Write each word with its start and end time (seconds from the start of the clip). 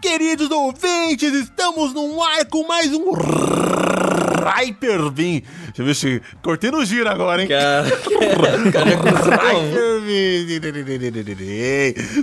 Queridos 0.00 0.50
ouvintes, 0.50 1.32
estamos 1.32 1.94
num 1.94 2.22
ar 2.22 2.44
com 2.46 2.66
mais 2.66 2.92
um 2.92 3.12
Hyperbeam. 4.42 5.42
Deixa 5.66 5.82
eu 5.82 5.84
ver 5.84 5.94
se 5.94 6.22
cortei 6.42 6.70
no 6.70 6.84
giro 6.84 7.08
agora, 7.08 7.42
hein? 7.42 7.48
Cara, 7.48 7.90
cara, 8.72 8.90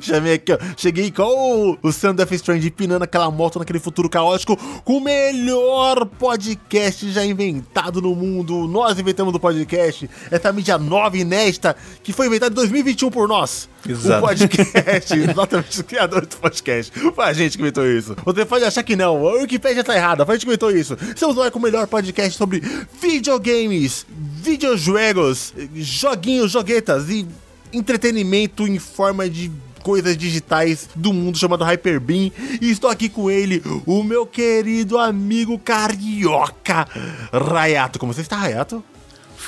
Chamei 0.01 0.33
aqui, 0.33 0.53
ó. 0.53 0.57
Cheguei 0.77 1.11
com 1.11 1.23
o, 1.23 1.77
o 1.81 1.91
Sam 1.91 2.15
Death 2.15 2.31
Strand 2.33 2.63
empinando 2.63 3.03
aquela 3.03 3.29
moto 3.31 3.59
naquele 3.59 3.79
futuro 3.79 4.09
caótico 4.09 4.57
com 4.83 4.97
o 4.97 5.01
melhor 5.01 6.05
podcast 6.05 7.09
já 7.11 7.25
inventado 7.25 8.01
no 8.01 8.15
mundo. 8.15 8.67
Nós 8.67 8.99
inventamos 8.99 9.33
o 9.33 9.39
podcast. 9.39 10.09
Essa 10.31 10.51
mídia 10.51 10.77
nova 10.77 11.17
e 11.17 11.21
inédita 11.21 11.75
que 12.03 12.13
foi 12.13 12.27
inventada 12.27 12.51
em 12.51 12.55
2021 12.55 13.09
por 13.09 13.27
nós. 13.27 13.69
Exato. 13.87 14.23
O 14.23 14.27
podcast. 14.27 15.13
Exatamente, 15.17 15.69
os 15.69 15.81
criadores 15.81 16.27
do 16.29 16.37
podcast. 16.37 16.91
Foi 16.99 17.25
a 17.25 17.33
gente 17.33 17.57
que 17.57 17.63
inventou 17.63 17.85
isso. 17.85 18.15
Você 18.25 18.45
pode 18.45 18.65
achar 18.65 18.83
que 18.83 18.95
não. 18.95 19.27
A 19.27 19.33
Wikipedia 19.33 19.83
tá 19.83 19.95
errada. 19.95 20.25
Foi 20.25 20.35
a 20.35 20.37
gente 20.37 20.45
que 20.45 20.49
inventou 20.49 20.71
isso. 20.71 20.97
Estamos 21.01 21.35
lá 21.35 21.49
com 21.49 21.59
o 21.59 21.61
melhor 21.61 21.87
podcast 21.87 22.37
sobre 22.37 22.61
videogames, 23.01 24.05
videojuegos, 24.09 25.53
joguinhos, 25.75 26.51
joguetas 26.51 27.09
e 27.09 27.27
entretenimento 27.71 28.67
em 28.67 28.79
forma 28.79 29.29
de 29.29 29.51
coisas 29.79 30.17
digitais 30.17 30.89
do 30.95 31.13
mundo 31.13 31.37
chamado 31.37 31.63
Hyperbeam. 31.63 32.31
E 32.61 32.69
estou 32.69 32.89
aqui 32.89 33.09
com 33.09 33.29
ele, 33.29 33.63
o 33.85 34.03
meu 34.03 34.25
querido 34.25 34.97
amigo 34.97 35.57
carioca, 35.57 36.87
Rayato. 37.31 37.99
Como 37.99 38.13
você 38.13 38.21
está, 38.21 38.37
Rayato? 38.37 38.83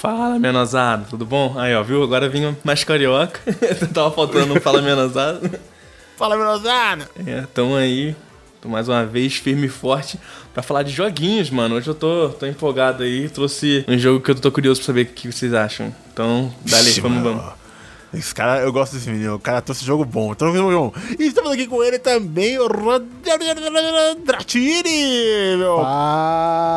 Fala, 0.02 0.40
menosado, 0.40 1.06
tudo 1.12 1.28
bom? 1.28 1.54
Aí, 1.60 1.76
ó, 1.76 1.84
viu? 1.84 2.02
Agora 2.02 2.28
vim 2.28 2.58
mais 2.64 2.84
carioca. 2.84 3.40
Tava 3.94 4.10
faltando 4.10 4.56
um 4.56 4.60
Fala, 4.60 4.82
menosado. 4.82 5.48
Fala, 6.18 6.36
menosada! 6.36 7.08
É, 7.24 7.44
tamo 7.54 7.76
aí, 7.76 8.16
tô 8.60 8.68
mais 8.68 8.90
uma 8.90 9.06
vez 9.06 9.36
firme 9.36 9.68
e 9.68 9.70
forte 9.70 10.20
pra 10.56 10.64
falar 10.64 10.82
de 10.82 10.92
joguinhos, 10.92 11.52
mano. 11.52 11.76
Hoje 11.76 11.88
eu 11.88 11.94
tô, 11.94 12.30
tô 12.30 12.48
empolgado 12.48 13.04
aí, 13.04 13.30
trouxe 13.30 13.86
um 13.88 13.96
jogo 13.96 14.20
que 14.20 14.32
eu 14.32 14.36
tô 14.36 14.52
curioso 14.52 14.80
pra 14.80 14.88
saber 14.88 15.02
o 15.04 15.06
que 15.06 15.32
vocês 15.32 15.54
acham. 15.54 15.94
Então, 16.12 16.52
dali, 16.66 17.00
vamos, 17.00 17.22
vamos. 17.22 17.61
Esse 18.14 18.36
cara, 18.36 18.60
eu 18.60 18.74
gosto 18.74 18.94
desse 18.94 19.10
menino. 19.10 19.36
O 19.36 19.40
cara 19.40 19.62
trouxe 19.62 19.86
jogo 19.86 20.04
bom. 20.04 20.34
Trouxe 20.34 20.58
jogo 20.58 20.72
bom. 20.72 20.94
E 21.18 21.28
estamos 21.28 21.50
aqui 21.52 21.66
com 21.66 21.82
ele 21.82 21.98
também, 21.98 22.60
o 22.60 22.68
Dratini, 24.26 25.56
meu, 25.58 25.78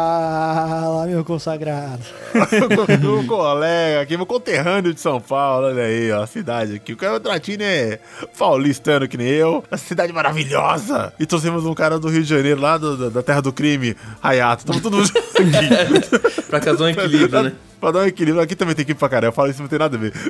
Fala, 0.04 1.06
meu 1.06 1.24
consagrado. 1.24 2.02
meu 3.00 3.24
colega 3.26 4.00
aqui, 4.02 4.16
meu 4.16 4.26
conterrâneo 4.26 4.94
de 4.94 5.00
São 5.00 5.20
Paulo. 5.20 5.66
Olha 5.66 5.82
aí, 5.84 6.10
ó, 6.12 6.22
a 6.22 6.26
cidade 6.26 6.74
aqui. 6.76 6.92
O 6.92 6.96
cara 6.96 7.14
o 7.16 7.18
Dratini 7.20 7.64
é 7.64 7.98
paulistano 8.38 9.08
que 9.08 9.16
nem 9.16 9.26
eu. 9.28 9.64
Uma 9.70 9.78
cidade 9.78 10.12
maravilhosa. 10.12 11.12
E 11.18 11.26
trouxemos 11.26 11.64
um 11.66 11.74
cara 11.74 11.98
do 11.98 12.08
Rio 12.08 12.22
de 12.22 12.28
Janeiro, 12.28 12.60
lá 12.60 12.78
do- 12.78 12.96
da- 12.96 13.08
da 13.08 13.22
terra 13.22 13.40
do 13.42 13.52
crime, 13.52 13.96
Hayato. 14.22 14.62
Estamos 14.62 14.82
todos 14.82 15.08
juntos 15.08 15.34
aqui. 15.34 16.42
Pra 16.42 16.60
causar 16.60 16.84
um 16.84 16.88
equilíbrio, 16.88 17.42
né? 17.42 17.52
Pra 17.84 17.90
dar 17.90 18.00
um 18.00 18.06
equilíbrio. 18.06 18.42
Aqui 18.42 18.56
também 18.56 18.74
tem 18.74 18.82
equipe 18.82 18.98
pra 18.98 19.10
caramba. 19.10 19.28
Eu 19.28 19.32
falo 19.32 19.50
isso, 19.50 19.60
não 19.60 19.68
tem 19.68 19.78
nada 19.78 19.94
a 19.94 20.00
ver. 20.00 20.14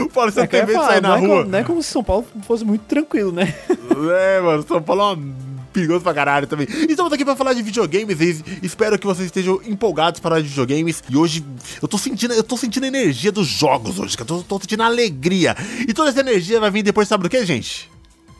O 0.00 0.08
Paulistano 0.08 0.44
É 0.44 0.48
que 0.48 0.56
eu 0.56 0.60
tem 0.60 0.68
medo 0.68 0.80
de 0.80 0.86
sair 0.86 1.02
não, 1.02 1.10
na 1.10 1.16
é 1.16 1.18
rua. 1.18 1.28
como, 1.28 1.50
não 1.50 1.58
é 1.58 1.62
como 1.64 1.82
se 1.82 1.90
São 1.90 2.02
Paulo 2.02 2.26
fosse 2.46 2.64
muito 2.64 2.82
tranquilo, 2.86 3.30
né? 3.30 3.54
É, 4.18 4.40
mano, 4.40 4.64
São 4.66 4.80
Paulo 4.80 5.02
é 5.02 5.14
um 5.16 5.34
perigoso 5.70 6.00
pra 6.00 6.14
caralho 6.14 6.46
também. 6.46 6.66
E 6.70 6.90
Estamos 6.92 7.12
aqui 7.12 7.26
pra 7.26 7.36
falar 7.36 7.52
de 7.52 7.60
videogames 7.60 8.18
e 8.22 8.42
espero 8.62 8.98
que 8.98 9.06
vocês 9.06 9.26
estejam 9.26 9.60
empolgados 9.66 10.18
para 10.18 10.30
falar 10.30 10.40
de 10.42 10.48
videogames. 10.48 11.04
E 11.10 11.14
hoje 11.14 11.44
eu 11.80 11.86
tô 11.86 11.98
sentindo, 11.98 12.32
eu 12.32 12.42
tô 12.42 12.56
sentindo 12.56 12.84
a 12.84 12.86
energia 12.86 13.30
dos 13.30 13.46
jogos 13.48 13.98
hoje, 13.98 14.16
cara. 14.16 14.30
Eu 14.30 14.38
tô, 14.38 14.58
tô 14.58 14.60
sentindo 14.60 14.82
a 14.82 14.86
alegria. 14.86 15.54
E 15.86 15.92
toda 15.92 16.08
essa 16.08 16.20
energia 16.20 16.58
vai 16.58 16.70
vir 16.70 16.82
depois, 16.82 17.06
sabe 17.06 17.24
do 17.24 17.28
que, 17.28 17.44
gente? 17.44 17.90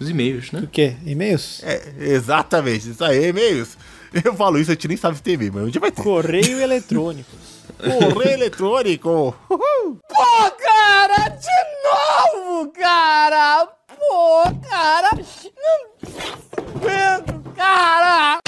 Os 0.00 0.08
e-mails, 0.08 0.52
né? 0.52 0.60
O 0.60 0.68
quê? 0.68 0.94
E-mails? 1.04 1.60
É, 1.62 1.92
exatamente, 2.00 2.88
isso 2.92 3.04
aí, 3.04 3.26
e-mails. 3.26 3.76
Eu 4.24 4.34
falo 4.34 4.58
isso, 4.58 4.70
a 4.70 4.74
gente 4.74 4.88
nem 4.88 4.96
sabe 4.96 5.16
se 5.16 5.22
tem 5.22 5.34
e-mail, 5.34 5.52
mas 5.52 5.70
dia 5.70 5.80
vai 5.80 5.90
ter. 5.90 6.02
Correio 6.02 6.60
eletrônicos. 6.60 7.51
Correio 7.82 8.34
eletrônico. 8.34 9.34
Uhul. 9.50 9.98
Pô, 10.08 10.50
cara, 10.58 11.28
de 11.30 11.48
novo, 11.84 12.70
cara! 12.72 13.66
Pô, 13.98 14.42
cara! 14.68 15.10
Não 15.14 16.64
aguento, 16.76 17.42
cara! 17.56 18.38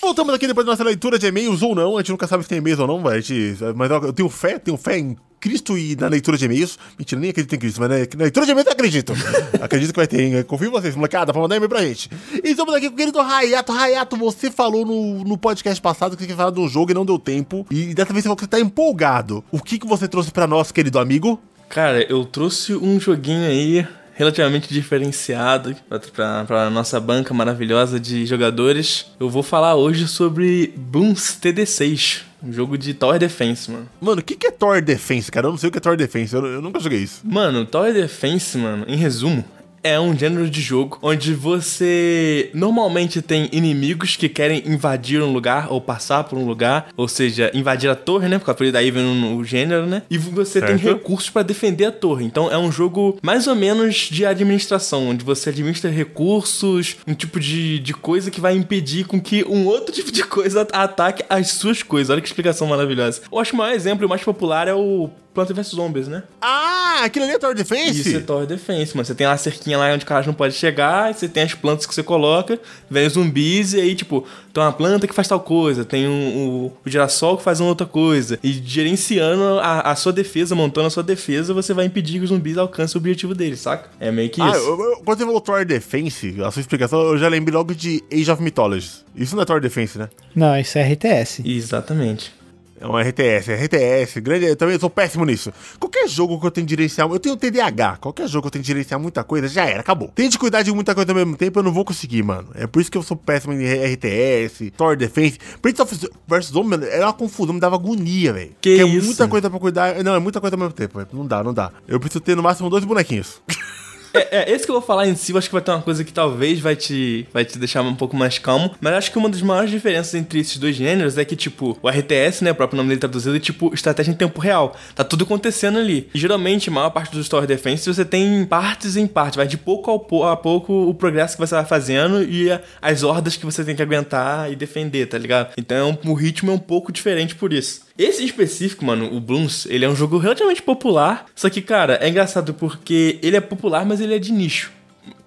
Voltamos 0.00 0.34
aqui 0.34 0.46
depois 0.46 0.64
da 0.64 0.72
nossa 0.72 0.82
leitura 0.82 1.18
de 1.18 1.26
e-mails 1.26 1.60
ou 1.60 1.74
não. 1.74 1.96
A 1.96 2.00
gente 2.00 2.10
nunca 2.10 2.26
sabe 2.26 2.42
se 2.42 2.48
tem 2.48 2.58
e-mails 2.58 2.80
ou 2.80 2.86
não, 2.86 2.98
mas, 2.98 3.24
gente, 3.24 3.62
mas 3.76 3.90
eu 3.90 4.12
tenho 4.12 4.28
fé, 4.30 4.58
tenho 4.58 4.76
fé 4.78 4.98
em 4.98 5.14
Cristo 5.38 5.76
e 5.76 5.94
na 5.94 6.08
leitura 6.08 6.38
de 6.38 6.46
e-mails. 6.46 6.78
Mentira, 6.98 7.20
nem 7.20 7.30
acredito 7.30 7.54
em 7.54 7.58
Cristo, 7.58 7.80
mas 7.80 7.90
na, 7.90 7.96
na 7.96 8.22
leitura 8.24 8.46
de 8.46 8.52
e-mails 8.52 8.66
eu 8.66 8.72
acredito. 8.72 9.12
acredito 9.60 9.92
que 9.92 9.98
vai 9.98 10.06
ter, 10.06 10.22
hein? 10.22 10.42
Confio 10.44 10.68
em 10.68 10.70
vocês, 10.70 10.96
molecada, 10.96 11.32
pra 11.32 11.42
mandar 11.42 11.56
e-mail 11.56 11.68
pra 11.68 11.82
gente. 11.82 12.10
E 12.42 12.50
estamos 12.50 12.74
aqui 12.74 12.88
com 12.88 12.94
o 12.94 12.96
querido 12.96 13.20
Rayato. 13.20 13.72
Rayato, 13.72 14.16
você 14.16 14.50
falou 14.50 14.86
no, 14.86 15.22
no 15.22 15.36
podcast 15.36 15.80
passado 15.82 16.16
que 16.16 16.22
você 16.22 16.26
queria 16.26 16.36
falar 16.36 16.50
de 16.50 16.60
um 16.60 16.68
jogo 16.68 16.92
e 16.92 16.94
não 16.94 17.04
deu 17.04 17.18
tempo. 17.18 17.66
E 17.70 17.94
dessa 17.94 18.12
vez 18.12 18.22
você 18.22 18.28
falou 18.28 18.36
que 18.36 18.44
você 18.44 18.48
tá 18.48 18.60
empolgado. 18.60 19.44
O 19.52 19.60
que, 19.60 19.78
que 19.78 19.86
você 19.86 20.08
trouxe 20.08 20.30
pra 20.30 20.46
nós, 20.46 20.72
querido 20.72 20.98
amigo? 20.98 21.38
Cara, 21.68 22.02
eu 22.10 22.24
trouxe 22.24 22.74
um 22.74 22.98
joguinho 22.98 23.46
aí 23.46 23.86
relativamente 24.20 24.72
diferenciado 24.72 25.74
pra, 26.14 26.44
pra 26.44 26.68
nossa 26.68 27.00
banca 27.00 27.32
maravilhosa 27.32 27.98
de 27.98 28.26
jogadores. 28.26 29.06
Eu 29.18 29.30
vou 29.30 29.42
falar 29.42 29.76
hoje 29.76 30.06
sobre 30.06 30.74
Blooms 30.76 31.38
TD6, 31.40 32.20
um 32.42 32.52
jogo 32.52 32.76
de 32.76 32.92
Tower 32.92 33.18
Defense, 33.18 33.70
mano. 33.70 33.88
Mano, 33.98 34.20
o 34.20 34.22
que, 34.22 34.36
que 34.36 34.46
é 34.46 34.50
Tower 34.50 34.84
Defense, 34.84 35.32
cara? 35.32 35.46
Eu 35.46 35.52
não 35.52 35.56
sei 35.56 35.70
o 35.70 35.72
que 35.72 35.78
é 35.78 35.80
Tower 35.80 35.96
Defense, 35.96 36.34
eu, 36.34 36.44
eu 36.44 36.60
nunca 36.60 36.78
joguei 36.78 36.98
isso. 36.98 37.22
Mano, 37.24 37.64
Tower 37.64 37.94
Defense, 37.94 38.58
mano, 38.58 38.84
em 38.86 38.96
resumo, 38.96 39.42
é 39.82 39.98
um 39.98 40.16
gênero 40.16 40.48
de 40.48 40.60
jogo 40.60 40.98
onde 41.02 41.34
você 41.34 42.50
normalmente 42.54 43.22
tem 43.22 43.48
inimigos 43.52 44.16
que 44.16 44.28
querem 44.28 44.62
invadir 44.66 45.22
um 45.22 45.32
lugar 45.32 45.72
ou 45.72 45.80
passar 45.80 46.24
por 46.24 46.38
um 46.38 46.44
lugar, 46.44 46.88
ou 46.96 47.08
seja, 47.08 47.50
invadir 47.54 47.88
a 47.90 47.94
torre, 47.94 48.28
né? 48.28 48.38
Porque 48.38 48.68
a 48.68 48.70
daí 48.70 48.90
vem 48.90 49.34
o 49.34 49.44
gênero, 49.44 49.86
né? 49.86 50.02
E 50.10 50.18
você 50.18 50.60
tem 50.60 50.78
Certo. 50.78 50.96
recursos 50.96 51.30
pra 51.30 51.42
defender 51.42 51.86
a 51.86 51.92
torre. 51.92 52.24
Então 52.24 52.50
é 52.50 52.58
um 52.58 52.70
jogo 52.70 53.18
mais 53.22 53.46
ou 53.46 53.54
menos 53.54 54.08
de 54.10 54.24
administração, 54.24 55.08
onde 55.08 55.24
você 55.24 55.50
administra 55.50 55.90
recursos, 55.90 56.96
um 57.06 57.14
tipo 57.14 57.40
de, 57.40 57.78
de 57.78 57.94
coisa 57.94 58.30
que 58.30 58.40
vai 58.40 58.54
impedir 58.54 59.06
com 59.06 59.20
que 59.20 59.44
um 59.44 59.66
outro 59.66 59.92
tipo 59.94 60.12
de 60.12 60.22
coisa 60.24 60.66
ataque 60.72 61.24
as 61.28 61.52
suas 61.52 61.82
coisas. 61.82 62.10
Olha 62.10 62.20
que 62.20 62.28
explicação 62.28 62.66
maravilhosa. 62.66 63.22
Eu 63.30 63.38
acho 63.38 63.50
que 63.50 63.54
o 63.54 63.58
maior 63.58 63.74
exemplo 63.74 64.04
e 64.04 64.06
o 64.06 64.08
mais 64.08 64.22
popular 64.22 64.68
é 64.68 64.74
o 64.74 65.10
Planta 65.32 65.54
vs 65.54 65.68
Zombies, 65.68 66.08
né? 66.08 66.24
Ah, 66.40 67.02
aquilo 67.04 67.24
ali 67.24 67.34
é 67.34 67.38
Tower 67.38 67.54
Defense? 67.54 68.00
Isso 68.00 68.16
é 68.16 68.20
Tower 68.20 68.46
Defense, 68.46 68.96
mano. 68.96 69.06
Você 69.06 69.14
tem 69.14 69.26
lá 69.26 69.34
a 69.34 69.36
cerquinha 69.36 69.78
lá 69.78 69.92
onde 69.92 70.04
o 70.04 70.06
cara 70.06 70.26
não 70.26 70.34
pode 70.34 70.54
chegar, 70.54 71.10
e 71.10 71.14
você 71.14 71.28
tem 71.28 71.44
as 71.44 71.54
plantas 71.54 71.86
que 71.86 71.94
você 71.94 72.02
coloca, 72.02 72.58
vem 72.90 73.06
os 73.06 73.12
zumbis, 73.12 73.72
e 73.72 73.80
aí, 73.80 73.94
tipo, 73.94 74.26
tem 74.52 74.60
uma 74.62 74.72
planta 74.72 75.06
que 75.06 75.14
faz 75.14 75.28
tal 75.28 75.38
coisa, 75.38 75.84
tem 75.84 76.08
um, 76.08 76.36
o, 76.36 76.66
o 76.84 76.90
girassol 76.90 77.36
que 77.36 77.44
faz 77.44 77.60
uma 77.60 77.68
outra 77.68 77.86
coisa. 77.86 78.38
E 78.42 78.50
gerenciando 78.52 79.60
a, 79.60 79.80
a 79.92 79.94
sua 79.96 80.12
defesa, 80.12 80.54
montando 80.56 80.88
a 80.88 80.90
sua 80.90 81.02
defesa, 81.04 81.54
você 81.54 81.72
vai 81.72 81.84
impedir 81.86 82.18
que 82.18 82.24
os 82.24 82.30
zumbis 82.30 82.58
alcancem 82.58 82.98
o 82.98 83.00
objetivo 83.00 83.32
deles, 83.34 83.60
saca? 83.60 83.88
É 84.00 84.10
meio 84.10 84.30
que 84.30 84.42
Ah, 84.42 84.48
isso. 84.50 84.58
eu- 84.58 84.80
eu- 84.80 85.02
quando 85.04 85.18
você 85.18 85.24
falou 85.24 85.40
Tower 85.40 85.64
Defense, 85.64 86.36
a 86.44 86.50
sua 86.50 86.60
explicação, 86.60 87.00
eu 87.02 87.18
já 87.18 87.28
lembrei 87.28 87.54
logo 87.56 87.72
de 87.72 88.02
Age 88.12 88.30
of 88.32 88.42
Mythology. 88.42 88.90
Isso 89.14 89.36
não 89.36 89.42
é 89.42 89.46
Tower 89.46 89.62
Defense, 89.62 89.96
né? 89.96 90.08
Não, 90.34 90.58
isso 90.58 90.76
é 90.76 90.82
RTS. 90.82 91.42
Exatamente. 91.44 92.32
É 92.80 92.86
um 92.86 92.98
RTS, 92.98 93.50
é 93.50 93.64
RTS, 93.64 94.20
grande, 94.20 94.46
eu 94.46 94.56
também 94.56 94.78
sou 94.78 94.88
péssimo 94.88 95.26
nisso. 95.26 95.52
Qualquer 95.78 96.08
jogo 96.08 96.40
que 96.40 96.46
eu 96.46 96.50
tenho 96.50 96.66
de 96.66 96.72
gerenciar, 96.72 97.06
eu 97.10 97.20
tenho 97.20 97.36
TDAH, 97.36 97.98
qualquer 97.98 98.26
jogo 98.26 98.44
que 98.44 98.46
eu 98.46 98.50
tenho 98.52 98.62
de 98.62 98.68
gerenciar 98.68 98.98
muita 98.98 99.22
coisa, 99.22 99.46
já 99.48 99.66
era, 99.66 99.80
acabou. 99.80 100.08
Tem 100.08 100.30
de 100.30 100.38
cuidar 100.38 100.62
de 100.62 100.72
muita 100.72 100.94
coisa 100.94 101.12
ao 101.12 101.14
mesmo 101.14 101.36
tempo, 101.36 101.58
eu 101.58 101.62
não 101.62 101.72
vou 101.72 101.84
conseguir, 101.84 102.22
mano. 102.22 102.48
É 102.54 102.66
por 102.66 102.80
isso 102.80 102.90
que 102.90 102.96
eu 102.96 103.02
sou 103.02 103.18
péssimo 103.18 103.52
em 103.52 103.66
RTS, 103.66 104.70
Tower 104.78 104.96
Defense. 104.96 105.38
Prince 105.60 105.82
of 105.82 106.08
vs 106.26 106.46
Zombie 106.46 106.86
era 106.86 107.04
uma 107.06 107.12
confusão, 107.12 107.52
me 107.52 107.60
dava 107.60 107.76
agonia, 107.76 108.32
velho. 108.32 108.52
Que 108.62 108.80
é 108.80 108.86
isso? 108.86 109.04
muita 109.04 109.28
coisa 109.28 109.50
pra 109.50 109.60
cuidar, 109.60 110.02
não, 110.02 110.14
é 110.14 110.18
muita 110.18 110.40
coisa 110.40 110.56
ao 110.56 110.60
mesmo 110.60 110.72
tempo, 110.72 110.96
velho. 110.96 111.08
não 111.12 111.26
dá, 111.26 111.44
não 111.44 111.52
dá. 111.52 111.70
Eu 111.86 112.00
preciso 112.00 112.20
ter 112.20 112.34
no 112.34 112.42
máximo 112.42 112.70
dois 112.70 112.84
bonequinhos. 112.84 113.42
É, 114.12 114.38
é, 114.38 114.52
esse 114.52 114.64
que 114.64 114.70
eu 114.70 114.74
vou 114.74 114.82
falar 114.82 115.06
em 115.06 115.14
si, 115.14 115.32
eu 115.32 115.38
acho 115.38 115.48
que 115.48 115.52
vai 115.52 115.62
ter 115.62 115.70
uma 115.70 115.82
coisa 115.82 116.04
que 116.04 116.12
talvez 116.12 116.58
vai 116.60 116.76
te, 116.76 117.26
vai 117.32 117.44
te 117.44 117.58
deixar 117.58 117.82
um 117.82 117.94
pouco 117.94 118.16
mais 118.16 118.38
calmo. 118.38 118.74
Mas 118.80 118.94
acho 118.94 119.12
que 119.12 119.18
uma 119.18 119.28
das 119.28 119.42
maiores 119.42 119.70
diferenças 119.70 120.14
entre 120.14 120.40
esses 120.40 120.58
dois 120.58 120.76
gêneros 120.76 121.16
é 121.16 121.24
que, 121.24 121.36
tipo, 121.36 121.78
o 121.82 121.88
RTS, 121.88 122.42
né, 122.42 122.50
o 122.50 122.54
próprio 122.54 122.76
nome 122.76 122.88
dele 122.88 123.00
traduzido, 123.00 123.36
é 123.36 123.40
tipo 123.40 123.72
estratégia 123.72 124.10
em 124.10 124.14
tempo 124.14 124.40
real. 124.40 124.76
Tá 124.94 125.04
tudo 125.04 125.24
acontecendo 125.24 125.78
ali. 125.78 126.08
E 126.14 126.18
geralmente, 126.18 126.68
a 126.68 126.72
maior 126.72 126.90
parte 126.90 127.12
dos 127.12 127.28
Tower 127.28 127.46
Defense, 127.46 127.92
você 127.92 128.04
tem 128.04 128.44
partes 128.44 128.96
em 128.96 129.06
parte. 129.06 129.36
Vai 129.36 129.46
de 129.46 129.56
pouco 129.56 129.90
a 130.24 130.36
pouco 130.36 130.88
o 130.88 130.94
progresso 130.94 131.36
que 131.36 131.46
você 131.46 131.54
vai 131.54 131.64
fazendo 131.64 132.22
e 132.22 132.48
as 132.80 133.02
hordas 133.02 133.36
que 133.36 133.44
você 133.44 133.64
tem 133.64 133.76
que 133.76 133.82
aguentar 133.82 134.50
e 134.50 134.56
defender, 134.56 135.06
tá 135.06 135.18
ligado? 135.18 135.52
Então 135.56 135.98
o 136.04 136.14
ritmo 136.14 136.50
é 136.50 136.54
um 136.54 136.58
pouco 136.58 136.92
diferente 136.92 137.34
por 137.34 137.52
isso. 137.52 137.89
Esse 138.00 138.22
em 138.22 138.24
específico, 138.24 138.82
mano, 138.82 139.14
o 139.14 139.20
Blooms, 139.20 139.66
ele 139.66 139.84
é 139.84 139.88
um 139.88 139.94
jogo 139.94 140.16
relativamente 140.16 140.62
popular. 140.62 141.26
Só 141.34 141.50
que, 141.50 141.60
cara, 141.60 141.98
é 142.00 142.08
engraçado 142.08 142.54
porque 142.54 143.18
ele 143.22 143.36
é 143.36 143.42
popular, 143.42 143.84
mas 143.84 144.00
ele 144.00 144.14
é 144.14 144.18
de 144.18 144.32
nicho. 144.32 144.72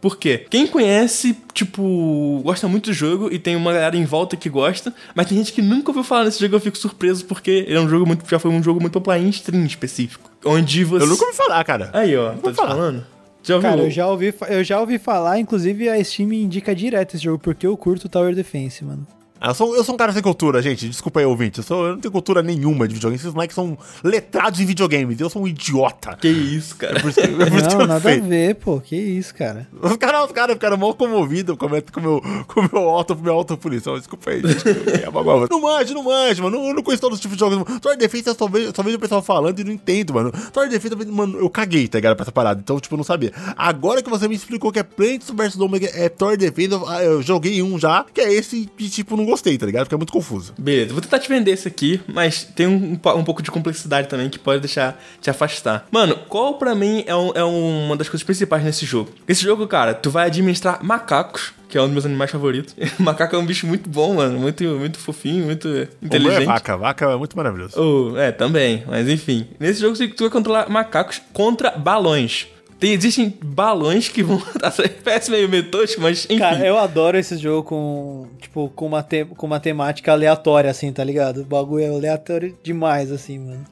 Por 0.02 0.18
quê? 0.18 0.48
Quem 0.50 0.66
conhece, 0.66 1.38
tipo, 1.54 2.42
gosta 2.44 2.68
muito 2.68 2.90
do 2.90 2.94
jogo 2.94 3.32
e 3.32 3.38
tem 3.38 3.56
uma 3.56 3.72
galera 3.72 3.96
em 3.96 4.06
volta 4.06 4.36
que 4.36 4.50
gosta, 4.50 4.92
mas 5.14 5.28
tem 5.28 5.38
gente 5.38 5.54
que 5.54 5.62
nunca 5.62 5.92
ouviu 5.92 6.04
falar 6.04 6.26
nesse 6.26 6.40
jogo 6.40 6.56
eu 6.56 6.60
fico 6.60 6.78
surpreso 6.78 7.26
porque 7.26 7.52
ele 7.68 7.76
é 7.76 7.80
um 7.80 7.88
jogo 7.88 8.08
muito, 8.08 8.28
já 8.28 8.40
foi 8.40 8.50
um 8.50 8.62
jogo 8.64 8.82
muito 8.82 8.94
popular 8.94 9.20
em 9.20 9.30
stream 9.30 9.66
específico. 9.66 10.32
Onde 10.44 10.84
você. 10.84 11.06
Eu 11.06 11.10
nunca 11.10 11.26
ouvi 11.26 11.38
falar, 11.38 11.64
cara. 11.64 11.92
Aí, 11.94 12.18
ó, 12.18 12.32
tá 12.32 12.50
te 12.50 12.56
falar. 12.56 12.70
falando? 12.70 13.06
Já 13.44 13.56
ouviu? 13.56 13.70
Cara, 13.70 13.82
eu 13.84 13.92
já, 13.92 14.08
ouvi, 14.08 14.34
eu 14.50 14.64
já 14.64 14.80
ouvi 14.80 14.98
falar, 14.98 15.40
inclusive 15.40 15.90
a 15.90 16.04
Steam 16.04 16.34
indica 16.34 16.74
direto 16.74 17.16
esse 17.16 17.24
jogo, 17.24 17.38
porque 17.38 17.68
eu 17.68 17.78
curto 17.78 18.10
Tower 18.10 18.34
Defense, 18.34 18.84
mano. 18.84 19.06
Ah, 19.44 19.50
Eu 19.50 19.54
sou, 19.54 19.76
eu 19.76 19.84
sou 19.84 19.94
um 19.94 19.98
cara 19.98 20.14
sem 20.14 20.22
cultura, 20.22 20.62
gente. 20.62 20.88
Desculpa 20.88 21.20
aí, 21.20 21.26
ouvinte. 21.26 21.58
Eu, 21.58 21.66
sou, 21.66 21.86
eu 21.86 21.92
não 21.96 22.00
tenho 22.00 22.14
cultura 22.14 22.42
nenhuma 22.42 22.88
de 22.88 22.94
videogame. 22.94 23.20
Esses 23.20 23.34
moleques 23.34 23.54
são 23.54 23.78
letrados 24.02 24.62
em 24.62 24.66
videogames. 24.66 25.20
Eu 25.20 25.30
sou 25.30 25.42
um 25.42 25.48
idiota. 25.48 26.16
Que 26.16 26.30
isso, 26.30 26.78
cara. 26.78 26.98
Por 27.02 27.10
isso 27.10 27.20
que, 27.20 27.28
por 27.28 27.48
isso 27.48 27.68
que 27.68 27.76
Não, 27.76 27.82
eu 27.82 27.88
nada 27.88 28.10
a 28.10 28.20
ver, 28.20 28.56
pô. 28.56 28.80
Que 28.80 28.96
isso, 28.96 29.36
cara. 29.36 29.68
Os 29.82 29.98
caras 29.98 30.26
os 30.28 30.32
cara 30.32 30.54
ficaram 30.54 30.78
mal 30.78 30.94
comovidos 30.96 31.58
com, 31.58 31.68
com 31.68 32.00
meu, 32.00 32.22
com 32.48 32.62
meu 32.72 32.90
auto, 32.90 33.18
minha 33.18 33.34
autopunição. 33.34 33.98
Desculpa 33.98 34.32
aí, 34.32 34.42
gente. 34.42 34.64
É. 34.70 35.12
Não 35.50 35.62
manjo, 35.62 35.94
não 35.94 36.04
manjo, 36.04 36.44
mano. 36.44 36.66
Eu 36.70 36.74
não 36.74 36.82
conheço 36.82 37.02
todos 37.02 37.18
os 37.18 37.22
tipos 37.22 37.36
de 37.36 37.42
jogos. 37.42 37.58
mano. 37.58 37.80
Tower 37.82 37.98
Defense 37.98 38.28
eu 38.30 38.36
só 38.36 38.48
vejo, 38.48 38.72
só 38.74 38.82
vejo 38.82 38.96
o 38.96 39.00
pessoal 39.00 39.22
falando 39.22 39.60
e 39.60 39.64
não 39.66 39.74
entendo, 39.74 40.14
mano. 40.14 40.32
Tower 40.54 40.70
Defense, 40.70 40.96
mano, 41.08 41.38
eu 41.38 41.50
caguei, 41.50 41.86
tá 41.90 41.98
ligado? 41.98 42.16
Pra 42.16 42.24
essa 42.24 42.32
parada. 42.32 42.62
Então, 42.64 42.80
tipo, 42.80 42.96
eu 42.96 42.98
não 42.98 43.04
sabia. 43.04 43.34
Agora 43.58 44.02
que 44.02 44.10
você 44.10 44.26
me 44.26 44.36
explicou 44.36 44.72
que 44.72 44.80
é 44.80 44.84
Plants 44.84 45.30
vs 45.30 45.60
Omega, 45.60 45.90
é 45.94 46.08
Tower 46.08 46.38
Defense, 46.38 46.72
eu, 46.72 46.88
ah, 46.88 47.04
eu 47.04 47.22
joguei 47.22 47.62
um 47.62 47.78
já, 47.78 48.06
que 48.14 48.22
é 48.22 48.34
esse 48.34 48.70
e, 48.80 48.88
tipo, 48.90 49.18
não 49.18 49.33
gostei, 49.34 49.58
tá 49.58 49.66
ligado? 49.66 49.86
Fica 49.86 49.98
muito 49.98 50.14
confuso. 50.14 50.54
Beleza, 50.58 50.94
vou 50.94 51.02
tentar 51.02 51.20
te 51.20 51.28
vender 51.28 51.52
esse 51.52 51.68
aqui, 51.68 52.00
mas 52.08 52.44
tem 52.44 52.68
um, 52.68 52.94
um 52.94 52.96
po- 52.96 53.24
pouco 53.24 53.42
de 53.42 53.50
complexidade 53.52 54.08
também 54.08 54.30
que 54.30 54.38
pode 54.40 54.62
deixar 54.62 55.02
te 55.22 55.30
afastar. 55.30 55.88
Mano, 55.92 56.16
qual 56.30 56.56
pra 56.58 56.74
mim 56.76 57.04
é, 57.08 57.16
um- 57.16 57.32
é 57.34 57.44
uma 57.44 57.96
das 57.98 58.08
coisas 58.10 58.24
principais 58.24 58.64
nesse 58.64 58.86
jogo? 58.86 59.12
Esse 59.28 59.42
jogo, 59.44 59.68
cara, 59.68 59.94
tu 59.94 60.10
vai 60.12 60.28
administrar 60.28 60.84
macacos, 60.84 61.52
que 61.68 61.78
é 61.78 61.82
um 61.82 61.86
dos 61.86 61.94
meus 61.94 62.06
animais 62.06 62.30
favoritos. 62.30 62.76
Macaco 63.00 63.36
é 63.36 63.40
um 63.40 63.46
bicho 63.46 63.66
muito 63.66 63.90
bom, 63.90 64.14
mano, 64.16 64.38
muito, 64.40 64.64
muito 64.64 65.00
fofinho, 65.00 65.46
muito 65.46 65.68
é 65.68 65.88
inteligente. 66.04 66.46
vaca. 66.46 66.78
Vaca 66.78 67.06
é 67.06 67.16
muito 67.18 67.36
maravilhoso. 67.36 67.74
Oh, 67.82 68.16
é, 68.18 68.32
também, 68.32 68.84
mas 68.88 69.10
enfim. 69.10 69.48
Nesse 69.60 69.82
jogo 69.82 69.96
você- 69.96 70.08
tu 70.08 70.24
vai 70.26 70.30
controlar 70.32 70.70
macacos 70.70 71.20
contra 71.34 71.72
balões. 71.72 72.48
Tem, 72.84 72.92
existem 72.92 73.34
balões 73.42 74.10
que 74.10 74.22
vão. 74.22 74.42
Parece 75.06 75.32
meio 75.32 75.48
meio 75.48 75.64
tosco, 75.72 76.02
mas 76.02 76.26
enfim. 76.26 76.38
Cara, 76.38 76.66
eu 76.68 76.78
adoro 76.78 77.18
esse 77.18 77.38
jogo 77.38 77.64
com, 77.64 78.28
tipo, 78.42 78.70
com 78.76 78.86
uma, 78.88 79.02
te- 79.02 79.24
com 79.24 79.46
uma 79.46 79.58
temática 79.60 80.12
aleatória, 80.12 80.70
assim, 80.70 80.92
tá 80.92 81.02
ligado? 81.02 81.42
O 81.42 81.46
bagulho 81.46 81.86
é 81.86 81.88
aleatório 81.88 82.58
demais, 82.62 83.10
assim, 83.10 83.40
mano. 83.40 83.64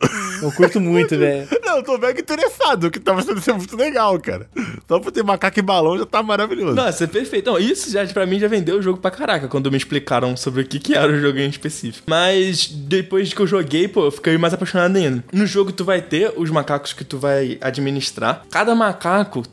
Eu 0.42 0.50
curto 0.54 0.80
muito, 0.82 1.18
velho. 1.18 1.46
Não, 1.62 1.78
eu 1.78 1.84
tô 1.84 1.98
mega 1.98 2.22
interessado, 2.22 2.90
que 2.90 3.02
tá 3.02 3.22
sendo 3.22 3.42
ser 3.42 3.52
muito 3.54 3.76
legal, 3.76 4.18
cara. 4.18 4.48
Só 4.88 4.98
por 4.98 5.12
ter 5.12 5.24
macaco 5.24 5.60
e 5.60 5.62
balão 5.62 5.98
já 5.98 6.06
tá 6.06 6.24
maravilhoso. 6.24 6.74
Nossa, 6.76 7.04
é 7.04 7.08
perfeito. 7.08 7.52
Não, 7.52 7.60
isso 7.60 7.92
já 7.92 8.06
pra 8.08 8.26
mim 8.26 8.40
já 8.40 8.48
vendeu 8.48 8.78
o 8.78 8.82
jogo 8.82 8.98
pra 9.00 9.12
caraca 9.12 9.50
quando 9.50 9.70
me 9.70 9.76
explicaram 9.78 10.38
sobre 10.38 10.62
o 10.62 10.66
que, 10.66 10.80
que 10.80 10.94
era 10.96 11.12
o 11.12 11.20
jogo 11.20 11.38
em 11.38 11.50
específico. 11.50 12.06
Mas 12.10 12.68
depois 12.68 13.34
que 13.34 13.42
eu 13.42 13.48
joguei, 13.48 13.90
pô, 13.90 14.06
eu 14.06 14.12
fiquei 14.12 14.38
mais 14.38 14.54
apaixonado 14.54 14.96
ainda. 14.96 15.22
No 15.34 15.46
jogo 15.46 15.74
tu 15.74 15.84
vai 15.84 16.02
ter 16.02 16.32
os 16.38 16.50
macacos 16.50 16.94
que 16.94 17.04
tu 17.04 17.18
vai 17.18 17.58
administrar. 17.62 18.44
Cada 18.50 18.74
macaco 18.74 19.01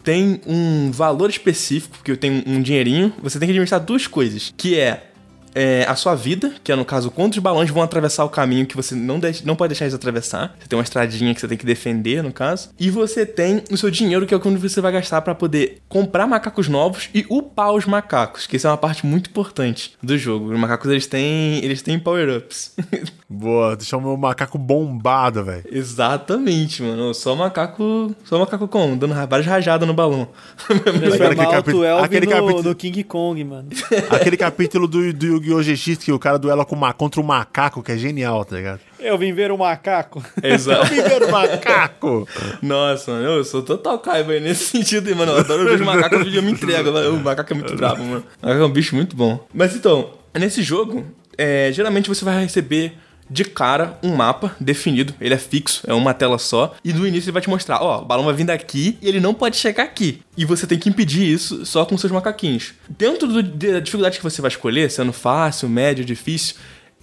tem 0.03 0.41
um 0.47 0.91
valor 0.91 1.31
específico, 1.31 1.97
porque 1.97 2.17
tem 2.17 2.43
um 2.47 2.61
dinheirinho. 2.61 3.12
Você 3.23 3.39
tem 3.39 3.47
que 3.47 3.53
administrar 3.53 3.81
duas 3.81 4.06
coisas, 4.06 4.53
que 4.56 4.79
é 4.79 5.08
é, 5.59 5.85
a 5.89 5.95
sua 5.97 6.15
vida, 6.15 6.53
que 6.63 6.71
é 6.71 6.77
no 6.77 6.85
caso 6.85 7.11
quantos 7.11 7.39
balões 7.39 7.71
vão 7.71 7.83
atravessar 7.83 8.25
o 8.25 8.29
caminho 8.29 8.67
que 8.67 8.77
você 8.77 8.95
não, 8.95 9.19
deixa- 9.19 9.43
não 9.45 9.57
pode 9.57 9.71
deixar 9.71 9.85
eles 9.87 9.95
atravessar. 9.95 10.55
Você 10.59 10.69
tem 10.69 10.79
uma 10.79 10.83
estradinha 10.85 11.35
que 11.35 11.41
você 11.41 11.49
tem 11.49 11.59
que 11.59 11.67
defender, 11.67 12.23
no 12.23 12.33
caso. 12.33 12.71
E 12.79 12.91
você 12.91 13.27
tem 13.27 13.63
o 13.71 13.77
seu 13.77 13.91
dinheiro, 13.91 14.27
que 14.27 14.35
é 14.35 14.39
quando 14.39 14.59
você 14.59 14.81
vai 14.81 14.93
gastar 14.93 15.21
pra 15.23 15.35
poder 15.35 15.79
comprar 15.89 16.27
macacos 16.27 16.69
novos 16.69 17.09
e 17.15 17.27
upar 17.29 17.73
os 17.73 17.85
macacos, 17.87 18.47
que 18.47 18.57
isso 18.57 18.67
é 18.67 18.71
uma 18.71 18.77
parte 18.77 19.05
muito 19.05 19.31
importante 19.31 19.95
do 20.03 20.17
jogo. 20.17 20.53
Os 20.53 20.59
macacos 20.59 20.91
eles 20.91 21.07
têm, 21.07 21.57
eles 21.65 21.83
têm 21.83 21.99
power-ups. 21.99 22.75
Boa, 23.29 23.77
deixar 23.77 23.99
o 23.99 24.01
meu 24.01 24.17
macaco 24.17 24.57
bombado, 24.57 25.45
velho. 25.45 25.65
Exatamente, 25.71 26.83
mano. 26.83 27.13
Só 27.13 27.35
macaco. 27.37 28.15
Só 28.25 28.39
macaco 28.39 28.67
como? 28.69 28.97
Dando 28.97 29.15
várias 29.29 29.47
rajadas 29.47 29.87
no 29.87 29.93
balão. 29.93 30.29
Aquele 30.69 31.87
Elvin 31.87 32.05
aquele 32.05 32.27
no, 32.27 32.33
capítulo- 32.33 32.63
no 32.63 32.75
King 32.75 33.05
Kong, 33.05 33.45
mano. 33.45 33.69
Aquele 34.11 34.37
capítulo 34.37 34.87
do, 34.89 35.13
do 35.13 35.41
Yu-Gi-Oh! 35.49 35.62
GX 35.62 36.05
que 36.05 36.12
o 36.12 36.19
cara 36.19 36.39
duela 36.39 36.65
com 36.65 36.75
uma, 36.75 36.93
contra 36.93 37.21
o 37.21 37.25
macaco, 37.25 37.83
que 37.83 37.93
é 37.93 37.97
genial, 37.97 38.45
tá 38.45 38.56
ligado? 38.56 38.81
Eu 38.99 39.17
vim 39.17 39.33
ver 39.33 39.50
o 39.50 39.59
macaco. 39.59 40.23
Exato. 40.43 40.87
Primeiro 40.87 41.31
macaco! 41.31 42.29
Nossa, 42.62 43.12
mano, 43.12 43.25
eu 43.25 43.45
sou 43.45 43.62
total 43.62 43.99
caiba 43.99 44.33
aí 44.33 44.41
nesse 44.41 44.65
sentido, 44.77 45.15
mano. 45.17 45.33
Eu 45.33 45.39
adoro 45.39 45.65
ver 45.65 45.75
os 45.75 45.81
macacos 45.81 46.27
e 46.27 46.37
eu 46.37 46.43
me 46.43 46.53
entrego. 46.53 46.91
O 46.91 47.21
macaco 47.21 47.53
é 47.53 47.56
muito 47.56 47.77
bravo, 47.77 48.03
mano. 48.05 48.25
O 48.43 48.47
macaco 48.47 48.62
é 48.62 48.67
um 48.67 48.71
bicho 48.73 48.95
muito 48.95 49.17
bom. 49.17 49.47
Mas 49.53 49.75
então, 49.75 50.11
nesse 50.35 50.62
jogo, 50.62 51.06
é, 51.37 51.71
geralmente 51.73 52.09
você 52.09 52.25
vai 52.25 52.43
receber 52.43 52.95
de 53.31 53.45
cara 53.45 53.99
um 54.03 54.15
mapa 54.15 54.55
definido. 54.61 55.15
Ele 55.21 55.35
é 55.35 55.39
fixo, 55.39 55.83
é 55.87 55.95
uma 55.95 56.15
tela 56.15 56.39
só. 56.39 56.75
E 56.85 56.93
no 56.93 57.07
início 57.07 57.27
ele 57.27 57.33
vai 57.33 57.43
te 57.43 57.51
mostrar: 57.51 57.83
ó, 57.83 58.01
o 58.03 58.05
balão 58.05 58.25
vai 58.25 58.35
vir 58.35 58.45
daqui 58.45 58.97
e 59.03 59.09
ele 59.09 59.21
não 59.21 59.35
pode 59.35 59.57
chegar 59.57 59.85
aqui. 59.85 60.23
E 60.37 60.45
você 60.45 60.67
tem 60.67 60.79
que 60.79 60.89
impedir 60.89 61.25
isso 61.31 61.65
só 61.67 61.85
com 61.85 61.97
seus 61.99 62.13
macaquinhos. 62.13 62.75
Dentro 62.89 63.27
do- 63.29 63.43
da 63.43 63.81
dificuldade 63.81 64.19
que 64.19 64.25
você 64.25 64.41
vai 64.41 64.51
escolher, 64.51 64.91
sendo 64.91 65.13
fácil, 65.13 65.69
médio, 65.69 66.05
difícil 66.05 66.55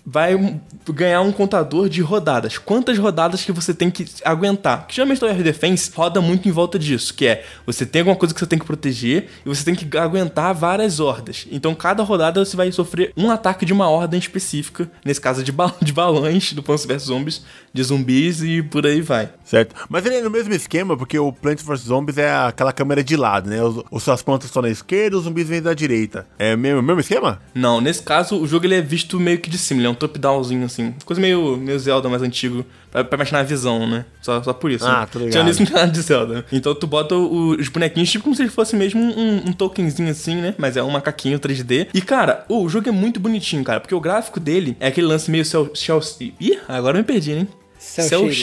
vai 0.06 0.60
ganhar 0.90 1.22
um 1.22 1.32
contador 1.32 1.90
de 1.90 2.00
rodadas. 2.02 2.58
Quantas 2.60 2.98
rodadas 2.98 3.44
que 3.44 3.52
você 3.52 3.74
tem 3.74 3.90
que 3.90 4.06
aguentar? 4.24 4.86
Que 4.88 4.96
geralmente 4.96 5.24
o 5.24 5.28
Air 5.28 5.42
Defense 5.42 5.92
roda 5.96 6.22
muito 6.22 6.48
em 6.48 6.52
volta 6.52 6.78
disso, 6.78 7.14
que 7.14 7.26
é 7.26 7.44
você 7.66 7.86
tem 7.86 8.02
alguma 8.02 8.16
coisa 8.16 8.34
que 8.34 8.40
você 8.40 8.46
tem 8.46 8.60
que 8.60 8.66
proteger 8.66 9.30
e 9.46 9.50
você 9.50 9.64
tem 9.66 9.74
que 9.74 9.98
aguentar 9.98 10.54
várias 10.54 11.00
hordas. 11.00 11.48
Então 11.52 11.74
cada 11.74 12.04
rodada 12.04 12.44
você 12.44 12.56
vai 12.56 12.72
sofrer 12.72 13.12
um 13.18 13.32
ataque 13.32 13.66
de 13.66 13.74
uma 13.74 13.90
ordem 13.90 14.20
específica, 14.20 14.90
nesse 15.04 15.20
caso 15.20 15.44
de, 15.44 15.52
ba- 15.52 15.74
de 15.82 15.92
balões 15.92 16.54
do 16.54 16.62
Plants 16.62 16.86
vs 16.86 17.04
Zombies, 17.04 17.42
de 17.76 17.84
zumbis 17.84 18.42
e 18.42 18.64
por 18.64 18.86
aí 18.86 19.02
vai. 19.02 19.30
Certo. 19.44 19.76
Mas 19.90 20.06
ele 20.06 20.16
é 20.16 20.22
no 20.22 20.32
mesmo 20.32 20.54
esquema, 20.54 20.96
porque 20.96 21.20
o 21.20 21.34
Plants 21.34 21.62
vs 21.62 21.82
Zombies 21.82 22.18
é 22.18 22.34
aquela 22.34 22.72
câmera 22.72 23.04
de 23.04 23.18
lado, 23.18 23.50
né? 23.50 23.62
Os, 23.62 23.84
os 23.92 24.02
suas 24.02 24.22
plantas 24.22 24.48
estão 24.48 24.62
na 24.62 24.70
esquerda, 24.70 25.18
os 25.18 25.26
zumbis 25.26 25.50
vêm 25.50 25.62
da 25.62 25.74
direita. 25.74 26.26
É 26.40 26.56
o 26.56 26.58
mesmo, 26.58 26.82
mesmo 26.82 27.02
esquema? 27.02 27.42
Não, 27.54 27.82
nesse 27.82 28.02
caso 28.02 28.42
o 28.42 28.48
jogo 28.48 28.66
ele 28.66 28.76
é 28.76 28.82
visto 28.82 29.20
meio 29.20 29.40
que 29.40 29.50
de 29.50 29.58
cima, 29.58 29.82
ele 29.82 29.88
é 29.88 29.90
um 29.90 29.94
top-downzinho 29.94 30.64
assim, 30.64 30.96
coisa 31.04 31.22
meio, 31.22 31.58
meio 31.58 31.78
Zelda 31.78 32.08
mais 32.08 32.22
antigo, 32.22 32.66
pra, 32.90 33.04
pra 33.04 33.18
imaginar 33.18 33.40
a 33.40 33.44
visão, 33.44 33.86
né? 33.86 34.06
Só, 34.22 34.42
só 34.42 34.54
por 34.54 34.72
isso. 34.72 34.86
Ah, 34.86 35.02
né? 35.02 35.08
tô 35.12 35.20
ligado. 35.20 35.34
Tinha 35.34 35.50
isso 35.52 35.60
no 35.62 35.70
canal 35.70 35.88
de 35.88 36.02
Zelda. 36.02 36.46
Então 36.54 36.74
tu 36.74 36.88
bota 36.88 37.14
os 37.14 37.68
bonequinhos 37.68 38.10
tipo 38.10 38.24
como 38.24 38.36
se 38.36 38.48
fosse 38.48 38.74
mesmo 38.74 39.02
um, 39.02 39.50
um 39.50 39.54
tokenzinho 39.54 40.10
assim, 40.10 40.36
né? 40.38 40.56
Mas 40.58 40.78
é 40.78 40.84
um 40.84 40.92
macaquinho 40.92 41.38
3D. 41.40 41.88
E 41.94 42.02
cara, 42.02 42.46
o 42.48 42.70
jogo 42.70 42.88
é 42.88 42.92
muito 42.94 43.20
bonitinho, 43.20 43.66
cara, 43.66 43.82
porque 43.82 43.94
o 43.94 44.00
gráfico 44.00 44.40
dele 44.40 44.78
é 44.80 44.88
aquele 44.88 45.08
lance 45.08 45.30
meio 45.30 45.44
cel 45.44 45.70
Ih, 46.40 46.58
agora 46.70 46.98
eu 46.98 47.02
me 47.02 47.06
perdi, 47.06 47.34
né? 47.34 47.48
Cel 47.86 48.06
Cel 48.06 48.32
shading. 48.32 48.34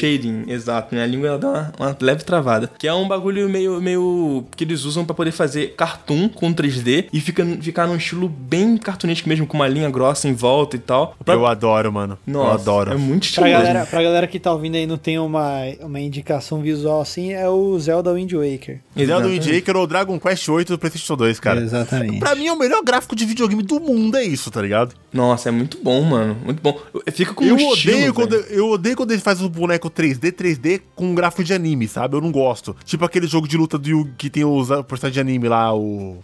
shading, 0.44 0.44
exato. 0.52 0.94
Minha 0.94 1.06
língua 1.06 1.28
ela 1.28 1.38
dá 1.38 1.48
uma, 1.48 1.72
uma 1.78 1.96
leve 2.00 2.24
travada. 2.24 2.70
Que 2.78 2.86
é 2.86 2.94
um 2.94 3.06
bagulho 3.08 3.48
meio, 3.48 3.80
meio 3.80 4.44
que 4.56 4.64
eles 4.64 4.84
usam 4.84 5.04
pra 5.04 5.14
poder 5.14 5.32
fazer 5.32 5.74
cartoon 5.76 6.28
com 6.28 6.52
3D 6.54 7.06
e 7.12 7.20
fica, 7.20 7.44
ficar 7.60 7.86
num 7.86 7.96
estilo 7.96 8.28
bem 8.28 8.76
cartunístico 8.76 9.28
mesmo, 9.28 9.46
com 9.46 9.56
uma 9.56 9.68
linha 9.68 9.90
grossa 9.90 10.28
em 10.28 10.32
volta 10.34 10.76
e 10.76 10.78
tal. 10.78 11.16
Pra- 11.24 11.34
Eu 11.34 11.46
adoro, 11.46 11.92
mano. 11.92 12.18
Nossa, 12.26 12.48
eu 12.48 12.52
adoro. 12.60 12.92
É 12.92 12.96
muito 12.96 13.22
Pra 13.32 13.48
estiloso. 13.48 13.52
galera, 13.52 13.86
pra 13.86 14.02
galera 14.02 14.26
que 14.26 14.38
tá 14.38 14.52
ouvindo 14.52 14.76
aí 14.76 14.84
e 14.84 14.86
não 14.86 14.96
tem 14.96 15.18
uma, 15.18 15.58
uma 15.80 16.00
indicação 16.00 16.60
visual 16.60 17.00
assim, 17.00 17.32
é 17.32 17.48
o 17.48 17.78
Zelda 17.78 18.12
Wind 18.14 18.32
Waker. 18.32 18.80
Zelda 18.96 19.26
Wind. 19.28 19.46
Waker 19.46 19.76
ou 19.76 19.86
Dragon 19.86 20.18
Quest 20.20 20.48
8 20.48 20.68
do 20.72 20.78
PlayStation 20.78 21.16
2, 21.16 21.40
cara. 21.40 21.60
Exatamente. 21.60 22.18
Pra 22.20 22.34
mim 22.34 22.46
é 22.46 22.52
o 22.52 22.58
melhor 22.58 22.82
gráfico 22.82 23.16
de 23.16 23.24
videogame 23.24 23.62
do 23.62 23.80
mundo, 23.80 24.16
é 24.16 24.24
isso, 24.24 24.50
tá 24.50 24.62
ligado? 24.62 24.94
Nossa, 25.12 25.48
é 25.48 25.52
muito 25.52 25.78
bom, 25.82 26.00
mano. 26.02 26.36
Muito 26.44 26.60
bom. 26.62 26.78
Fica 27.12 27.34
com 27.34 27.44
Eu 27.44 27.54
um 27.54 27.58
estilo, 27.58 27.96
odeio, 27.96 28.14
quando, 28.14 28.30
velho. 28.30 28.44
eu 28.50 28.68
odeio 28.70 28.96
quando 28.96 29.10
ele 29.12 29.20
faz 29.32 29.40
o 29.42 29.48
boneco 29.48 29.90
3D, 29.90 30.30
3D 30.32 30.82
com 30.94 31.06
um 31.06 31.14
gráfico 31.14 31.42
de 31.42 31.52
anime, 31.54 31.88
sabe? 31.88 32.16
Eu 32.16 32.20
não 32.20 32.30
gosto. 32.30 32.76
Tipo 32.84 33.04
aquele 33.04 33.26
jogo 33.26 33.48
de 33.48 33.56
luta 33.56 33.78
do 33.78 33.88
Yu- 33.88 34.10
que 34.18 34.28
tem 34.28 34.44
os 34.44 34.68
personagens 34.68 35.14
de 35.14 35.20
anime 35.20 35.48
lá, 35.48 35.74
o. 35.74 36.18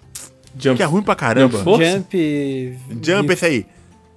Jump. 0.59 0.77
Que 0.77 0.83
é 0.83 0.87
ruim 0.87 1.03
pra 1.03 1.15
caramba. 1.15 1.59
Jump? 1.59 1.85
Jump. 1.85 2.79
Jump, 3.03 3.33
esse 3.33 3.45
aí. 3.47 3.67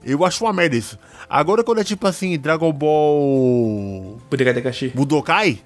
Eu 0.03 0.25
acho 0.25 0.43
uma 0.43 0.51
merda 0.51 0.75
isso. 0.75 0.97
Agora 1.29 1.63
quando 1.63 1.79
é 1.79 1.83
tipo 1.83 2.05
assim, 2.07 2.37
Dragon 2.39 2.71
Ball. 2.73 4.17
Budokai 4.29 4.53
Tenkaichi. 4.53 4.87
Budokai, 4.95 5.59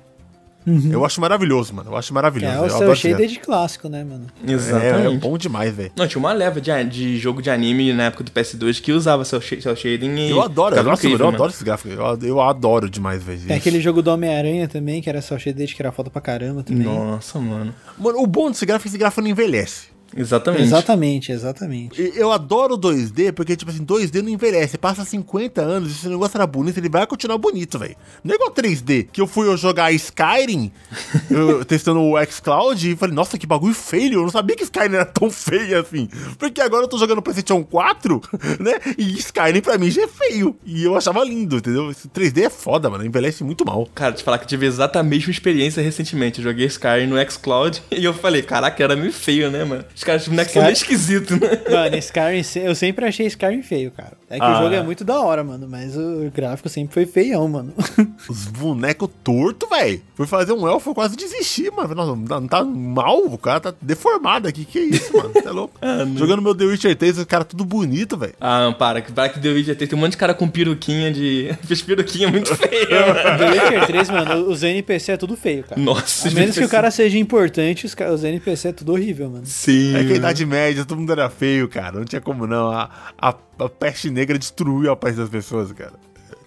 eu 0.91 1.05
acho 1.05 1.21
maravilhoso, 1.21 1.73
mano. 1.73 1.91
Eu 1.91 1.97
acho 1.97 2.13
maravilhoso. 2.13 2.53
é 2.53 2.57
eu 2.57 2.63
o 2.65 2.69
seu 2.69 2.93
esse 2.93 3.01
shaded 3.01 3.39
clássico, 3.39 3.87
né, 3.87 4.03
mano? 4.03 4.27
É, 4.45 4.51
é 4.51 4.53
Exatamente. 4.53 5.17
bom 5.19 5.37
demais, 5.37 5.73
velho. 5.73 5.91
Não, 5.95 6.07
tinha 6.07 6.19
uma 6.19 6.33
leva 6.33 6.59
de, 6.59 6.71
de 6.85 7.17
jogo 7.17 7.41
de 7.41 7.49
anime 7.49 7.93
na 7.93 8.05
época 8.05 8.23
do 8.23 8.31
PS2 8.31 8.81
que 8.81 8.91
usava 8.91 9.23
seu, 9.25 9.39
sh- 9.41 9.61
seu 9.61 9.75
shading 9.75 10.15
e. 10.15 10.29
Eu 10.31 10.41
adoro, 10.41 10.71
ficava 10.75 10.89
nossa, 10.89 11.05
incrível, 11.05 11.27
eu 11.27 11.33
adoro 11.33 11.49
esse 11.51 11.63
gráfico. 11.63 11.89
Eu, 11.89 12.19
eu 12.27 12.41
adoro 12.41 12.89
demais, 12.89 13.21
velho. 13.23 13.41
Tem 13.47 13.57
aquele 13.57 13.79
jogo 13.79 14.01
do 14.01 14.09
Homem-Aranha 14.11 14.67
também, 14.67 15.01
que 15.01 15.09
era 15.09 15.21
só 15.21 15.37
shaded, 15.37 15.73
que 15.75 15.81
era 15.81 15.91
foda 15.91 16.09
pra 16.09 16.21
caramba 16.21 16.63
também. 16.63 16.83
Nossa, 16.83 17.39
mano. 17.39 17.73
Mano, 17.97 18.19
o 18.19 18.27
bom 18.27 18.49
desse 18.49 18.65
gráfico 18.65 18.87
é 18.87 18.89
que 18.89 18.95
esse 18.95 18.97
gráfico 18.97 19.21
não 19.21 19.29
envelhece. 19.29 19.94
Exatamente. 20.15 20.63
Exatamente, 20.63 21.31
exatamente. 21.31 22.11
Eu 22.15 22.31
adoro 22.31 22.77
2D, 22.77 23.31
porque, 23.33 23.55
tipo 23.55 23.71
assim, 23.71 23.85
2D 23.85 24.21
não 24.21 24.29
envelhece. 24.29 24.77
Passa 24.77 25.05
50 25.05 25.61
anos, 25.61 25.91
e 25.91 25.93
se 25.93 26.07
o 26.07 26.11
negócio 26.11 26.37
era 26.37 26.47
bonito, 26.47 26.77
ele 26.77 26.89
vai 26.89 27.05
continuar 27.07 27.37
bonito, 27.37 27.77
velho. 27.79 27.95
Não 28.23 28.33
é 28.33 28.35
igual 28.35 28.51
3D, 28.51 29.07
que 29.11 29.21
eu 29.21 29.27
fui 29.27 29.55
jogar 29.57 29.91
Skyrim, 29.91 30.71
eu, 31.29 31.63
testando 31.65 32.01
o 32.01 32.25
xCloud, 32.25 32.91
e 32.91 32.95
falei, 32.95 33.15
nossa, 33.15 33.37
que 33.37 33.47
bagulho 33.47 33.73
feio. 33.73 34.19
Eu 34.19 34.23
não 34.23 34.31
sabia 34.31 34.55
que 34.55 34.63
Skyrim 34.63 34.95
era 34.95 35.05
tão 35.05 35.29
feio 35.29 35.79
assim. 35.79 36.07
Porque 36.37 36.61
agora 36.61 36.83
eu 36.83 36.87
tô 36.87 36.97
jogando 36.97 37.21
PlayStation 37.21 37.63
4, 37.63 38.21
né? 38.59 38.79
E 38.97 39.13
Skyrim 39.13 39.61
pra 39.61 39.77
mim 39.77 39.89
já 39.89 40.03
é 40.03 40.07
feio. 40.07 40.55
E 40.65 40.83
eu 40.83 40.95
achava 40.95 41.23
lindo, 41.23 41.57
entendeu? 41.57 41.91
Esse 41.91 42.07
3D 42.07 42.43
é 42.43 42.49
foda, 42.49 42.89
mano. 42.89 43.05
Envelhece 43.05 43.43
muito 43.43 43.65
mal. 43.65 43.87
Cara, 43.93 44.13
te 44.13 44.23
falar 44.23 44.37
que 44.37 44.45
eu 44.45 44.49
tive 44.49 44.65
exatamente 44.65 44.95
a 44.97 45.03
mesma 45.03 45.31
experiência 45.31 45.81
recentemente. 45.81 46.39
Eu 46.39 46.43
joguei 46.45 46.65
Skyrim 46.65 47.07
no 47.07 47.31
xCloud 47.31 47.81
e 47.91 48.03
eu 48.03 48.13
falei, 48.13 48.41
caraca, 48.41 48.83
era 48.83 48.95
meio 48.95 49.11
feio, 49.11 49.51
né, 49.51 49.63
mano? 49.63 49.85
Os 50.05 50.07
caras, 50.07 50.21
os 50.23 50.27
bonecos 50.27 50.53
são 50.53 50.61
meio 50.61 50.73
esquisitos, 50.73 51.39
né? 51.39 51.49
Mano, 51.69 51.97
Skyrim, 51.97 52.43
eu 52.63 52.75
sempre 52.75 53.05
achei 53.05 53.25
Skyrim 53.25 53.63
feio, 53.63 53.89
cara. 53.91 54.13
É 54.29 54.37
que 54.37 54.45
Ah, 54.45 54.59
o 54.59 54.63
jogo 54.63 54.75
é. 54.75 54.77
é 54.77 54.83
muito 54.83 55.03
da 55.03 55.19
hora, 55.19 55.43
mano, 55.43 55.67
mas 55.67 55.97
o 55.97 56.31
gráfico 56.33 56.69
sempre 56.69 56.93
foi 56.93 57.05
feião, 57.07 57.47
mano. 57.47 57.73
Os 58.29 58.45
bonecos 58.45 59.09
tortos, 59.23 59.67
velho. 59.69 60.01
Fui 60.15 60.27
fazer 60.27 60.53
um 60.53 60.67
elfo, 60.67 60.91
eu 60.91 60.95
quase 60.95 61.15
desisti, 61.15 61.69
mano. 61.71 61.93
Nossa, 61.95 62.15
não, 62.15 62.15
não 62.41 62.47
tá 62.47 62.63
mal? 62.63 63.17
O 63.25 63.37
cara 63.37 63.59
tá 63.59 63.73
deformado 63.81 64.47
aqui. 64.47 64.63
Que 64.65 64.79
isso, 64.79 65.15
mano? 65.15 65.31
Você 65.33 65.47
é 65.47 65.51
louco? 65.51 65.79
Jogando 66.15 66.41
meu 66.41 66.53
The 66.55 66.65
Witcher 66.65 66.95
3, 66.95 67.19
o 67.19 67.25
cara 67.25 67.43
tudo 67.43 67.65
bonito, 67.65 68.15
velho. 68.17 68.33
Ah, 68.39 68.73
para, 68.77 69.01
que 69.01 69.11
para 69.11 69.29
que 69.29 69.39
The 69.39 69.49
Witcher 69.49 69.75
tem, 69.75 69.87
tem 69.87 69.97
um 69.97 70.01
monte 70.01 70.11
de 70.11 70.17
cara 70.17 70.33
com 70.35 70.47
peruquinha 70.47 71.11
de. 71.11 71.49
Fez 71.65 71.81
peruquinha 71.81 72.29
muito 72.29 72.55
feia, 72.55 73.05
mano. 73.07 73.37
The 73.39 73.51
Witcher 73.51 73.87
3, 73.87 74.09
mano, 74.11 74.49
os 74.49 74.61
NPC 74.63 75.13
é 75.13 75.17
tudo 75.17 75.35
feio, 75.35 75.63
cara. 75.63 75.81
Nossa, 75.81 76.27
A 76.27 76.31
menos 76.31 76.51
que 76.55 76.59
o 76.59 76.63
NPC. 76.63 76.67
cara 76.71 76.91
seja 76.91 77.17
importante, 77.17 77.85
os, 77.85 77.95
os 78.13 78.23
NPC 78.23 78.67
é 78.69 78.71
tudo 78.73 78.91
horrível, 78.93 79.29
mano. 79.29 79.45
Sim. 79.45 79.94
É 79.99 80.03
que 80.03 80.13
a 80.13 80.15
Idade 80.15 80.45
Média, 80.45 80.85
todo 80.85 80.97
mundo 80.99 81.11
era 81.11 81.29
feio, 81.29 81.67
cara. 81.67 81.97
Não 81.97 82.05
tinha 82.05 82.21
como 82.21 82.45
não. 82.47 82.71
A, 82.71 82.89
a, 83.17 83.35
a 83.59 83.69
peste 83.69 84.09
negra 84.09 84.37
destruiu 84.37 84.91
a 84.91 84.95
paz 84.95 85.15
das 85.15 85.29
pessoas, 85.29 85.71
cara. 85.71 85.93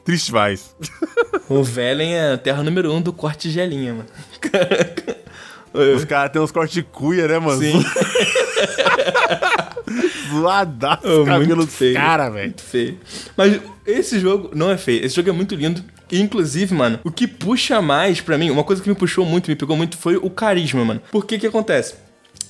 Triste 0.04 0.32
mais. 0.32 0.74
O 1.50 1.64
Velen 1.64 2.14
é 2.14 2.32
a 2.34 2.38
terra 2.38 2.62
número 2.62 2.92
um 2.92 3.00
do 3.00 3.10
corte 3.10 3.48
de 3.48 3.54
gelinha, 3.54 3.94
mano. 3.94 4.08
Os 5.96 6.04
caras 6.04 6.30
têm 6.30 6.42
uns 6.42 6.52
cortes 6.52 6.74
de 6.74 6.82
cuia, 6.82 7.26
né, 7.26 7.38
mano? 7.38 7.58
Sim. 7.58 7.82
Zoadaço 10.30 11.02
Oh, 11.06 11.22
o 11.22 11.24
cabelo 11.24 11.56
muito 11.56 11.66
dos 11.66 11.74
feio. 11.74 11.94
caras, 11.94 12.32
velho. 12.32 12.44
Muito 12.46 12.62
feio. 12.62 12.98
Mas 13.36 13.60
esse 13.86 14.20
jogo 14.20 14.50
não 14.54 14.70
é 14.70 14.76
feio. 14.76 15.04
Esse 15.04 15.16
jogo 15.16 15.30
é 15.30 15.32
muito 15.32 15.54
lindo. 15.54 15.82
E, 16.10 16.20
inclusive, 16.20 16.74
mano, 16.74 16.98
o 17.04 17.10
que 17.10 17.26
puxa 17.26 17.80
mais 17.80 18.20
pra 18.20 18.38
mim, 18.38 18.50
uma 18.50 18.64
coisa 18.64 18.82
que 18.82 18.88
me 18.88 18.94
puxou 18.94 19.24
muito, 19.24 19.50
me 19.50 19.56
pegou 19.56 19.76
muito, 19.76 19.96
foi 19.96 20.16
o 20.16 20.30
carisma, 20.30 20.84
mano. 20.84 21.00
Porque 21.10 21.38
que 21.38 21.46
acontece? 21.46 21.94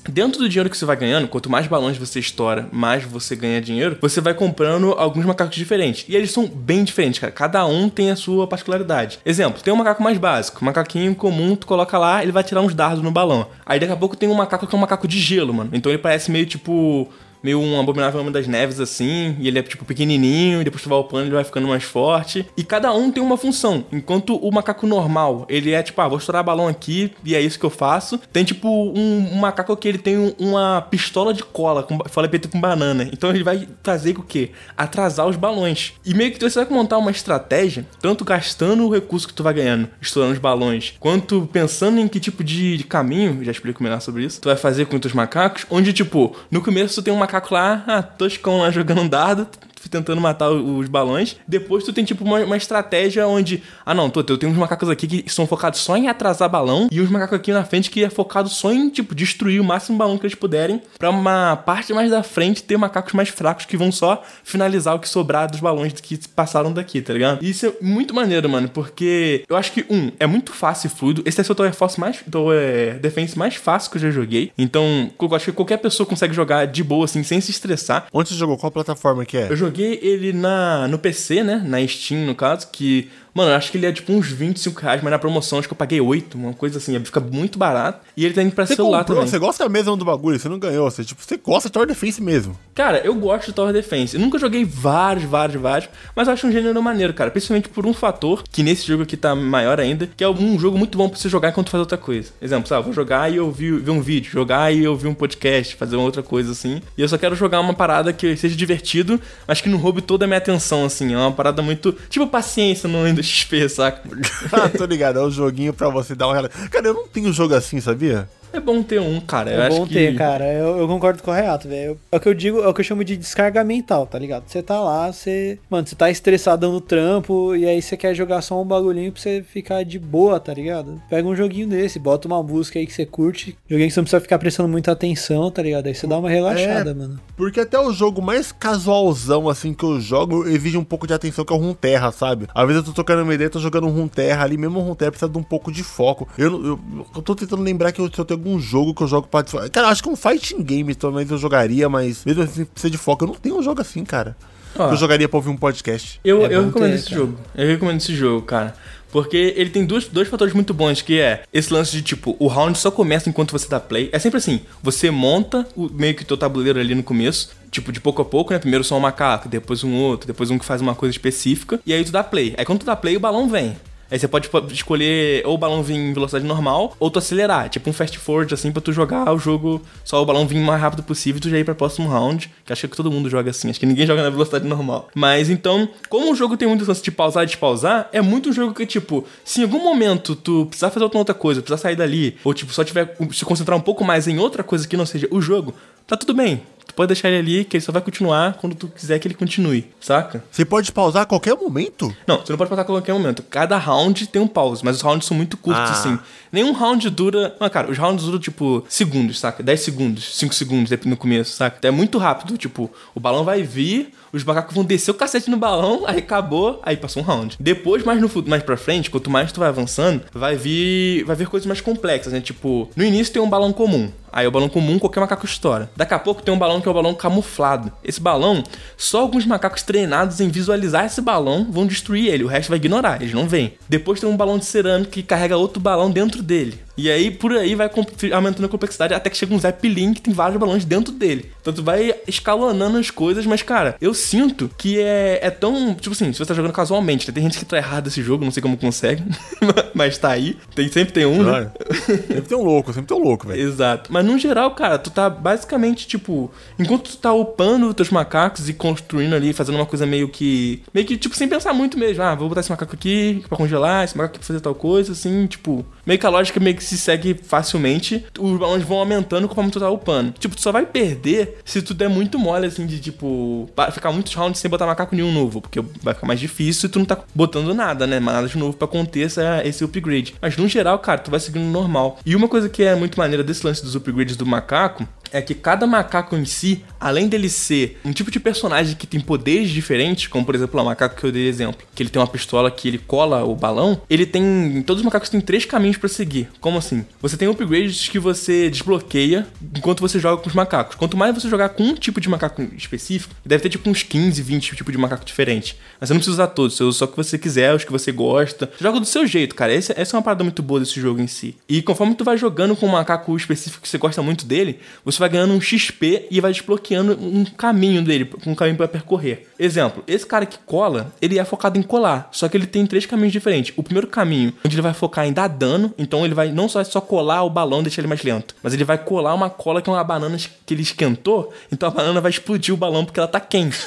Dentro 0.08 0.40
do 0.40 0.48
dinheiro 0.48 0.70
que 0.70 0.76
você 0.76 0.84
vai 0.84 0.96
ganhando, 0.96 1.28
quanto 1.28 1.50
mais 1.50 1.66
balões 1.66 1.98
você 1.98 2.18
estoura, 2.18 2.68
mais 2.72 3.04
você 3.04 3.36
ganha 3.36 3.60
dinheiro, 3.60 3.98
você 4.00 4.20
vai 4.20 4.34
comprando 4.34 4.92
alguns 4.92 5.24
macacos 5.24 5.56
diferentes. 5.56 6.04
E 6.08 6.16
eles 6.16 6.30
são 6.30 6.46
bem 6.46 6.84
diferentes, 6.84 7.20
cara. 7.20 7.32
Cada 7.32 7.64
um 7.66 7.88
tem 7.88 8.10
a 8.10 8.16
sua 8.16 8.46
particularidade. 8.46 9.18
Exemplo, 9.24 9.62
tem 9.62 9.72
um 9.72 9.76
macaco 9.76 10.02
mais 10.02 10.18
básico. 10.18 10.64
Macaquinho 10.64 11.14
comum, 11.14 11.54
tu 11.54 11.66
coloca 11.66 11.98
lá, 11.98 12.22
ele 12.22 12.32
vai 12.32 12.42
tirar 12.42 12.62
uns 12.62 12.74
dardos 12.74 13.02
no 13.02 13.10
balão. 13.10 13.48
Aí 13.66 13.78
daqui 13.78 13.92
a 13.92 13.96
pouco 13.96 14.16
tem 14.16 14.28
um 14.28 14.34
macaco 14.34 14.66
que 14.66 14.74
é 14.74 14.78
um 14.78 14.80
macaco 14.80 15.06
de 15.06 15.18
gelo, 15.18 15.52
mano. 15.52 15.70
Então 15.72 15.90
ele 15.92 16.00
parece 16.00 16.30
meio 16.30 16.46
tipo 16.46 17.08
meio 17.42 17.60
um 17.60 17.78
abominável 17.80 18.20
homem 18.20 18.32
das 18.32 18.46
neves 18.46 18.80
assim, 18.80 19.36
e 19.38 19.48
ele 19.48 19.58
é 19.58 19.62
tipo 19.62 19.84
pequenininho, 19.84 20.60
e 20.60 20.64
depois 20.64 20.82
tu 20.82 20.88
vai 20.88 20.98
upando 20.98 21.24
ele 21.26 21.34
vai 21.34 21.44
ficando 21.44 21.68
mais 21.68 21.84
forte. 21.84 22.46
E 22.56 22.64
cada 22.64 22.92
um 22.92 23.10
tem 23.10 23.22
uma 23.22 23.36
função. 23.36 23.84
Enquanto 23.92 24.36
o 24.36 24.50
macaco 24.52 24.86
normal, 24.86 25.46
ele 25.48 25.72
é 25.72 25.82
tipo, 25.82 26.00
ah, 26.00 26.08
vou 26.08 26.18
estourar 26.18 26.42
balão 26.44 26.66
aqui 26.68 27.12
e 27.24 27.34
é 27.34 27.40
isso 27.40 27.58
que 27.58 27.64
eu 27.66 27.70
faço. 27.70 28.18
Tem 28.32 28.44
tipo 28.44 28.68
um, 28.68 29.30
um 29.32 29.36
macaco 29.36 29.76
que 29.76 29.88
ele 29.88 29.98
tem 29.98 30.16
um- 30.18 30.34
uma 30.38 30.80
pistola 30.82 31.32
de 31.34 31.42
cola, 31.42 31.82
com 31.82 31.98
fala 32.08 32.28
feita 32.28 32.48
com 32.48 32.60
banana. 32.60 33.08
Então 33.12 33.30
ele 33.30 33.44
vai 33.44 33.68
fazer 33.82 34.16
o 34.18 34.22
quê? 34.22 34.50
Atrasar 34.76 35.26
os 35.26 35.36
balões. 35.36 35.92
E 36.04 36.14
meio 36.14 36.32
que 36.32 36.40
você 36.40 36.64
vai 36.64 36.72
montar 36.72 36.98
uma 36.98 37.10
estratégia, 37.10 37.86
tanto 38.00 38.24
gastando 38.24 38.86
o 38.86 38.92
recurso 38.92 39.26
que 39.28 39.34
tu 39.34 39.42
vai 39.42 39.52
ganhando, 39.54 39.88
estourando 40.00 40.32
os 40.34 40.38
balões, 40.38 40.94
quanto 40.98 41.48
pensando 41.52 41.98
em 42.00 42.08
que 42.08 42.20
tipo 42.20 42.42
de, 42.42 42.76
de 42.76 42.84
caminho, 42.84 43.44
já 43.44 43.50
explico 43.52 43.82
melhor 43.82 44.00
sobre 44.00 44.24
isso, 44.24 44.40
tu 44.40 44.48
vai 44.48 44.56
fazer 44.56 44.86
com 44.86 44.96
os 44.96 45.12
macacos, 45.12 45.64
onde 45.70 45.92
tipo, 45.92 46.34
no 46.50 46.60
começo 46.62 46.96
tu 46.96 47.02
tem 47.04 47.12
um 47.12 47.16
macaco 47.28 47.52
lá, 47.52 47.84
ah, 47.86 48.02
toscão 48.02 48.60
lá 48.60 48.70
jogando 48.70 49.02
um 49.02 49.08
dardo, 49.08 49.46
tentando 49.88 50.20
matar 50.20 50.50
os 50.50 50.88
balões. 50.88 51.36
Depois 51.46 51.84
tu 51.84 51.92
tem 51.92 52.04
tipo 52.04 52.24
uma, 52.24 52.40
uma 52.40 52.56
estratégia 52.56 53.26
onde, 53.26 53.62
ah 53.84 53.94
não, 53.94 54.08
tô, 54.08 54.20
eu 54.20 54.38
tenho 54.38 54.50
uns 54.52 54.58
macacos 54.58 54.88
aqui 54.88 55.06
que 55.06 55.32
são 55.32 55.46
focados 55.46 55.80
só 55.80 55.96
em 55.96 56.08
atrasar 56.08 56.48
balão 56.48 56.88
e 56.90 57.00
uns 57.00 57.10
macacos 57.10 57.36
aqui 57.36 57.52
na 57.52 57.64
frente 57.64 57.90
que 57.90 58.02
é 58.02 58.10
focado 58.10 58.48
só 58.48 58.72
em 58.72 58.88
tipo 58.88 59.14
destruir 59.14 59.60
o 59.60 59.64
máximo 59.64 59.98
balão 59.98 60.16
que 60.16 60.26
eles 60.26 60.34
puderem, 60.34 60.80
Pra 60.98 61.10
uma 61.10 61.56
parte 61.56 61.92
mais 61.92 62.10
da 62.10 62.22
frente 62.22 62.62
ter 62.62 62.76
macacos 62.76 63.12
mais 63.12 63.28
fracos 63.28 63.66
que 63.66 63.76
vão 63.76 63.92
só 63.92 64.22
finalizar 64.42 64.94
o 64.94 64.98
que 64.98 65.08
sobrar 65.08 65.50
dos 65.50 65.60
balões 65.60 65.92
que 65.92 66.18
passaram 66.28 66.72
daqui, 66.72 67.00
tá 67.00 67.12
ligado? 67.12 67.44
E 67.44 67.50
isso 67.50 67.66
é 67.66 67.72
muito 67.80 68.14
maneiro, 68.14 68.48
mano, 68.48 68.68
porque 68.68 69.44
eu 69.48 69.56
acho 69.56 69.72
que 69.72 69.84
um, 69.90 70.10
é 70.18 70.26
muito 70.26 70.52
fácil 70.52 70.88
e 70.88 70.90
fluido. 70.90 71.22
Esse 71.24 71.40
é 71.40 71.44
o 71.48 71.54
Tower 71.54 71.74
Force 71.74 71.98
mais, 71.98 72.22
Tower 72.30 72.98
Defense 73.00 73.38
mais 73.38 73.54
fácil 73.54 73.90
que 73.90 73.96
eu 73.96 74.02
já 74.02 74.10
joguei. 74.10 74.52
Então, 74.56 75.10
eu 75.20 75.34
acho 75.34 75.46
que 75.46 75.52
qualquer 75.52 75.78
pessoa 75.78 76.06
consegue 76.06 76.34
jogar 76.34 76.66
de 76.66 76.82
boa 76.82 77.04
assim, 77.04 77.22
sem 77.22 77.40
se 77.40 77.50
estressar. 77.50 78.06
Onde 78.12 78.30
você 78.30 78.34
jogou? 78.34 78.56
Qual 78.56 78.70
plataforma 78.70 79.24
que 79.24 79.36
é? 79.36 79.50
Eu 79.50 79.56
joguei 79.56 79.67
ele 80.02 80.32
na, 80.32 80.88
no 80.88 80.98
PC, 80.98 81.42
né? 81.42 81.62
Na 81.64 81.86
Steam, 81.86 82.24
no 82.26 82.34
caso, 82.34 82.68
que. 82.70 83.10
Mano, 83.38 83.52
acho 83.52 83.70
que 83.70 83.78
ele 83.78 83.86
é 83.86 83.92
tipo 83.92 84.12
uns 84.12 84.26
25 84.32 84.80
reais, 84.82 85.00
mas 85.00 85.12
na 85.12 85.18
promoção 85.18 85.60
acho 85.60 85.68
que 85.68 85.72
eu 85.72 85.76
paguei 85.78 86.00
8, 86.00 86.36
uma 86.36 86.52
coisa 86.52 86.78
assim. 86.78 86.98
Fica 87.04 87.20
muito 87.20 87.56
barato. 87.56 88.04
E 88.16 88.24
ele 88.24 88.34
tem 88.34 88.50
pra 88.50 88.66
Você 88.66 88.74
celular 88.74 88.98
comprou, 88.98 89.18
também. 89.18 89.30
você 89.30 89.38
gosta 89.38 89.68
mesmo 89.68 89.96
do 89.96 90.04
bagulho, 90.04 90.36
você 90.36 90.48
não 90.48 90.58
ganhou. 90.58 90.90
Você, 90.90 91.04
tipo, 91.04 91.22
você 91.22 91.36
gosta 91.36 91.68
de 91.68 91.72
Tower 91.72 91.86
Defense 91.86 92.20
mesmo. 92.20 92.58
Cara, 92.74 92.98
eu 93.04 93.14
gosto 93.14 93.46
de 93.46 93.52
Tower 93.52 93.72
Defense. 93.72 94.16
Eu 94.16 94.20
nunca 94.20 94.40
joguei 94.40 94.64
vários, 94.64 95.24
vários, 95.24 95.60
vários, 95.62 95.88
mas 96.16 96.26
eu 96.26 96.34
acho 96.34 96.48
um 96.48 96.50
gênero 96.50 96.82
maneiro, 96.82 97.14
cara. 97.14 97.30
Principalmente 97.30 97.68
por 97.68 97.86
um 97.86 97.94
fator, 97.94 98.42
que 98.50 98.64
nesse 98.64 98.84
jogo 98.84 99.04
aqui 99.04 99.16
tá 99.16 99.36
maior 99.36 99.78
ainda, 99.78 100.08
que 100.16 100.24
é 100.24 100.28
um 100.28 100.58
jogo 100.58 100.76
muito 100.76 100.98
bom 100.98 101.08
pra 101.08 101.16
você 101.16 101.28
jogar 101.28 101.50
enquanto 101.50 101.70
faz 101.70 101.78
outra 101.78 101.96
coisa. 101.96 102.32
Exemplo, 102.42 102.68
sabe, 102.68 102.82
vou 102.86 102.92
jogar 102.92 103.32
e 103.32 103.38
ouvir 103.38 103.78
ver 103.78 103.92
um 103.92 104.00
vídeo, 104.00 104.32
jogar 104.32 104.74
e 104.74 104.84
ouvir 104.84 105.06
um 105.06 105.14
podcast, 105.14 105.76
fazer 105.76 105.94
uma 105.94 106.04
outra 106.04 106.24
coisa 106.24 106.50
assim. 106.50 106.82
E 106.96 107.02
eu 107.02 107.08
só 107.08 107.16
quero 107.16 107.36
jogar 107.36 107.60
uma 107.60 107.72
parada 107.74 108.12
que 108.12 108.36
seja 108.36 108.56
divertido, 108.56 109.20
mas 109.46 109.60
que 109.60 109.68
não 109.68 109.78
roube 109.78 110.02
toda 110.02 110.24
a 110.24 110.28
minha 110.28 110.38
atenção, 110.38 110.84
assim. 110.84 111.14
É 111.14 111.16
uma 111.16 111.30
parada 111.30 111.62
muito. 111.62 111.94
Tipo 112.10 112.26
paciência 112.26 112.88
no 112.88 113.04
Windows 113.04 113.27
XP, 113.28 113.68
saca? 113.68 114.02
ah, 114.52 114.68
tô 114.68 114.84
ligado, 114.84 115.18
é 115.18 115.22
um 115.22 115.30
joguinho 115.30 115.72
pra 115.72 115.88
você 115.88 116.14
dar 116.14 116.26
uma 116.26 116.34
relação. 116.34 116.68
Cara, 116.68 116.86
eu 116.86 116.94
não 116.94 117.08
tenho 117.08 117.32
jogo 117.32 117.54
assim, 117.54 117.80
sabia? 117.80 118.28
É 118.52 118.60
bom 118.60 118.82
ter 118.82 119.00
um, 119.00 119.20
cara. 119.20 119.50
eu 119.50 119.62
É 119.62 119.66
acho 119.66 119.78
bom 119.78 119.86
que... 119.86 119.94
ter, 119.94 120.14
cara. 120.16 120.52
Eu, 120.52 120.78
eu 120.78 120.88
concordo 120.88 121.22
com 121.22 121.30
o 121.30 121.34
Reato, 121.34 121.68
velho. 121.68 121.98
É 122.10 122.16
o 122.16 122.20
que 122.20 122.28
eu 122.28 122.34
digo, 122.34 122.60
é 122.62 122.66
o 122.68 122.74
que 122.74 122.80
eu 122.80 122.84
chamo 122.84 123.04
de 123.04 123.16
descarga 123.16 123.62
mental, 123.62 124.06
tá 124.06 124.18
ligado? 124.18 124.44
Você 124.46 124.62
tá 124.62 124.80
lá, 124.80 125.12
você. 125.12 125.58
Mano, 125.70 125.86
você 125.86 125.94
tá 125.94 126.10
estressadão 126.10 126.72
no 126.72 126.80
trampo, 126.80 127.54
e 127.54 127.66
aí 127.66 127.80
você 127.82 127.96
quer 127.96 128.14
jogar 128.14 128.40
só 128.42 128.60
um 128.60 128.64
bagulhinho 128.64 129.12
pra 129.12 129.20
você 129.20 129.42
ficar 129.42 129.84
de 129.84 129.98
boa, 129.98 130.40
tá 130.40 130.52
ligado? 130.54 131.00
Pega 131.10 131.28
um 131.28 131.36
joguinho 131.36 131.68
desse, 131.68 131.98
bota 131.98 132.26
uma 132.26 132.42
música 132.42 132.78
aí 132.78 132.86
que 132.86 132.92
você 132.92 133.04
curte. 133.04 133.56
Joguinho 133.68 133.88
que 133.88 133.94
você 133.94 134.00
não 134.00 134.04
precisa 134.04 134.20
ficar 134.20 134.38
prestando 134.38 134.68
muita 134.68 134.92
atenção, 134.92 135.50
tá 135.50 135.62
ligado? 135.62 135.86
Aí 135.86 135.94
você 135.94 136.06
dá 136.06 136.18
uma 136.18 136.30
relaxada, 136.30 136.90
É. 136.90 136.94
mano. 136.94 137.20
Porque 137.36 137.60
até 137.60 137.78
o 137.78 137.92
jogo 137.92 138.22
mais 138.22 138.50
casualzão, 138.52 139.48
assim, 139.48 139.74
que 139.74 139.84
eu 139.84 140.00
jogo, 140.00 140.48
exige 140.48 140.76
um 140.78 140.84
pouco 140.84 141.06
de 141.06 141.12
atenção, 141.12 141.44
que 141.44 141.52
é 141.52 141.56
o 141.56 141.58
Runeterra, 141.58 142.10
sabe? 142.12 142.46
Às 142.54 142.66
vezes 142.66 142.80
eu 142.82 142.86
tô 142.86 142.92
tocando 142.92 143.22
uma 143.22 143.34
ideia, 143.34 143.50
tô 143.50 143.58
jogando 143.60 143.86
um 143.86 143.90
Runeterra 143.90 144.44
ali, 144.44 144.56
mesmo 144.56 144.78
o 144.78 144.82
Runeterra 144.82 145.10
precisa 145.10 145.30
de 145.30 145.38
um 145.38 145.42
pouco 145.42 145.70
de 145.70 145.82
foco. 145.82 146.26
Eu, 146.38 146.64
eu, 146.64 146.80
eu 147.16 147.22
tô 147.22 147.34
tentando 147.34 147.62
lembrar 147.62 147.92
que 147.92 148.00
eu, 148.00 148.10
se 148.12 148.18
eu 148.18 148.24
tenho 148.24 148.37
algum 148.38 148.58
jogo 148.58 148.94
que 148.94 149.02
eu 149.02 149.06
jogo 149.08 149.28
pra... 149.28 149.42
Cara, 149.70 149.88
acho 149.88 150.02
que 150.02 150.08
um 150.08 150.16
fighting 150.16 150.62
game 150.62 150.94
talvez 150.94 151.30
eu 151.30 151.38
jogaria, 151.38 151.88
mas 151.88 152.24
mesmo 152.24 152.42
assim 152.42 152.64
precisa 152.64 152.90
de 152.90 152.98
foco. 152.98 153.24
Eu 153.24 153.28
não 153.28 153.34
tenho 153.34 153.58
um 153.58 153.62
jogo 153.62 153.80
assim, 153.80 154.04
cara. 154.04 154.36
Ó. 154.78 154.90
Eu 154.90 154.96
jogaria 154.96 155.28
pra 155.28 155.38
ouvir 155.38 155.50
um 155.50 155.56
podcast. 155.56 156.20
Eu, 156.24 156.46
É 156.46 156.54
eu 156.54 156.66
recomendo 156.66 156.90
ter, 156.90 156.96
esse 156.96 157.04
cara. 157.10 157.16
jogo. 157.16 157.38
Eu 157.54 157.66
recomendo 157.66 157.96
esse 158.00 158.14
jogo, 158.14 158.42
cara. 158.42 158.74
Porque 159.10 159.54
ele 159.56 159.70
tem 159.70 159.86
dois, 159.86 160.06
dois 160.06 160.28
fatores 160.28 160.52
muito 160.52 160.74
bons, 160.74 161.00
que 161.00 161.18
é 161.18 161.42
esse 161.52 161.72
lance 161.72 161.92
de, 161.92 162.02
tipo, 162.02 162.36
o 162.38 162.46
round 162.46 162.78
só 162.78 162.90
começa 162.90 163.28
enquanto 163.28 163.52
você 163.52 163.66
dá 163.66 163.80
play. 163.80 164.10
É 164.12 164.18
sempre 164.18 164.36
assim, 164.36 164.60
você 164.82 165.10
monta 165.10 165.66
o, 165.74 165.88
meio 165.88 166.14
que 166.14 166.22
o 166.22 166.26
teu 166.26 166.36
tabuleiro 166.36 166.78
ali 166.78 166.94
no 166.94 167.02
começo, 167.02 167.50
tipo, 167.70 167.90
de 167.90 168.00
pouco 168.00 168.20
a 168.20 168.24
pouco, 168.24 168.52
né? 168.52 168.58
Primeiro 168.58 168.84
só 168.84 168.96
um 168.96 169.00
macaco, 169.00 169.48
depois 169.48 169.82
um 169.82 169.94
outro, 169.94 170.26
depois 170.26 170.50
um 170.50 170.58
que 170.58 170.64
faz 170.64 170.82
uma 170.82 170.94
coisa 170.94 171.10
específica, 171.12 171.80
e 171.86 171.92
aí 171.94 172.04
tu 172.04 172.12
dá 172.12 172.22
play. 172.22 172.54
Aí 172.58 172.66
quando 172.66 172.80
tu 172.80 172.86
dá 172.86 172.94
play, 172.94 173.16
o 173.16 173.20
balão 173.20 173.48
vem. 173.48 173.74
Aí 174.10 174.18
você 174.18 174.26
pode 174.26 174.48
po- 174.48 174.62
escolher 174.72 175.46
ou 175.46 175.54
o 175.54 175.58
balão 175.58 175.82
vir 175.82 175.94
em 175.96 176.12
velocidade 176.12 176.44
normal, 176.46 176.96
ou 176.98 177.10
tu 177.10 177.18
acelerar, 177.18 177.68
tipo 177.68 177.88
um 177.90 177.92
fast 177.92 178.18
forward, 178.18 178.52
assim, 178.54 178.72
pra 178.72 178.80
tu 178.80 178.92
jogar 178.92 179.30
o 179.32 179.38
jogo, 179.38 179.82
só 180.04 180.22
o 180.22 180.24
balão 180.24 180.46
vir 180.46 180.58
o 180.58 180.64
mais 180.64 180.80
rápido 180.80 181.02
possível 181.02 181.38
e 181.38 181.42
tu 181.42 181.50
já 181.50 181.58
ir 181.58 181.64
pra 181.64 181.74
próximo 181.74 182.08
round, 182.08 182.50
que 182.64 182.72
acho 182.72 182.88
que 182.88 182.96
todo 182.96 183.10
mundo 183.10 183.28
joga 183.28 183.50
assim, 183.50 183.68
acho 183.68 183.78
que 183.78 183.84
ninguém 183.86 184.06
joga 184.06 184.22
na 184.22 184.30
velocidade 184.30 184.66
normal. 184.66 185.08
Mas 185.14 185.50
então, 185.50 185.88
como 186.08 186.32
o 186.32 186.34
jogo 186.34 186.56
tem 186.56 186.66
muito 186.66 186.86
lance 186.86 187.02
de 187.02 187.10
pausar 187.10 187.42
e 187.42 187.46
despausar, 187.46 188.08
é 188.12 188.20
muito 188.22 188.48
um 188.48 188.52
jogo 188.52 188.72
que, 188.72 188.86
tipo, 188.86 189.24
se 189.44 189.60
em 189.60 189.64
algum 189.64 189.82
momento 189.82 190.34
tu 190.34 190.64
precisar 190.66 190.90
fazer 190.90 191.04
outra 191.04 191.34
coisa, 191.34 191.60
precisar 191.60 191.82
sair 191.82 191.96
dali, 191.96 192.36
ou 192.44 192.54
tipo, 192.54 192.72
só 192.72 192.82
tiver 192.84 193.14
se 193.32 193.44
concentrar 193.44 193.76
um 193.76 193.80
pouco 193.82 194.04
mais 194.04 194.26
em 194.26 194.38
outra 194.38 194.62
coisa 194.62 194.88
que 194.88 194.96
não 194.96 195.04
seja 195.04 195.28
o 195.30 195.40
jogo, 195.40 195.74
tá 196.06 196.16
tudo 196.16 196.32
bem. 196.32 196.62
Tu 196.88 196.94
pode 196.94 197.08
deixar 197.12 197.28
ele 197.28 197.38
ali, 197.38 197.64
que 197.64 197.76
ele 197.76 197.84
só 197.84 197.92
vai 197.92 198.00
continuar 198.02 198.54
quando 198.54 198.74
tu 198.74 198.88
quiser 198.88 199.18
que 199.20 199.28
ele 199.28 199.34
continue, 199.34 199.86
saca? 200.00 200.42
Você 200.50 200.64
pode 200.64 200.90
pausar 200.90 201.22
a 201.22 201.26
qualquer 201.26 201.54
momento? 201.54 202.12
Não, 202.26 202.38
você 202.40 202.50
não 202.50 202.56
pode 202.56 202.68
pausar 202.70 202.82
a 202.82 202.86
qualquer 202.86 203.12
momento. 203.12 203.42
Cada 203.44 203.76
round 203.76 204.26
tem 204.28 204.40
um 204.42 204.48
pause, 204.48 204.82
mas 204.84 204.96
os 204.96 205.02
rounds 205.02 205.28
são 205.28 205.36
muito 205.36 205.56
curtos, 205.58 205.82
Ah. 205.90 205.92
assim. 205.92 206.18
Nenhum 206.50 206.72
round 206.72 207.08
dura. 207.10 207.54
Ah, 207.60 207.68
cara, 207.70 207.90
os 207.90 207.98
rounds 207.98 208.24
duram, 208.24 208.38
tipo, 208.40 208.84
segundos, 208.88 209.38
saca? 209.38 209.62
10 209.62 209.80
segundos, 209.80 210.34
5 210.36 210.54
segundos 210.54 210.90
no 211.04 211.16
começo, 211.16 211.52
saca? 211.54 211.76
Então 211.78 211.90
é 211.90 211.92
muito 211.92 212.16
rápido. 212.18 212.56
Tipo, 212.56 212.90
o 213.14 213.20
balão 213.20 213.44
vai 213.44 213.62
vir, 213.62 214.12
os 214.32 214.44
macacos 214.44 214.74
vão 214.74 214.84
descer 214.84 215.10
o 215.10 215.14
cacete 215.14 215.50
no 215.50 215.56
balão, 215.56 216.04
aí 216.06 216.18
acabou, 216.18 216.80
aí 216.82 216.96
passou 216.96 217.22
um 217.22 217.26
round. 217.26 217.56
Depois, 217.58 218.04
mais 218.04 218.20
no 218.20 218.28
mais 218.46 218.62
pra 218.62 218.76
frente, 218.76 219.10
quanto 219.10 219.30
mais 219.30 219.52
tu 219.52 219.60
vai 219.60 219.68
avançando, 219.68 220.22
vai 220.32 220.56
vir. 220.56 221.24
Vai 221.24 221.36
vir 221.36 221.48
coisas 221.48 221.66
mais 221.66 221.80
complexas, 221.80 222.32
né? 222.32 222.40
Tipo, 222.40 222.88
no 222.94 223.04
início 223.04 223.32
tem 223.32 223.42
um 223.42 223.48
balão 223.48 223.72
comum. 223.72 224.10
Aí 224.32 224.46
o 224.46 224.50
balão 224.50 224.68
comum 224.68 224.98
qualquer 224.98 225.20
macaco 225.20 225.46
estoura. 225.46 225.90
Daqui 225.96 226.14
a 226.14 226.18
pouco 226.18 226.42
tem 226.42 226.52
um 226.52 226.58
balão 226.58 226.80
que 226.80 226.88
é 226.88 226.90
o 226.90 226.94
balão 226.94 227.14
camuflado. 227.14 227.90
Esse 228.04 228.20
balão, 228.20 228.62
só 228.96 229.20
alguns 229.20 229.46
macacos 229.46 229.82
treinados 229.82 230.40
em 230.40 230.48
visualizar 230.48 231.06
esse 231.06 231.20
balão 231.20 231.66
vão 231.70 231.86
destruir 231.86 232.32
ele. 232.32 232.44
O 232.44 232.48
resto 232.48 232.68
vai 232.68 232.76
ignorar, 232.76 233.20
eles 233.20 233.34
não 233.34 233.48
vêm. 233.48 233.74
Depois 233.88 234.20
tem 234.20 234.28
um 234.28 234.36
balão 234.36 234.58
de 234.58 234.66
cerâmica 234.66 235.10
que 235.10 235.22
carrega 235.22 235.56
outro 235.56 235.80
balão 235.80 236.10
dentro 236.10 236.42
dele. 236.42 236.78
E 236.98 237.08
aí, 237.08 237.30
por 237.30 237.52
aí, 237.52 237.76
vai 237.76 237.88
aumentando 238.34 238.64
a 238.64 238.68
complexidade 238.68 239.14
até 239.14 239.30
que 239.30 239.36
chega 239.36 239.54
um 239.54 239.60
Zeppelin 239.60 240.12
que 240.12 240.20
tem 240.20 240.34
vários 240.34 240.58
balões 240.58 240.84
dentro 240.84 241.14
dele. 241.14 241.52
Então 241.60 241.72
tu 241.72 241.80
vai 241.80 242.12
escalonando 242.26 242.98
as 242.98 243.08
coisas, 243.08 243.46
mas, 243.46 243.62
cara, 243.62 243.94
eu 244.00 244.12
sinto 244.12 244.68
que 244.76 244.98
é, 244.98 245.38
é 245.40 245.50
tão. 245.50 245.94
Tipo 245.94 246.12
assim, 246.12 246.32
se 246.32 246.40
você 246.40 246.46
tá 246.46 246.54
jogando 246.54 246.72
casualmente, 246.72 247.28
né? 247.28 247.32
Tem 247.32 247.44
gente 247.44 247.56
que 247.56 247.64
tá 247.64 247.76
errado 247.76 248.08
esse 248.08 248.20
jogo, 248.20 248.44
não 248.44 248.50
sei 248.50 248.60
como 248.60 248.76
consegue, 248.76 249.22
mas 249.94 250.18
tá 250.18 250.30
aí. 250.30 250.56
Tem, 250.74 250.88
sempre 250.88 251.12
tem 251.12 251.24
um, 251.24 251.44
né? 251.44 251.52
Olha, 251.52 251.72
sempre 252.04 252.42
tem 252.42 252.58
um 252.58 252.64
louco, 252.64 252.92
sempre 252.92 253.06
tem 253.06 253.16
um 253.16 253.22
louco, 253.22 253.46
velho. 253.46 253.62
Exato. 253.62 254.12
Mas 254.12 254.24
no 254.24 254.36
geral, 254.36 254.72
cara, 254.72 254.98
tu 254.98 255.10
tá 255.10 255.30
basicamente, 255.30 256.04
tipo, 256.04 256.50
enquanto 256.76 257.10
tu 257.10 257.16
tá 257.16 257.32
upando 257.32 257.86
os 257.86 257.94
teus 257.94 258.10
macacos 258.10 258.68
e 258.68 258.72
construindo 258.72 259.34
ali, 259.34 259.52
fazendo 259.52 259.76
uma 259.76 259.86
coisa 259.86 260.04
meio 260.04 260.28
que. 260.28 260.82
Meio 260.92 261.06
que, 261.06 261.16
tipo, 261.16 261.36
sem 261.36 261.46
pensar 261.46 261.72
muito 261.72 261.96
mesmo. 261.96 262.24
Ah, 262.24 262.34
vou 262.34 262.48
botar 262.48 262.60
esse 262.60 262.70
macaco 262.70 262.94
aqui 262.94 263.44
pra 263.48 263.56
congelar, 263.56 264.04
esse 264.04 264.16
macaco 264.16 264.34
aqui 264.34 264.40
pra 264.40 264.46
fazer 264.48 264.60
tal 264.60 264.74
coisa, 264.74 265.12
assim, 265.12 265.46
tipo. 265.46 265.86
Meio 266.04 266.18
que 266.18 266.26
a 266.26 266.30
lógica 266.30 266.58
meio 266.58 266.74
que 266.74 266.87
se 266.88 266.98
segue 266.98 267.34
facilmente. 267.42 268.24
Os 268.38 268.58
balões 268.58 268.82
vão 268.82 268.98
aumentando 268.98 269.48
conforme 269.48 269.70
tu 269.70 269.80
tá 269.80 269.90
upando. 269.90 270.32
Tipo, 270.38 270.54
tu 270.54 270.62
só 270.62 270.72
vai 270.72 270.86
perder 270.86 271.58
se 271.64 271.82
tu 271.82 271.94
der 271.94 272.08
muito 272.08 272.38
mole, 272.38 272.66
assim, 272.66 272.86
de 272.86 272.98
tipo. 272.98 273.68
Ficar 273.92 274.12
muitos 274.12 274.34
rounds 274.34 274.60
sem 274.60 274.70
botar 274.70 274.86
macaco 274.86 275.14
nenhum 275.14 275.32
novo. 275.32 275.60
Porque 275.60 275.80
vai 276.02 276.14
ficar 276.14 276.26
mais 276.26 276.40
difícil 276.40 276.88
e 276.88 276.92
tu 276.92 276.98
não 276.98 277.06
tá 277.06 277.18
botando 277.34 277.74
nada, 277.74 278.06
né? 278.06 278.18
Nada 278.20 278.46
de 278.46 278.58
novo 278.58 278.76
pra 278.76 278.88
conter 278.88 279.26
essa, 279.26 279.62
esse 279.64 279.84
upgrade. 279.84 280.34
Mas 280.40 280.56
no 280.56 280.68
geral, 280.68 280.98
cara, 280.98 281.20
tu 281.20 281.30
vai 281.30 281.40
seguindo 281.40 281.66
normal. 281.70 282.18
E 282.24 282.34
uma 282.34 282.48
coisa 282.48 282.68
que 282.68 282.82
é 282.82 282.94
muito 282.94 283.18
maneira 283.18 283.44
desse 283.44 283.66
lance 283.66 283.82
dos 283.82 283.94
upgrades 283.94 284.36
do 284.36 284.46
macaco 284.46 285.06
é 285.32 285.40
que 285.42 285.54
cada 285.54 285.86
macaco 285.86 286.36
em 286.36 286.44
si, 286.44 286.84
além 287.00 287.28
dele 287.28 287.48
ser 287.48 288.00
um 288.04 288.12
tipo 288.12 288.30
de 288.30 288.40
personagem 288.40 288.94
que 288.96 289.06
tem 289.06 289.20
poderes 289.20 289.70
diferentes, 289.70 290.26
como 290.28 290.44
por 290.44 290.54
exemplo 290.54 290.80
o 290.80 290.84
macaco 290.84 291.16
que 291.16 291.24
eu 291.24 291.32
dei 291.32 291.46
exemplo, 291.48 291.86
que 291.94 292.02
ele 292.02 292.10
tem 292.10 292.20
uma 292.20 292.28
pistola 292.28 292.70
que 292.70 292.88
ele 292.88 292.98
cola 292.98 293.44
o 293.44 293.54
balão, 293.54 294.00
ele 294.08 294.24
tem. 294.26 294.82
Todos 294.86 295.00
os 295.00 295.04
macacos 295.04 295.28
têm 295.28 295.40
três 295.40 295.64
caminhos 295.64 295.96
pra 295.96 296.08
seguir. 296.08 296.48
Como 296.60 296.78
assim? 296.78 297.04
Você 297.20 297.36
tem 297.36 297.48
upgrades 297.48 298.08
que 298.08 298.18
você 298.18 298.70
desbloqueia 298.70 299.46
enquanto 299.76 300.00
você 300.00 300.18
joga 300.18 300.42
com 300.42 300.48
os 300.48 300.54
macacos. 300.54 300.96
Quanto 300.96 301.16
mais 301.16 301.34
você 301.34 301.48
jogar 301.48 301.70
com 301.70 301.82
um 301.82 301.94
tipo 301.94 302.20
de 302.20 302.28
macaco 302.28 302.62
específico, 302.76 303.34
deve 303.44 303.62
ter 303.62 303.68
tipo 303.70 303.88
uns 303.88 304.02
15, 304.02 304.40
20 304.42 304.76
tipos 304.76 304.92
de 304.92 304.98
macaco 304.98 305.24
diferente. 305.24 305.76
Mas 306.00 306.08
você 306.08 306.14
não 306.14 306.18
precisa 306.20 306.34
usar 306.42 306.46
todos, 306.48 306.76
você 306.76 306.84
usa 306.84 306.98
só 306.98 307.04
o 307.04 307.08
que 307.08 307.16
você 307.16 307.38
quiser, 307.38 307.74
os 307.74 307.84
que 307.84 307.92
você 307.92 308.12
gosta. 308.12 308.70
Joga 308.80 309.00
do 309.00 309.06
seu 309.06 309.26
jeito, 309.26 309.54
cara. 309.54 309.72
Esse- 309.74 309.92
essa 309.96 310.14
é 310.14 310.18
uma 310.18 310.22
parada 310.22 310.44
muito 310.44 310.62
boa 310.62 310.80
desse 310.80 311.00
jogo 311.00 311.20
em 311.20 311.26
si. 311.26 311.56
E 311.68 311.82
conforme 311.82 312.14
tu 312.14 312.24
vai 312.24 312.36
jogando 312.38 312.74
com 312.76 312.86
um 312.86 312.90
macaco 312.92 313.36
específico 313.36 313.82
que 313.82 313.88
você 313.88 313.98
gosta 313.98 314.22
muito 314.22 314.44
dele, 314.46 314.78
você 315.04 315.17
vai 315.18 315.28
ganhando 315.28 315.52
um 315.52 315.60
XP 315.60 316.26
e 316.30 316.40
vai 316.40 316.52
desbloqueando 316.52 317.12
um 317.20 317.44
caminho 317.44 318.02
dele, 318.02 318.30
um 318.46 318.54
caminho 318.54 318.76
pra 318.76 318.88
percorrer. 318.88 319.46
Exemplo, 319.58 320.02
esse 320.06 320.26
cara 320.26 320.46
que 320.46 320.58
cola, 320.58 321.12
ele 321.20 321.38
é 321.38 321.44
focado 321.44 321.78
em 321.78 321.82
colar, 321.82 322.28
só 322.32 322.48
que 322.48 322.56
ele 322.56 322.66
tem 322.66 322.86
três 322.86 323.06
caminhos 323.06 323.32
diferentes. 323.32 323.72
O 323.76 323.82
primeiro 323.82 324.06
caminho, 324.06 324.52
onde 324.64 324.74
ele 324.74 324.82
vai 324.82 324.94
focar 324.94 325.26
em 325.26 325.32
dar 325.32 325.48
dano, 325.48 325.92
então 325.98 326.24
ele 326.24 326.34
vai 326.34 326.52
não 326.52 326.68
só 326.68 326.82
só 326.84 327.00
colar 327.00 327.42
o 327.42 327.50
balão, 327.50 327.82
deixar 327.82 328.00
ele 328.00 328.08
mais 328.08 328.22
lento, 328.22 328.54
mas 328.62 328.74
ele 328.74 328.84
vai 328.84 328.98
colar 328.98 329.34
uma 329.34 329.50
cola 329.50 329.82
que 329.82 329.90
é 329.90 329.92
uma 329.92 330.04
banana 330.04 330.36
que 330.64 330.74
ele 330.74 330.82
esquentou, 330.82 331.52
então 331.72 331.88
a 331.88 331.92
banana 331.92 332.20
vai 332.20 332.30
explodir 332.30 332.72
o 332.72 332.76
balão 332.76 333.04
porque 333.04 333.18
ela 333.18 333.28
tá 333.28 333.40
quente. 333.40 333.78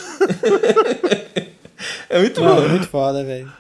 é 2.10 2.20
muito 2.20 2.42
Mano, 2.42 2.62
bom. 2.62 2.70
muito 2.70 2.88
foda, 2.88 3.24
velho. 3.24 3.52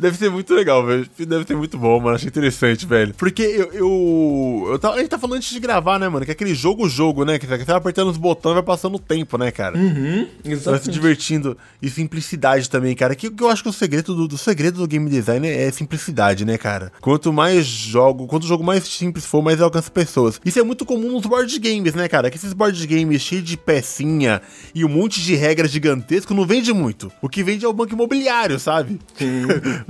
Deve 0.00 0.16
ser 0.16 0.30
muito 0.30 0.54
legal, 0.54 0.84
velho. 0.84 1.06
Deve 1.18 1.44
ser 1.44 1.56
muito 1.56 1.76
bom, 1.78 2.00
mano. 2.00 2.16
Achei 2.16 2.28
interessante, 2.28 2.86
velho. 2.86 3.12
Porque 3.16 3.42
eu. 3.42 3.70
eu, 3.72 4.68
eu 4.72 4.78
tava- 4.78 4.94
a 4.96 4.98
gente 4.98 5.08
tá 5.10 5.18
falando 5.18 5.36
antes 5.36 5.50
de 5.50 5.60
gravar, 5.60 5.98
né, 5.98 6.08
mano? 6.08 6.24
Que 6.24 6.30
é 6.30 6.34
aquele 6.34 6.54
jogo-jogo, 6.54 7.24
né? 7.24 7.38
Que 7.38 7.46
você 7.46 7.64
vai 7.64 7.76
apertando 7.76 8.08
os 8.08 8.16
botões 8.16 8.52
e 8.52 8.54
vai 8.54 8.62
passando 8.62 8.94
o 8.94 8.98
tempo, 8.98 9.36
né, 9.36 9.50
cara? 9.50 9.76
Uhum, 9.76 10.26
Vai 10.26 10.44
se 10.44 10.52
exatamente. 10.52 10.90
divertindo. 10.90 11.56
E 11.82 11.90
simplicidade 11.90 12.68
também, 12.70 12.94
cara. 12.96 13.14
Que, 13.14 13.30
que 13.30 13.42
eu 13.42 13.48
acho 13.50 13.62
que 13.62 13.68
o 13.68 13.72
segredo 13.72 14.14
do, 14.14 14.26
do 14.26 14.38
segredo 14.38 14.78
do 14.78 14.86
game 14.88 15.08
design 15.10 15.46
é, 15.46 15.64
é 15.66 15.70
simplicidade, 15.70 16.44
né, 16.44 16.56
cara? 16.56 16.90
Quanto 17.00 17.32
mais 17.32 17.66
jogo, 17.66 18.26
quanto 18.26 18.44
o 18.44 18.46
jogo 18.48 18.64
mais 18.64 18.84
simples 18.84 19.26
for, 19.26 19.42
mais 19.42 19.60
alcança 19.60 19.90
pessoas. 19.90 20.40
Isso 20.44 20.58
é 20.58 20.62
muito 20.62 20.86
comum 20.86 21.12
nos 21.12 21.26
board 21.26 21.58
games, 21.58 21.94
né, 21.94 22.08
cara? 22.08 22.30
Que 22.30 22.36
esses 22.36 22.52
board 22.52 22.86
games 22.86 23.20
cheios 23.20 23.44
de 23.44 23.56
pecinha 23.56 24.40
e 24.74 24.84
um 24.84 24.88
monte 24.88 25.20
de 25.20 25.34
regras 25.34 25.70
gigantesco 25.70 26.32
não 26.34 26.46
vende 26.46 26.72
muito. 26.72 27.12
O 27.20 27.28
que 27.28 27.42
vende 27.42 27.64
é 27.64 27.68
o 27.68 27.72
banco 27.72 27.92
imobiliário, 27.92 28.58
sabe? 28.58 28.98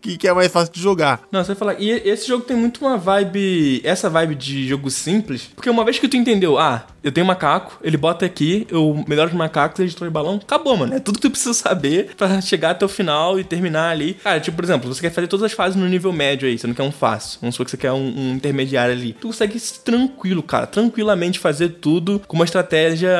que, 0.00 0.16
que 0.16 0.28
é 0.28 0.32
mais 0.32 0.50
fácil 0.50 0.72
de 0.72 0.80
jogar. 0.80 1.22
Não, 1.30 1.42
você 1.42 1.48
vai 1.48 1.56
falar. 1.56 1.74
E 1.78 1.90
esse 1.90 2.26
jogo 2.26 2.44
tem 2.44 2.56
muito 2.56 2.84
uma 2.84 2.96
vibe. 2.96 3.80
Essa 3.84 4.08
vibe 4.08 4.34
de 4.34 4.68
jogo 4.68 4.90
simples. 4.90 5.50
Porque 5.54 5.70
uma 5.70 5.84
vez 5.84 5.98
que 5.98 6.08
tu 6.08 6.16
entendeu, 6.16 6.58
ah, 6.58 6.86
eu 7.02 7.10
tenho 7.10 7.26
macaco, 7.26 7.78
ele 7.82 7.96
bota 7.96 8.26
aqui, 8.26 8.66
eu 8.70 9.04
melhoro 9.08 9.30
os 9.30 9.36
macacos, 9.36 9.78
ele 9.78 9.88
destrói 9.88 10.10
balão, 10.10 10.36
acabou, 10.36 10.76
mano. 10.76 10.94
É 10.94 11.00
tudo 11.00 11.16
que 11.16 11.22
tu 11.22 11.30
precisa 11.30 11.54
saber 11.54 12.14
pra 12.16 12.40
chegar 12.40 12.70
até 12.70 12.84
o 12.84 12.88
final 12.88 13.38
e 13.38 13.44
terminar 13.44 13.90
ali. 13.90 14.14
Cara, 14.14 14.40
tipo, 14.40 14.56
por 14.56 14.64
exemplo, 14.64 14.92
você 14.92 15.00
quer 15.00 15.10
fazer 15.10 15.26
todas 15.26 15.44
as 15.44 15.52
fases 15.52 15.76
no 15.76 15.88
nível 15.88 16.12
médio 16.12 16.48
aí, 16.48 16.58
você 16.58 16.66
não 16.66 16.74
quer 16.74 16.82
um 16.82 16.92
fácil. 16.92 17.38
Vamos 17.40 17.54
supor 17.54 17.64
que 17.64 17.70
você 17.70 17.76
quer 17.76 17.92
um, 17.92 17.96
um 17.96 18.34
intermediário 18.34 18.92
ali. 18.92 19.14
Tu 19.14 19.26
consegue 19.26 19.58
tranquilo, 19.84 20.42
cara, 20.42 20.66
tranquilamente 20.66 21.38
fazer 21.38 21.70
tudo 21.80 22.20
com 22.26 22.36
uma 22.36 22.44
estratégia, 22.44 23.10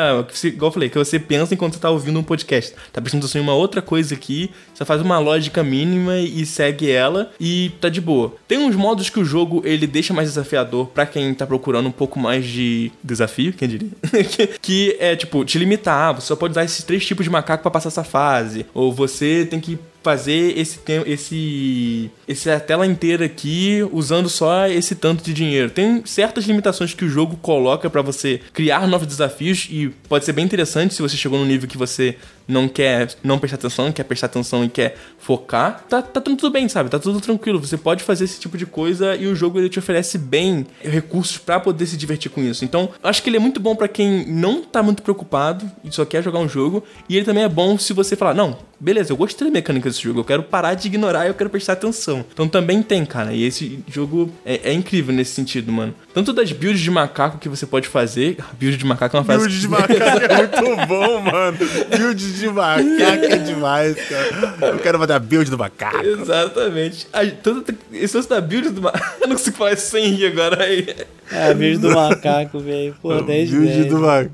igual 0.45 0.69
eu 0.69 0.73
falei, 0.73 0.89
que 0.89 0.99
você 0.99 1.19
pensa 1.19 1.55
enquanto 1.55 1.75
você 1.75 1.81
tá 1.81 1.91
ouvindo 1.91 2.19
um 2.19 2.23
podcast. 2.23 2.75
Tá 2.93 3.01
atenção 3.01 3.41
em 3.41 3.45
uma 3.45 3.55
outra 3.55 3.81
coisa 3.81 4.15
aqui, 4.15 4.51
você 4.75 4.85
faz 4.85 5.01
uma 5.01 5.19
lógica 5.19 5.63
mínima 5.63 6.19
e 6.19 6.45
segue 6.45 6.70
ela 6.91 7.31
e 7.41 7.73
tá 7.81 7.89
de 7.89 8.01
boa. 8.01 8.35
Tem 8.47 8.59
uns 8.59 8.77
modos 8.77 9.09
que 9.11 9.19
o 9.21 9.25
jogo 9.25 9.63
ele 9.65 9.87
deixa 9.87 10.13
mais 10.15 10.29
desafiador 10.29 10.87
pra 10.89 11.07
quem 11.07 11.33
tá 11.35 11.47
procurando 11.47 11.89
um 11.89 11.93
pouco 11.93 12.19
mais 12.19 12.45
de 12.47 12.91
desafio, 13.03 13.53
quem 13.53 13.69
diria? 13.69 13.89
que, 14.61 14.97
é 15.01 15.15
tipo, 15.17 15.45
te 15.45 15.59
limitar, 15.59 16.15
você 16.15 16.27
só 16.29 16.37
pode 16.37 16.53
usar 16.53 16.65
esses 16.65 16.85
três 16.85 17.05
tipos 17.07 17.25
de 17.25 17.31
macaco 17.31 17.63
pra 17.63 17.71
passar 17.71 17.89
essa 17.89 18.05
fase, 18.05 18.67
ou 18.75 18.93
você 18.93 19.47
tem 19.49 19.61
que 19.61 19.79
fazer 20.03 20.59
esse 20.59 20.79
tem- 20.79 21.03
esse 21.07 22.11
essa 22.27 22.59
tela 22.59 22.87
inteira 22.87 23.27
aqui 23.27 23.87
usando 23.93 24.29
só 24.31 24.67
esse 24.67 24.95
tanto 24.95 25.23
de 25.23 25.35
dinheiro. 25.35 25.69
Tem 25.71 26.03
certas 26.07 26.45
limitações 26.47 26.95
que 26.95 27.05
o 27.05 27.09
jogo 27.09 27.37
coloca 27.37 27.91
pra 27.91 28.01
você 28.01 28.41
criar 28.55 28.87
novos 28.87 29.07
desafios 29.07 29.69
e 29.71 29.91
pode 30.09 30.25
ser 30.25 30.33
bem 30.33 30.45
interessante 30.45 30.95
se 30.95 31.03
você 31.03 31.17
chegou 31.17 31.39
num 31.39 31.45
nível 31.45 31.69
que 31.69 31.77
você 31.77 32.17
não 32.47 32.69
quer 32.69 33.15
não 33.23 33.39
prestar 33.39 33.57
atenção, 33.57 33.93
quer 33.93 34.05
prestar 34.05 34.27
atenção 34.27 34.65
e 34.65 34.69
quer 34.69 34.97
focar. 35.19 35.85
Tá, 35.89 36.03
tá 36.03 36.21
tudo 36.21 36.51
bem, 36.51 36.69
sabe? 36.69 36.91
Tá 36.91 36.99
tudo 36.99 37.21
tranquilo. 37.21 37.59
Você 37.59 37.77
pode 37.77 38.03
fazer 38.03 38.25
esse 38.25 38.41
tipo 38.41 38.57
de 38.57 38.67
coisa 38.67 39.17
e 39.17 39.27
o 39.27 39.35
jogo 39.35 39.59
ele 39.59 39.69
te 39.69 39.79
oferece 39.79 40.19
bem 40.19 40.67
recursos 40.81 41.39
pra 41.39 41.61
poder 41.61 41.87
se 41.87 41.97
divertir 41.97 42.31
com 42.31 42.43
isso. 42.43 42.65
Então, 42.65 42.91
acho 43.03 43.23
que 43.23 43.31
ele 43.31 43.37
é 43.37 43.41
muito 43.41 43.61
bom 43.61 43.77
pra 43.77 43.89
quem 43.89 44.27
não 44.27 44.63
tá 44.63 44.83
muito 44.83 45.03
preocupado 45.03 45.71
e 45.85 45.93
só 45.93 46.05
quer 46.05 46.23
jogar 46.23 46.39
um 46.39 46.49
jogo. 46.49 46.85
E 47.09 47.17
ele 47.17 47.25
também 47.25 47.45
é 47.45 47.49
bom 47.49 47.79
se 47.79 47.93
você 47.93 48.17
falar, 48.17 48.35
não, 48.35 48.59
beleza, 48.81 49.13
eu 49.13 49.17
gostei 49.17 49.47
da 49.47 49.53
mecânica 49.53 49.89
desse 49.89 50.03
jogo, 50.03 50.21
eu 50.21 50.25
quero 50.25 50.43
parar 50.43 50.75
de 50.75 50.89
ignorar 50.89 51.27
e 51.27 51.29
eu 51.29 51.35
quero 51.35 51.51
prestar 51.51 51.75
atenção. 51.75 52.25
Então 52.33 52.49
também 52.49 52.83
tem, 52.83 53.05
cara. 53.05 53.33
E 53.33 53.45
esse 53.45 53.85
jogo 53.87 54.33
é, 54.45 54.71
é 54.71 54.73
incrível 54.73 55.15
nesse 55.15 55.33
sentido, 55.33 55.71
mano. 55.71 55.95
Tanto 56.15 56.33
das 56.33 56.51
builds 56.53 56.81
de 56.81 56.91
macaco 56.91 57.39
que 57.39 57.49
você 57.49 57.67
pode 57.67 57.87
fazer. 57.87 58.39
Build 58.59 58.77
de 58.77 58.85
macaco 58.85 59.17
é 59.17 59.21
uma 59.21 59.25
frase. 59.25 59.41
Build 59.41 59.61
de 59.61 59.69
macaco 59.69 59.93
é 59.93 60.37
muito 60.37 60.87
bom, 60.87 61.21
mano. 61.21 61.59
Build 61.97 62.30
de 62.33 62.49
macaco 62.49 63.25
é 63.25 63.37
demais, 63.39 63.97
cara. 64.09 64.73
Eu 64.73 64.79
quero 64.79 64.99
fazer 64.99 65.13
a 65.15 65.19
build 65.19 65.51
do 65.51 65.59
macaco. 65.59 66.05
Exatamente. 66.05 67.07
A, 67.13 67.27
tanto, 67.27 67.75
esse 67.93 68.17
lance 68.17 68.29
da 68.29 68.41
build 68.41 68.71
do 68.71 68.83
macaco. 68.83 69.05
Eu 69.23 69.29
não 69.29 69.37
consigo 69.37 69.57
falar 69.57 69.73
isso 69.73 69.91
sem 69.91 70.11
rir 70.15 70.27
agora 70.27 70.65
aí. 70.65 70.87
É, 71.33 71.55
vídeo 71.55 71.79
do 71.81 71.91
macaco, 71.95 72.59
velho. 72.59 72.95
Pô, 73.01 73.21
10 73.23 73.49
de 73.51 73.57
Build 73.57 73.73
10. 73.75 73.87
do 73.87 73.99
macaco. 74.01 74.31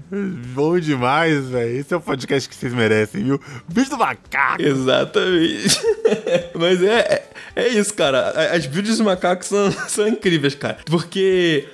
Bom 0.54 0.78
demais, 0.78 1.44
velho. 1.46 1.76
Esse 1.78 1.92
é 1.92 1.96
o 1.96 2.00
podcast 2.00 2.48
que 2.48 2.54
vocês 2.54 2.72
merecem, 2.72 3.22
viu? 3.24 3.40
Build 3.68 3.90
do 3.90 3.98
macaco. 3.98 4.62
Exatamente. 4.62 5.78
Mas 6.58 6.82
é, 6.82 6.98
é, 7.00 7.24
é 7.64 7.68
isso, 7.68 7.92
cara. 7.94 8.30
A- 8.34 8.54
As 8.56 8.66
builds 8.66 8.96
dos 8.96 9.00
macacos 9.06 9.48
são, 9.48 9.70
são 9.88 10.08
incríveis, 10.08 10.54
cara. 10.54 10.78
Porque 10.86 11.66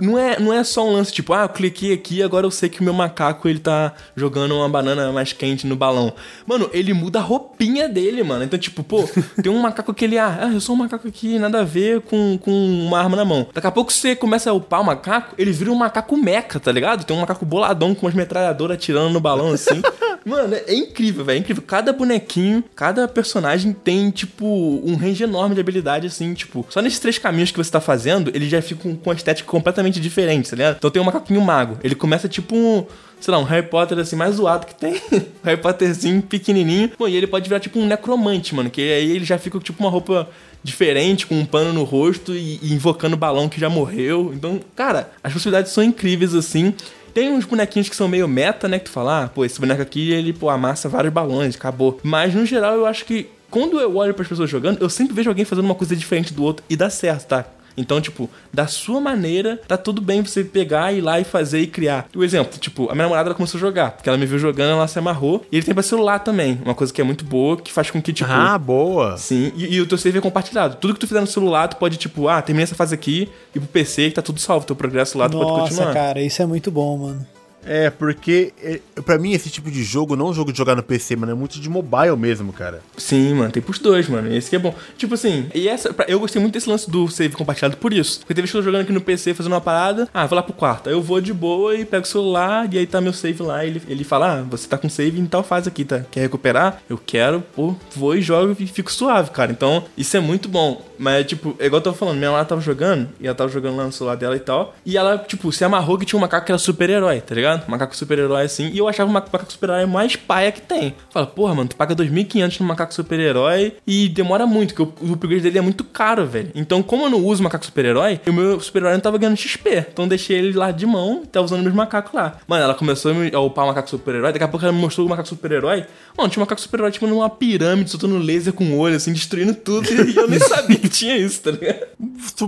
não 0.00 0.18
é, 0.18 0.38
não 0.38 0.52
é 0.52 0.62
só 0.62 0.86
um 0.86 0.92
lance 0.92 1.12
tipo, 1.12 1.32
ah, 1.32 1.42
eu 1.42 1.48
cliquei 1.48 1.92
aqui 1.92 2.22
agora 2.22 2.46
eu 2.46 2.50
sei 2.50 2.68
que 2.68 2.80
o 2.80 2.84
meu 2.84 2.92
macaco 2.92 3.48
ele 3.48 3.58
tá 3.58 3.92
jogando 4.14 4.54
uma 4.54 4.68
banana 4.68 5.10
mais 5.12 5.32
quente 5.32 5.66
no 5.66 5.74
balão. 5.74 6.12
Mano, 6.46 6.70
ele 6.72 6.92
muda 6.94 7.18
a 7.18 7.22
roupinha 7.22 7.88
dele, 7.88 8.22
mano. 8.22 8.44
Então, 8.44 8.58
tipo, 8.58 8.84
pô, 8.84 9.08
tem 9.42 9.50
um 9.50 9.60
macaco 9.60 9.92
que 9.92 10.04
ele, 10.04 10.18
ah, 10.18 10.50
eu 10.52 10.60
sou 10.60 10.74
um 10.74 10.78
macaco 10.78 11.08
aqui, 11.08 11.38
nada 11.38 11.60
a 11.60 11.64
ver 11.64 12.00
com, 12.02 12.38
com 12.38 12.50
uma 12.50 12.98
arma 12.98 13.16
na 13.16 13.24
mão. 13.24 13.46
Daqui 13.52 13.66
a 13.66 13.72
pouco 13.72 13.92
você 13.92 14.14
começa 14.14 14.50
a 14.50 14.52
upar 14.52 14.80
o 14.80 14.84
macaco, 14.84 15.34
ele 15.36 15.50
vira 15.50 15.70
um 15.70 15.74
macaco 15.74 16.16
meca, 16.16 16.60
tá 16.60 16.70
ligado? 16.70 17.04
Tem 17.04 17.16
um 17.16 17.20
macaco 17.20 17.44
boladão 17.44 17.94
com 17.94 18.06
umas 18.06 18.14
metralhadoras 18.14 18.76
atirando 18.76 19.10
no 19.10 19.20
balão 19.20 19.50
assim. 19.50 19.82
Mano, 20.24 20.54
é 20.54 20.74
incrível, 20.74 21.24
velho. 21.24 21.38
É 21.38 21.40
incrível. 21.40 21.64
Cada 21.66 21.92
bonequinho, 21.92 22.62
cada 22.76 23.08
personagem 23.08 23.72
tem, 23.72 24.08
tipo, 24.10 24.46
um 24.46 24.94
range 24.94 25.24
enorme 25.24 25.56
de 25.56 25.60
habilidade, 25.60 26.06
assim, 26.06 26.32
tipo. 26.32 26.64
Só 26.70 26.80
nesses 26.80 27.00
três 27.00 27.18
caminhos 27.18 27.50
que 27.50 27.58
você 27.58 27.70
tá 27.70 27.80
fazendo, 27.80 28.30
ele 28.32 28.48
já 28.48 28.62
fica 28.62 28.82
com, 28.82 28.96
com 28.96 29.10
uma 29.10 29.16
estética 29.16 29.50
completamente 29.50 29.71
diferente, 30.00 30.50
tá 30.50 30.56
ligado? 30.56 30.76
Então 30.76 30.90
tem 30.90 31.00
um 31.00 31.04
macaquinho 31.04 31.40
mago. 31.40 31.78
Ele 31.82 31.94
começa, 31.94 32.28
tipo, 32.28 32.54
um 32.54 32.84
sei 33.22 33.32
lá, 33.32 33.38
um 33.38 33.44
Harry 33.44 33.66
Potter 33.66 33.98
assim 33.98 34.16
mais 34.16 34.34
zoado 34.34 34.66
que 34.66 34.74
tem. 34.74 35.00
Harry 35.44 35.60
Potterzinho 35.60 36.20
pequenininho. 36.22 36.90
Bom, 36.98 37.06
e 37.06 37.16
ele 37.16 37.26
pode 37.26 37.48
virar 37.48 37.60
tipo 37.60 37.78
um 37.78 37.86
necromante, 37.86 38.54
mano, 38.54 38.68
que 38.68 38.80
aí 38.80 39.12
ele 39.12 39.24
já 39.24 39.38
fica 39.38 39.58
tipo 39.60 39.82
uma 39.82 39.90
roupa 39.90 40.28
diferente, 40.62 41.26
com 41.26 41.36
um 41.36 41.44
pano 41.44 41.72
no 41.72 41.84
rosto 41.84 42.34
e, 42.34 42.58
e 42.62 42.72
invocando 42.72 43.14
o 43.14 43.18
balão 43.18 43.48
que 43.48 43.60
já 43.60 43.68
morreu. 43.68 44.32
Então, 44.34 44.60
cara, 44.74 45.10
as 45.22 45.32
possibilidades 45.32 45.72
são 45.72 45.82
incríveis 45.82 46.34
assim. 46.34 46.74
Tem 47.14 47.30
uns 47.30 47.44
bonequinhos 47.44 47.88
que 47.88 47.96
são 47.96 48.08
meio 48.08 48.26
meta, 48.26 48.68
né? 48.68 48.78
Que 48.78 48.86
tu 48.86 48.90
fala, 48.90 49.24
ah, 49.24 49.28
pô, 49.28 49.44
esse 49.44 49.60
boneco 49.60 49.82
aqui, 49.82 50.10
ele, 50.10 50.32
pô, 50.32 50.48
amassa 50.48 50.88
vários 50.88 51.12
balões, 51.12 51.54
acabou. 51.54 52.00
Mas, 52.02 52.34
no 52.34 52.46
geral, 52.46 52.74
eu 52.74 52.86
acho 52.86 53.04
que 53.04 53.28
quando 53.50 53.78
eu 53.78 53.96
olho 53.96 54.14
para 54.14 54.22
as 54.22 54.28
pessoas 54.28 54.48
jogando, 54.48 54.80
eu 54.80 54.88
sempre 54.88 55.14
vejo 55.14 55.28
alguém 55.28 55.44
fazendo 55.44 55.66
uma 55.66 55.74
coisa 55.74 55.94
diferente 55.94 56.32
do 56.32 56.42
outro 56.42 56.64
e 56.70 56.76
dá 56.76 56.88
certo, 56.88 57.26
tá? 57.26 57.44
Então, 57.76 58.00
tipo, 58.00 58.28
da 58.52 58.66
sua 58.66 59.00
maneira, 59.00 59.60
tá 59.66 59.76
tudo 59.76 60.00
bem 60.00 60.22
você 60.22 60.44
pegar, 60.44 60.92
ir 60.92 61.00
lá 61.00 61.20
e 61.20 61.24
fazer 61.24 61.60
e 61.60 61.66
criar. 61.66 62.06
O 62.14 62.22
exemplo, 62.24 62.58
tipo, 62.58 62.90
a 62.90 62.94
minha 62.94 63.04
namorada 63.04 63.28
ela 63.28 63.34
começou 63.34 63.58
a 63.58 63.60
jogar, 63.60 63.92
porque 63.92 64.08
ela 64.08 64.18
me 64.18 64.26
viu 64.26 64.38
jogando, 64.38 64.72
ela 64.72 64.88
se 64.88 64.98
amarrou. 64.98 65.44
E 65.50 65.56
ele 65.56 65.64
tem 65.64 65.74
pra 65.74 65.82
celular 65.82 66.18
também, 66.20 66.60
uma 66.64 66.74
coisa 66.74 66.92
que 66.92 67.00
é 67.00 67.04
muito 67.04 67.24
boa, 67.24 67.56
que 67.56 67.72
faz 67.72 67.90
com 67.90 68.00
que, 68.00 68.12
tipo. 68.12 68.30
Ah, 68.30 68.58
boa! 68.58 69.16
Sim, 69.16 69.52
e, 69.56 69.74
e 69.74 69.80
o 69.80 69.86
teu 69.86 69.98
save 69.98 70.18
é 70.18 70.20
compartilhado. 70.20 70.76
Tudo 70.76 70.94
que 70.94 71.00
tu 71.00 71.06
fizer 71.06 71.20
no 71.20 71.26
celular, 71.26 71.68
tu 71.68 71.76
pode, 71.76 71.96
tipo, 71.96 72.28
ah, 72.28 72.40
terminei 72.42 72.64
essa 72.64 72.74
fase 72.74 72.94
aqui, 72.94 73.28
e 73.54 73.58
pro 73.58 73.68
PC 73.68 74.08
que 74.08 74.14
tá 74.14 74.22
tudo 74.22 74.40
salvo, 74.40 74.66
teu 74.66 74.76
progresso 74.76 75.18
lá, 75.18 75.28
tu 75.28 75.36
Nossa, 75.38 75.46
pode 75.48 75.70
continuar. 75.70 75.92
cara, 75.92 76.20
isso 76.22 76.42
é 76.42 76.46
muito 76.46 76.70
bom, 76.70 76.96
mano. 76.98 77.26
É, 77.64 77.90
porque 77.90 78.52
é, 78.62 78.80
pra 79.04 79.18
mim 79.18 79.32
esse 79.32 79.50
tipo 79.50 79.70
de 79.70 79.82
jogo 79.84 80.16
não 80.16 80.28
é 80.28 80.30
um 80.30 80.34
jogo 80.34 80.52
de 80.52 80.58
jogar 80.58 80.74
no 80.74 80.82
PC, 80.82 81.16
mano, 81.16 81.32
é 81.32 81.34
muito 81.34 81.60
de 81.60 81.68
mobile 81.68 82.16
mesmo, 82.16 82.52
cara. 82.52 82.82
Sim, 82.96 83.34
mano, 83.34 83.52
tem 83.52 83.62
pros 83.62 83.78
dois, 83.78 84.08
mano. 84.08 84.32
Esse 84.32 84.50
que 84.50 84.56
é 84.56 84.58
bom. 84.58 84.74
Tipo 84.96 85.14
assim, 85.14 85.48
e 85.54 85.68
essa. 85.68 85.94
Eu 86.08 86.20
gostei 86.20 86.40
muito 86.40 86.54
desse 86.54 86.68
lance 86.68 86.90
do 86.90 87.08
save 87.08 87.34
compartilhado 87.34 87.76
por 87.76 87.92
isso. 87.92 88.20
Porque 88.20 88.34
teve 88.34 88.48
eu 88.52 88.62
jogando 88.62 88.82
aqui 88.82 88.92
no 88.92 89.00
PC 89.00 89.34
fazendo 89.34 89.52
uma 89.52 89.60
parada. 89.60 90.08
Ah, 90.12 90.26
vou 90.26 90.36
lá 90.36 90.42
pro 90.42 90.52
quarto. 90.52 90.88
Aí 90.88 90.94
eu 90.94 91.02
vou 91.02 91.20
de 91.20 91.32
boa 91.32 91.74
e 91.74 91.84
pego 91.84 92.04
o 92.04 92.08
celular 92.08 92.68
e 92.72 92.78
aí 92.78 92.86
tá 92.86 93.00
meu 93.00 93.12
save 93.12 93.42
lá. 93.42 93.64
Ele, 93.64 93.80
ele 93.88 94.04
fala: 94.04 94.40
Ah, 94.40 94.42
você 94.42 94.68
tá 94.68 94.76
com 94.76 94.88
save 94.88 95.20
em 95.20 95.26
tal 95.26 95.42
fase 95.42 95.68
aqui, 95.68 95.84
tá? 95.84 96.04
Quer 96.10 96.20
recuperar? 96.20 96.82
Eu 96.88 96.98
quero, 96.98 97.42
pô, 97.54 97.74
vou 97.94 98.16
e 98.16 98.22
jogo 98.22 98.56
e 98.58 98.66
fico 98.66 98.92
suave, 98.92 99.30
cara. 99.30 99.52
Então, 99.52 99.84
isso 99.96 100.16
é 100.16 100.20
muito 100.20 100.48
bom. 100.48 100.82
Mas, 100.98 101.26
tipo, 101.26 101.56
é 101.58 101.66
igual 101.66 101.80
eu 101.80 101.84
tava 101.84 101.96
falando, 101.96 102.14
minha 102.14 102.28
namorada 102.28 102.48
tava 102.48 102.60
jogando, 102.60 103.08
e 103.20 103.26
ela 103.26 103.34
tava 103.34 103.50
jogando 103.50 103.76
lá 103.76 103.84
no 103.84 103.90
celular 103.90 104.14
dela 104.14 104.36
e 104.36 104.40
tal. 104.40 104.72
E 104.86 104.96
ela, 104.96 105.18
tipo, 105.18 105.50
se 105.50 105.64
amarrou 105.64 105.98
que 105.98 106.06
tinha 106.06 106.16
um 106.16 106.20
macaco 106.20 106.46
que 106.46 106.52
era 106.52 106.58
super-herói, 106.60 107.20
tá 107.20 107.34
ligado? 107.34 107.51
Um 107.66 107.70
macaco 107.70 107.96
super-herói 107.96 108.42
assim. 108.44 108.70
E 108.72 108.78
eu 108.78 108.88
achava 108.88 109.08
o 109.10 109.12
macaco 109.12 109.50
super-herói 109.50 109.86
mais 109.86 110.16
paia 110.16 110.52
que 110.52 110.60
tem. 110.60 110.94
Fala, 111.10 111.26
porra, 111.26 111.54
mano, 111.54 111.68
tu 111.68 111.76
paga 111.76 111.94
2.500 111.94 112.60
no 112.60 112.66
macaco 112.66 112.92
super-herói 112.94 113.74
e 113.86 114.08
demora 114.08 114.46
muito, 114.46 114.74
porque 114.74 115.04
o, 115.04 115.12
upgrade 115.12 115.42
dele 115.42 115.58
é 115.58 115.62
muito 115.62 115.84
caro, 115.84 116.26
velho. 116.26 116.50
Então, 116.54 116.82
como 116.82 117.04
eu 117.04 117.10
não 117.10 117.24
uso 117.24 117.42
macaco 117.42 117.64
super-herói, 117.64 118.20
o 118.26 118.32
meu 118.32 118.60
super-herói 118.60 118.94
não 118.94 119.00
tava 119.00 119.18
ganhando 119.18 119.36
XP. 119.36 119.86
Então, 119.92 120.04
eu 120.04 120.08
deixei 120.08 120.38
ele 120.38 120.52
lá 120.56 120.70
de 120.70 120.86
mão, 120.86 121.24
tá 121.24 121.40
usando 121.40 121.62
meus 121.62 121.74
macacos 121.74 122.12
lá. 122.12 122.38
Mano, 122.46 122.64
ela 122.64 122.74
começou 122.74 123.10
a 123.10 123.14
me- 123.14 123.34
a 123.34 123.40
upar 123.40 123.64
o 123.64 123.68
macaco 123.68 123.88
super-herói, 123.90 124.32
daqui 124.32 124.44
a 124.44 124.48
pouco 124.48 124.64
ela 124.64 124.72
me 124.72 124.80
mostrou 124.80 125.06
o 125.06 125.10
macaco 125.10 125.28
super-herói. 125.28 125.84
Mano, 126.16 126.28
tinha 126.30 126.40
um 126.40 126.44
macaco 126.44 126.60
super-herói, 126.60 126.90
tipo, 126.92 127.06
numa 127.06 127.28
pirâmide, 127.30 127.90
soltando 127.90 128.18
laser 128.18 128.52
com 128.52 128.64
o 128.64 128.78
olho, 128.78 128.96
assim, 128.96 129.12
destruindo 129.12 129.54
tudo. 129.54 129.88
E 130.12 130.16
eu 130.16 130.28
nem 130.28 130.38
sabia 130.38 130.76
que 130.78 130.88
tinha 130.88 131.16
isso, 131.16 131.40
tá 131.42 131.50
ligado? 131.52 131.86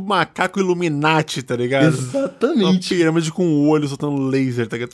Macaco 0.04 0.58
Illuminati, 0.60 1.42
tá 1.42 1.56
ligado? 1.56 1.84
Uma 1.94 2.18
Exatamente. 2.18 2.88
pirâmide 2.94 3.32
com 3.32 3.46
o 3.46 3.68
olho 3.68 3.86
soltando 3.88 4.20
laser, 4.28 4.66
tá 4.66 4.76
ligado? 4.76 4.93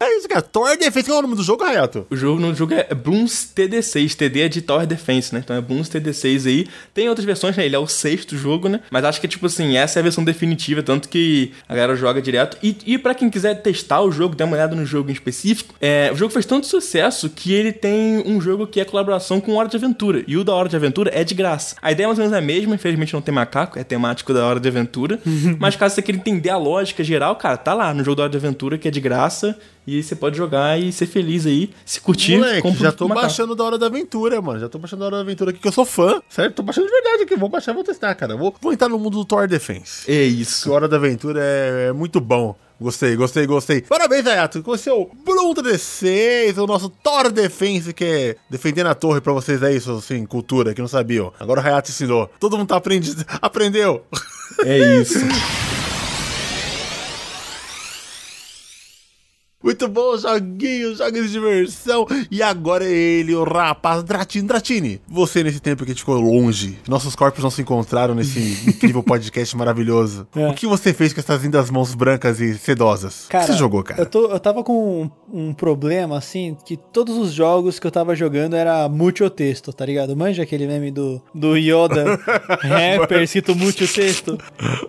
É 0.00 0.18
isso, 0.18 0.28
cara. 0.28 0.42
Tower 0.42 0.78
Defense, 0.78 1.08
qual 1.08 1.16
é 1.16 1.18
o 1.20 1.22
nome 1.22 1.36
do 1.36 1.42
jogo, 1.42 1.64
Hayato? 1.64 2.06
O 2.10 2.16
jogo 2.16 2.40
no 2.40 2.54
jogo 2.54 2.74
é 2.74 2.94
Bloons 2.94 3.50
TD6. 3.54 4.14
TD 4.14 4.40
é 4.40 4.48
de 4.48 4.62
Tower 4.62 4.86
Defense, 4.86 5.34
né? 5.34 5.40
Então 5.42 5.56
é 5.56 5.60
Bloons 5.60 5.88
TD6 5.88 6.46
aí. 6.46 6.66
Tem 6.92 7.08
outras 7.08 7.24
versões, 7.24 7.56
né? 7.56 7.64
Ele 7.64 7.76
é 7.76 7.78
o 7.78 7.86
sexto 7.86 8.36
jogo, 8.36 8.68
né? 8.68 8.80
Mas 8.90 9.04
acho 9.04 9.20
que, 9.20 9.28
tipo 9.28 9.46
assim, 9.46 9.76
essa 9.76 9.98
é 9.98 10.00
a 10.00 10.02
versão 10.02 10.24
definitiva, 10.24 10.82
tanto 10.82 11.08
que 11.08 11.52
a 11.68 11.74
galera 11.74 11.96
joga 11.96 12.20
direto. 12.20 12.56
E, 12.62 12.76
e 12.86 12.98
para 12.98 13.14
quem 13.14 13.30
quiser 13.30 13.54
testar 13.62 14.00
o 14.02 14.10
jogo, 14.10 14.34
dar 14.34 14.44
uma 14.44 14.54
olhada 14.54 14.74
no 14.74 14.84
jogo 14.84 15.10
em 15.10 15.12
específico, 15.12 15.74
é, 15.80 16.10
o 16.12 16.16
jogo 16.16 16.32
fez 16.32 16.46
tanto 16.46 16.66
sucesso 16.66 17.30
que 17.30 17.52
ele 17.52 17.72
tem 17.72 18.22
um 18.26 18.40
jogo 18.40 18.66
que 18.66 18.80
é 18.80 18.84
colaboração 18.84 19.40
com 19.40 19.54
Hora 19.54 19.68
de 19.68 19.76
Aventura. 19.76 20.22
E 20.26 20.36
o 20.36 20.44
da 20.44 20.54
Hora 20.54 20.68
de 20.68 20.76
Aventura 20.76 21.10
é 21.14 21.24
de 21.24 21.34
graça. 21.34 21.76
A 21.80 21.92
ideia 21.92 22.06
é 22.06 22.08
mais 22.08 22.18
ou 22.18 22.24
menos 22.24 22.36
a 22.36 22.40
mesma, 22.40 22.74
infelizmente 22.74 23.14
não 23.14 23.20
tem 23.20 23.34
macaco, 23.34 23.78
é 23.78 23.84
temático 23.84 24.32
da 24.32 24.44
Hora 24.44 24.60
de 24.60 24.68
Aventura. 24.68 25.18
Mas 25.58 25.76
caso 25.76 25.94
você 25.94 26.02
queira 26.02 26.18
entender 26.18 26.50
a 26.50 26.56
lógica 26.56 27.02
geral, 27.04 27.36
cara, 27.36 27.56
tá 27.56 27.74
lá 27.74 27.92
no 27.94 28.04
jogo 28.04 28.16
da 28.16 28.22
Hora 28.24 28.30
de 28.30 28.36
Aventura, 28.36 28.78
que 28.78 28.88
é 28.88 28.90
de 28.90 28.97
graça. 29.00 29.58
E 29.86 30.02
você 30.02 30.14
pode 30.14 30.36
jogar 30.36 30.78
e 30.78 30.92
ser 30.92 31.06
feliz 31.06 31.46
aí, 31.46 31.70
se 31.82 31.98
curtir. 31.98 32.36
Moleque, 32.36 32.74
já 32.74 32.92
tô 32.92 33.08
baixando 33.08 33.54
da 33.54 33.64
Hora 33.64 33.78
da 33.78 33.86
Aventura, 33.86 34.42
mano. 34.42 34.60
Já 34.60 34.68
tô 34.68 34.78
baixando 34.78 35.00
da 35.00 35.06
Hora 35.06 35.16
da 35.16 35.22
Aventura 35.22 35.50
aqui, 35.50 35.60
que 35.60 35.66
eu 35.66 35.72
sou 35.72 35.86
fã, 35.86 36.20
certo? 36.28 36.56
Tô 36.56 36.62
baixando 36.62 36.86
de 36.86 36.92
verdade 36.92 37.22
aqui. 37.22 37.34
Vou 37.36 37.48
baixar, 37.48 37.72
vou 37.72 37.82
testar, 37.82 38.14
cara. 38.14 38.36
Vou, 38.36 38.54
vou 38.60 38.70
entrar 38.70 38.90
no 38.90 38.98
mundo 38.98 39.16
do 39.16 39.24
Tower 39.24 39.48
Defense. 39.48 40.10
É 40.10 40.22
isso. 40.22 40.70
Hora 40.70 40.86
da 40.86 40.98
Aventura 40.98 41.40
é, 41.42 41.86
é 41.88 41.92
muito 41.92 42.20
bom. 42.20 42.54
Gostei, 42.80 43.16
gostei, 43.16 43.44
gostei. 43.44 43.80
Parabéns, 43.80 44.24
Ayato, 44.26 44.62
com 44.62 44.70
o 44.70 44.78
seu 44.78 45.10
Bloom 45.24 45.52
16, 45.54 46.58
o 46.58 46.66
nosso 46.66 46.88
Thor 46.88 47.32
Defense, 47.32 47.92
que 47.92 48.04
é 48.04 48.36
defendendo 48.48 48.86
a 48.86 48.94
torre 48.94 49.20
pra 49.20 49.32
vocês 49.32 49.62
aí, 49.64 49.80
seus, 49.80 50.04
assim, 50.04 50.24
cultura, 50.24 50.72
que 50.72 50.80
não 50.80 50.86
sabiam. 50.86 51.32
Agora 51.40 51.60
o 51.60 51.64
Hayato 51.64 51.90
ensinou. 51.90 52.30
Todo 52.38 52.56
mundo 52.56 52.68
tá 52.68 52.76
aprendido, 52.76 53.24
aprendeu. 53.42 54.04
É 54.64 55.00
isso. 55.00 55.18
Muito 59.60 59.88
bom, 59.88 60.16
joguinhos, 60.16 60.98
jogos 60.98 61.26
de 61.26 61.32
diversão. 61.32 62.06
E 62.30 62.40
agora 62.40 62.84
é 62.84 62.92
ele, 62.92 63.34
o 63.34 63.42
rapaz 63.42 64.04
Dratini. 64.04 64.46
Dratini, 64.46 65.00
você 65.08 65.42
nesse 65.42 65.58
tempo 65.58 65.84
que 65.84 65.94
ficou 65.94 66.14
longe, 66.20 66.78
nossos 66.86 67.16
corpos 67.16 67.42
não 67.42 67.50
se 67.50 67.62
encontraram 67.62 68.14
nesse 68.14 68.38
incrível 68.70 69.02
podcast 69.02 69.56
maravilhoso. 69.56 70.28
É. 70.36 70.48
O 70.48 70.54
que 70.54 70.64
você 70.64 70.94
fez 70.94 71.12
com 71.12 71.18
essas 71.18 71.42
lindas 71.42 71.70
mãos 71.70 71.92
brancas 71.92 72.38
e 72.38 72.56
sedosas? 72.56 73.24
o 73.26 73.30
que 73.30 73.42
você 73.46 73.54
jogou, 73.54 73.82
cara? 73.82 74.00
Eu, 74.00 74.06
tô, 74.06 74.30
eu 74.30 74.38
tava 74.38 74.62
com 74.62 75.02
um, 75.02 75.48
um 75.48 75.52
problema, 75.52 76.16
assim, 76.16 76.56
que 76.64 76.76
todos 76.76 77.16
os 77.16 77.32
jogos 77.32 77.80
que 77.80 77.86
eu 77.86 77.90
tava 77.90 78.14
jogando 78.14 78.54
era 78.54 78.88
multi 78.88 79.28
texto, 79.28 79.72
tá 79.72 79.84
ligado? 79.84 80.16
Manja 80.16 80.44
aquele 80.44 80.68
meme 80.68 80.92
do, 80.92 81.20
do 81.34 81.56
Yoda, 81.56 82.16
rapper, 82.62 83.22
escrito 83.22 83.56
multi 83.56 83.88
texto. 83.88 84.38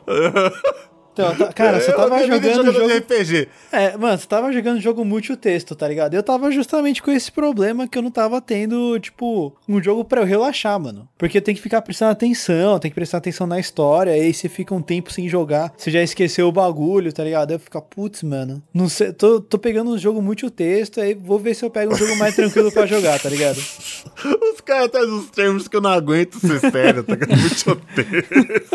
Então, 1.19 1.36
tá- 1.36 1.53
cara, 1.53 1.82
você 1.82 1.91
tava 1.91 2.25
jogando 2.25 2.71
jogo... 2.71 2.88
RPG. 2.97 3.47
É, 3.73 3.97
mano, 3.97 4.17
você 4.17 4.25
tava 4.25 4.53
jogando 4.53 4.79
jogo 4.79 5.03
multi-texto, 5.03 5.75
tá 5.75 5.86
ligado? 5.88 6.13
Eu 6.13 6.23
tava 6.23 6.49
justamente 6.49 7.03
com 7.03 7.12
esse 7.12 7.29
problema 7.32 7.88
que 7.88 7.97
eu 7.97 8.01
não 8.01 8.10
tava 8.10 8.39
tendo, 8.39 8.97
tipo, 8.99 9.53
um 9.67 9.84
jogo 9.84 10.05
pra 10.05 10.21
eu 10.21 10.25
relaxar, 10.25 10.79
mano. 10.79 11.08
Porque 11.17 11.38
eu 11.38 11.41
tenho 11.41 11.58
que 11.58 11.62
ficar 11.62 11.82
prestando 11.82 12.12
atenção, 12.12 12.79
tem 12.79 12.89
que 12.89 12.95
prestar 12.95 13.17
atenção 13.17 13.45
na 13.45 13.60
história, 13.60 14.13
aí 14.13 14.34
você 14.34 14.47
fica 14.47 14.73
um 14.73 14.82
tempo 14.82 15.12
sem 15.12 15.27
jogar, 15.27 15.73
você 15.77 15.91
já 15.91 16.01
esqueceu 16.01 16.47
o 16.47 16.51
bagulho, 16.51 17.12
tá 17.12 17.23
ligado? 17.23 17.51
Eu 17.51 17.60
fico, 17.60 17.82
putz, 17.82 18.23
mano, 18.23 18.63
não 18.73 18.88
sei, 18.88 19.12
tô, 19.12 19.41
tô 19.41 19.58
pegando 19.58 19.91
um 19.91 19.97
jogo 19.97 20.21
multi-texto, 20.21 21.01
aí 21.01 21.13
vou 21.13 21.38
ver 21.38 21.53
se 21.53 21.65
eu 21.65 21.69
pego 21.69 21.93
um 21.93 21.97
jogo 21.97 22.15
mais 22.15 22.36
tranquilo 22.36 22.71
pra 22.71 22.86
jogar, 22.86 23.19
tá 23.19 23.29
ligado? 23.29 23.58
Os 24.53 24.62
caras 24.62 24.89
trazem 24.89 25.12
uns 25.13 25.29
termos 25.29 25.67
que 25.67 25.75
eu 25.75 25.82
não 25.82 25.89
aguento 25.89 26.39
ser 26.39 26.60
sério, 26.71 27.03
tá 27.03 27.13
ligado? 27.15 27.39
Odeio. 27.67 28.25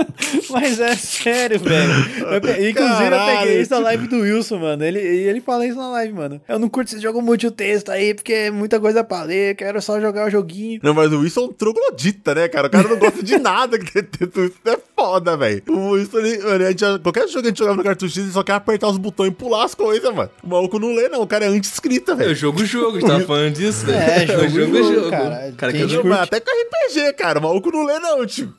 Mas 0.50 0.80
é 0.80 0.94
sério, 0.96 1.58
velho. 1.60 1.94
Eu 2.36 2.68
Inclusive, 2.70 3.04
eu 3.04 3.10
Caralho, 3.10 3.38
peguei 3.40 3.60
isso 3.60 3.70
na 3.70 3.78
live 3.80 4.06
do 4.08 4.16
Wilson, 4.20 4.58
mano. 4.58 4.84
Ele, 4.84 5.00
e 5.00 5.28
ele 5.28 5.40
fala 5.40 5.66
isso 5.66 5.76
na 5.76 5.88
live, 5.90 6.12
mano. 6.14 6.40
Eu 6.48 6.58
não 6.58 6.68
curto 6.68 6.88
esse 6.92 7.00
jogo 7.00 7.20
multi-texto 7.22 7.90
aí, 7.90 8.14
porque 8.14 8.32
é 8.32 8.50
muita 8.50 8.78
coisa 8.80 9.02
pra 9.04 9.22
ler, 9.22 9.54
quero 9.56 9.80
só 9.82 10.00
jogar 10.00 10.26
o 10.26 10.30
joguinho. 10.30 10.80
Não, 10.82 10.94
mas 10.94 11.12
o 11.12 11.20
Wilson 11.20 11.40
é 11.40 11.44
um 11.44 11.52
troglodita, 11.52 12.34
né, 12.34 12.48
cara? 12.48 12.66
O 12.66 12.70
cara 12.70 12.88
não 12.88 12.98
gosta 12.98 13.22
de 13.22 13.38
nada 13.38 13.78
que 13.78 13.90
tem 13.92 14.02
texto. 14.02 14.44
Isso 14.44 14.54
é 14.66 14.78
foda, 14.96 15.36
velho. 15.36 15.62
O 15.68 15.90
Wilson, 15.90 16.18
ele, 16.18 16.38
mano, 16.38 16.64
a 16.64 16.68
gente, 16.70 16.80
já- 16.80 16.98
qualquer 16.98 17.28
jogo 17.28 17.40
que 17.42 17.46
a 17.46 17.50
gente 17.50 17.58
jogava 17.58 17.76
no 17.76 17.84
cartucho, 17.84 18.20
ele 18.20 18.30
só 18.30 18.42
quer 18.42 18.52
apertar 18.54 18.88
os 18.88 18.96
botões 18.98 19.28
e 19.28 19.34
pular 19.34 19.64
as 19.64 19.74
coisas, 19.74 20.14
mano. 20.14 20.30
O 20.42 20.48
maluco 20.48 20.78
não 20.78 20.94
lê, 20.94 21.08
não. 21.08 21.22
O 21.22 21.26
cara 21.26 21.44
é 21.44 21.48
anti-escrita, 21.48 22.12
É 22.12 22.16
velho. 22.16 22.34
jogo 22.34 22.64
jogo, 22.64 22.96
a 22.96 23.00
gente 23.00 23.08
tava 23.08 23.24
falando 23.26 23.52
disso, 23.54 23.86
velho. 23.86 24.00
É, 24.00 24.26
jogo, 24.48 24.76
jogo, 24.92 25.10
cara. 25.10 25.48
O 25.50 25.56
cara 25.56 25.72
quer 25.72 25.78
gente 25.78 25.92
jogo. 25.92 26.08
Mas 26.08 26.20
Até 26.20 26.40
com 26.40 26.50
RPG, 26.50 27.12
cara. 27.14 27.38
O 27.38 27.42
maluco 27.42 27.70
não 27.70 27.84
lê, 27.84 27.98
não, 27.98 28.24
tio. 28.26 28.52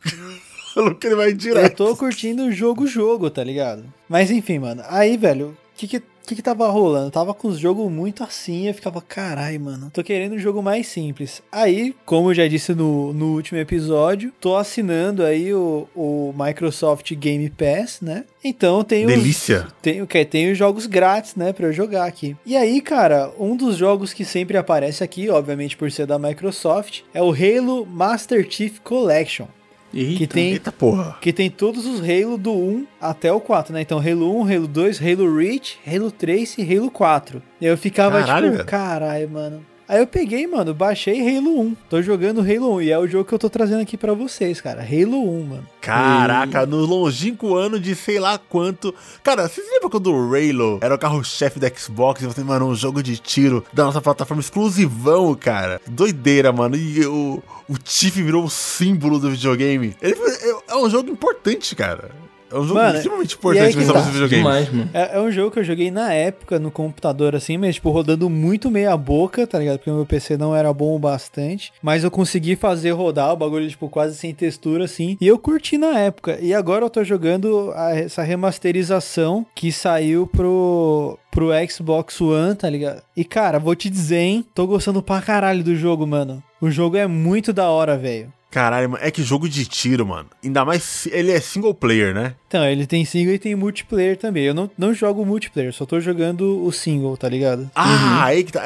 Maluco 0.76 1.06
ele 1.06 1.16
vai 1.16 1.30
Eu 1.30 1.34
direto. 1.38 1.76
tô 1.78 1.96
curtindo 1.96 2.44
o 2.44 2.52
jogo, 2.52 2.86
jogo, 2.88 3.30
tá 3.30 3.44
ligado? 3.44 3.84
Mas 4.10 4.30
enfim, 4.32 4.60
mano. 4.60 4.84
Aí, 4.88 5.16
velho, 5.18 5.50
o 5.50 5.78
que, 5.78 5.88
que, 5.88 5.98
o 5.98 6.02
que 6.28 6.36
que 6.36 6.42
tava 6.42 6.68
rolando? 6.70 7.12
Tava 7.12 7.34
com 7.34 7.48
os 7.48 7.58
jogos 7.60 7.92
muito 7.92 8.24
assim, 8.24 8.68
eu 8.68 8.74
ficava, 8.74 9.02
carai, 9.02 9.58
mano, 9.58 9.90
tô 9.94 10.04
querendo 10.04 10.34
um 10.36 10.40
jogo 10.40 10.62
mais 10.64 10.88
simples. 10.88 11.42
Aí, 11.52 11.96
como 12.06 12.30
eu 12.30 12.34
já 12.34 12.48
disse 12.48 12.74
no, 12.74 13.14
no 13.14 13.34
último 13.34 13.60
episódio, 13.60 14.32
tô 14.40 14.56
assinando 14.56 15.24
aí 15.24 15.54
o, 15.54 15.88
o 15.96 16.34
Microsoft 16.38 17.14
Game 17.16 17.50
Pass, 17.50 18.00
né? 18.02 18.26
Então 18.44 18.84
tem 18.84 19.06
os, 19.06 19.12
Delícia. 19.14 19.68
tem, 19.82 20.02
o 20.02 20.08
que 20.08 20.24
tem 20.26 20.52
os 20.52 20.58
jogos 20.58 20.86
grátis, 20.86 21.36
né, 21.36 21.52
pra 21.54 21.68
eu 21.68 21.74
jogar 21.74 22.06
aqui. 22.06 22.36
E 22.46 22.56
aí, 22.56 22.80
cara, 22.82 23.32
um 23.40 23.56
dos 23.56 23.76
jogos 23.78 24.14
que 24.14 24.24
sempre 24.26 24.58
aparece 24.58 25.04
aqui, 25.04 25.30
obviamente 25.30 25.76
por 25.78 25.92
ser 25.92 26.06
da 26.06 26.20
Microsoft, 26.20 27.02
é 27.14 27.22
o 27.22 27.32
Halo 27.34 27.86
Master 27.86 28.46
Chief 28.50 28.80
Collection. 28.80 29.46
Eita. 29.96 30.18
Que 30.18 30.28
tem, 30.28 30.52
Eita 30.52 30.72
porra. 30.72 31.18
que 31.22 31.32
tem 31.32 31.50
todos 31.50 31.86
os 31.86 32.02
Halo 32.02 32.38
do 32.38 32.52
1 32.54 32.86
até 33.00 33.32
o 33.32 33.40
4, 33.40 33.74
né? 33.74 33.82
Então 33.82 33.98
Halo 34.00 34.40
1, 34.42 34.54
Halo 34.56 34.68
2, 34.68 35.00
Halo 35.02 35.38
Reach, 35.38 35.80
Halo 35.88 36.12
3 36.12 36.58
e 36.58 36.76
Halo 36.78 36.92
4. 36.92 37.42
E 37.62 37.66
eu 37.66 37.78
ficava 37.78 38.20
Caralho, 38.20 38.46
tipo, 38.48 38.58
velho. 38.58 38.68
caralho, 38.68 39.30
mano. 39.30 39.66
Aí 39.88 40.00
eu 40.00 40.08
peguei, 40.08 40.48
mano, 40.48 40.74
baixei 40.74 41.38
Halo 41.38 41.62
1. 41.62 41.76
Tô 41.90 42.02
jogando 42.02 42.42
Halo 42.42 42.76
1 42.76 42.82
e 42.82 42.92
é 42.92 42.98
o 42.98 43.08
jogo 43.08 43.26
que 43.26 43.34
eu 43.34 43.40
tô 43.40 43.50
trazendo 43.50 43.82
aqui 43.82 43.96
pra 43.96 44.14
vocês, 44.14 44.60
cara. 44.60 44.82
Halo 44.82 45.24
1, 45.24 45.44
mano. 45.44 45.68
Caraca, 45.80 46.66
no 46.66 46.78
longínquo 46.78 47.56
ano 47.56 47.80
de 47.80 47.94
sei 47.94 48.20
lá 48.20 48.40
quanto. 48.40 48.94
Cara, 49.24 49.48
vocês 49.48 49.68
lembram 49.70 49.92
quando 49.92 50.12
o 50.12 50.36
Halo 50.36 50.80
era 50.82 50.96
o 50.96 50.98
carro-chefe 50.98 51.60
da 51.60 51.70
Xbox 51.70 52.24
e 52.24 52.26
você, 52.26 52.44
mano, 52.44 52.68
um 52.68 52.76
jogo 52.76 53.04
de 53.04 53.18
tiro 53.18 53.64
da 53.72 53.84
nossa 53.86 54.02
plataforma 54.02 54.42
exclusivão, 54.42 55.36
cara? 55.36 55.80
Doideira, 55.88 56.52
mano. 56.52 56.76
E 56.76 57.06
o, 57.06 57.44
o 57.70 57.78
Tiff 57.78 58.22
virou 58.24 58.44
o 58.44 58.50
símbolo 58.50 59.20
do 59.20 59.30
videogame. 59.30 59.96
Ele 60.02 60.16
é, 60.16 60.74
é 60.74 60.76
um 60.76 60.90
jogo 60.90 61.12
importante, 61.12 61.76
cara. 61.76 62.10
É 62.56 62.60
um 62.60 62.64
jogo 62.64 62.80
Mano, 62.80 62.96
extremamente 62.98 63.36
importante 63.36 63.72
que 63.74 63.78
pensar 63.80 63.94
tá. 63.94 64.00
nesse 64.00 64.12
videogame. 64.12 64.42
Demais, 64.44 64.70
mano. 64.72 64.90
É, 64.94 65.18
é 65.18 65.20
um 65.22 65.30
jogo 65.30 65.52
que 65.52 65.60
eu 65.60 65.64
joguei 65.64 65.92
na 65.92 66.14
época 66.14 66.58
no 66.58 66.72
computador, 66.72 67.36
assim, 67.36 67.58
mas, 67.58 67.76
tipo, 67.76 67.90
rodando 67.92 68.30
muito 68.30 68.72
meia 68.72 68.96
boca, 68.96 69.46
tá 69.46 69.60
ligado? 69.60 69.78
Porque 69.80 69.92
o 69.92 69.96
meu 69.96 70.06
PC 70.06 70.38
não 70.38 70.56
era 70.56 70.72
bom 70.74 70.96
o 70.96 71.00
bastante. 71.00 71.74
Mas 71.82 72.04
eu 72.04 72.10
consegui 72.12 72.56
fazer 72.56 72.92
rodar 72.92 73.34
o 73.34 73.36
bagulho, 73.36 73.68
tipo, 73.68 73.90
quase 73.90 74.16
sem 74.16 74.34
textura, 74.34 74.86
assim. 74.86 75.18
E 75.20 75.28
eu 75.28 75.38
curti 75.38 75.78
na 75.78 76.00
época. 76.00 76.38
E 76.42 76.54
agora 76.54 76.86
eu 76.86 76.90
tô 76.90 77.04
jogando 77.04 77.72
a- 77.76 77.92
essa 77.94 78.24
remasterização 78.70 79.46
que 79.54 79.72
saiu 79.72 80.28
pro, 80.28 81.18
pro 81.32 81.50
Xbox 81.70 82.20
One, 82.22 82.56
tá 82.56 82.70
ligado? 82.70 83.02
E, 83.16 83.24
cara, 83.24 83.60
vou 83.60 83.76
te 83.76 83.90
dizer, 83.90 84.18
hein? 84.20 84.46
Tô 84.54 84.66
gostando 84.66 85.02
pra 85.02 85.22
caralho 85.22 85.64
do 85.64 85.76
jogo, 85.76 86.06
mano. 86.08 86.42
O 86.62 86.72
jogo 86.72 86.98
é 86.98 87.06
muito 87.06 87.52
da 87.54 87.70
hora, 87.70 87.98
velho. 87.98 88.32
Caralho, 88.56 88.90
mano, 88.92 89.04
é 89.04 89.12
que 89.12 89.22
jogo 89.22 89.50
de 89.50 89.66
tiro, 89.66 90.06
mano. 90.08 90.30
Ainda 90.42 90.64
mais 90.64 90.82
se- 90.82 91.10
ele 91.12 91.30
é 91.30 91.42
single 91.42 91.74
player, 91.74 92.16
né? 92.16 92.36
Então, 92.48 92.64
ele 92.64 92.88
tem 92.88 93.04
single 93.04 93.34
e 93.34 93.38
tem 93.38 93.54
multiplayer 93.54 94.16
também. 94.16 94.46
Eu 94.46 94.54
não, 94.54 94.72
não 94.78 94.94
jogo 94.94 95.26
multiplayer, 95.26 95.74
só 95.74 95.86
tô 95.86 96.00
jogando 96.00 96.64
o 96.66 96.72
single, 96.72 97.18
tá 97.18 97.28
ligado? 97.28 97.70
Ah, 97.76 98.24
aí 98.24 98.46
que 98.46 98.54
tá. 98.54 98.64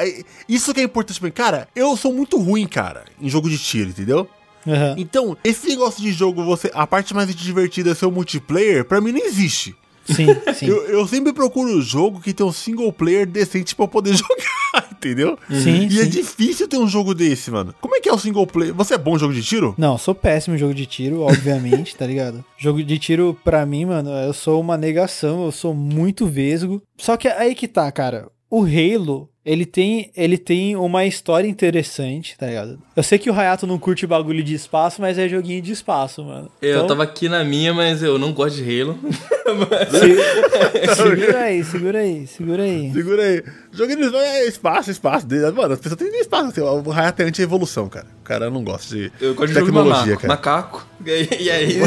Isso 0.48 0.72
que 0.72 0.78
é 0.78 0.84
importante 0.84 1.18
pra 1.18 1.26
mim. 1.26 1.32
Cara, 1.32 1.66
eu 1.74 1.96
sou 1.96 2.12
muito 2.12 2.38
ruim, 2.38 2.68
cara, 2.68 3.02
em 3.20 3.28
jogo 3.28 3.50
de 3.50 3.58
tiro, 3.58 3.90
entendeu? 3.90 4.28
Aham. 4.64 4.94
Então, 4.96 5.36
esse 5.42 5.66
negócio 5.66 6.00
de 6.00 6.12
jogo, 6.12 6.44
você, 6.44 6.70
a 6.72 6.86
parte 6.86 7.12
mais 7.12 7.34
divertida 7.34 7.90
é 7.90 7.94
ser 7.96 8.06
o 8.06 8.12
multiplayer, 8.12 8.84
pra 8.84 9.00
mim 9.00 9.10
não 9.10 9.26
existe. 9.26 9.74
Sim, 10.14 10.26
sim. 10.54 10.66
Eu, 10.66 10.84
eu 10.86 11.06
sempre 11.06 11.32
procuro 11.32 11.70
um 11.70 11.80
jogo 11.82 12.20
que 12.20 12.32
tem 12.32 12.44
um 12.44 12.52
single 12.52 12.92
player 12.92 13.26
decente 13.26 13.74
pra 13.74 13.84
eu 13.84 13.88
poder 13.88 14.14
jogar, 14.16 14.88
entendeu? 14.92 15.38
Sim, 15.50 15.88
E 15.90 16.00
é 16.00 16.04
sim. 16.04 16.08
difícil 16.10 16.68
ter 16.68 16.76
um 16.78 16.88
jogo 16.88 17.14
desse, 17.14 17.50
mano. 17.50 17.74
Como 17.80 17.94
é 17.96 18.00
que 18.00 18.08
é 18.08 18.12
o 18.12 18.18
single 18.18 18.46
player? 18.46 18.74
Você 18.74 18.94
é 18.94 18.98
bom 18.98 19.16
em 19.16 19.18
jogo 19.18 19.32
de 19.34 19.42
tiro? 19.42 19.74
Não, 19.78 19.96
sou 19.98 20.14
péssimo 20.14 20.54
em 20.54 20.58
jogo 20.58 20.74
de 20.74 20.86
tiro, 20.86 21.20
obviamente, 21.20 21.94
tá 21.96 22.06
ligado? 22.06 22.44
Jogo 22.58 22.82
de 22.82 22.98
tiro, 22.98 23.36
pra 23.44 23.64
mim, 23.66 23.84
mano, 23.86 24.10
eu 24.10 24.32
sou 24.32 24.60
uma 24.60 24.76
negação, 24.76 25.44
eu 25.44 25.52
sou 25.52 25.74
muito 25.74 26.26
vesgo. 26.26 26.82
Só 26.98 27.16
que 27.16 27.28
aí 27.28 27.54
que 27.54 27.68
tá, 27.68 27.90
cara. 27.92 28.28
O 28.50 28.64
Halo, 28.64 29.28
ele 29.44 29.64
tem, 29.64 30.10
ele 30.16 30.36
tem 30.36 30.76
uma 30.76 31.04
história 31.06 31.48
interessante, 31.48 32.36
tá 32.36 32.46
ligado? 32.46 32.78
Eu 32.94 33.02
sei 33.02 33.18
que 33.18 33.30
o 33.30 33.32
Hayato 33.34 33.66
não 33.66 33.78
curte 33.78 34.06
bagulho 34.06 34.42
de 34.42 34.54
espaço, 34.54 35.00
mas 35.00 35.16
é 35.18 35.28
joguinho 35.28 35.62
de 35.62 35.72
espaço, 35.72 36.22
mano. 36.22 36.50
Eu 36.60 36.76
Então, 36.76 36.86
tava 36.88 37.02
aqui 37.04 37.28
na 37.28 37.42
minha, 37.42 37.72
mas 37.72 38.02
eu 38.02 38.18
não 38.18 38.32
gosto 38.32 38.56
de 38.62 38.80
Halo. 38.82 38.98
se- 39.90 40.94
segura 40.94 41.38
aí, 41.44 41.64
segura 41.64 41.98
aí, 42.00 42.26
segura 42.26 42.62
aí. 42.64 42.92
Segura 42.92 43.22
aí. 43.22 43.42
Joguinho 43.72 44.10
de 44.10 44.16
é 44.16 44.46
espaço, 44.46 44.90
espaço. 44.90 45.26
Mano, 45.54 45.72
as 45.74 45.80
pessoas 45.80 45.98
têm 45.98 46.20
espaço. 46.20 46.48
Assim, 46.48 46.60
o 46.60 46.92
Hayato 46.92 47.22
é 47.22 47.24
anti-evolução, 47.24 47.88
cara. 47.88 48.06
O 48.20 48.24
cara 48.24 48.50
não 48.50 48.62
gosta 48.62 48.94
de 48.94 49.10
Eu 49.20 49.34
gosto 49.34 49.48
de 49.48 49.54
jogo 49.54 49.66
de 49.66 49.72
tecnologia, 49.72 50.14
macaco. 50.14 50.20
cara. 50.20 50.28
Macaco. 50.34 50.90
E, 51.40 51.48
é 51.48 51.62
isso. 51.62 51.86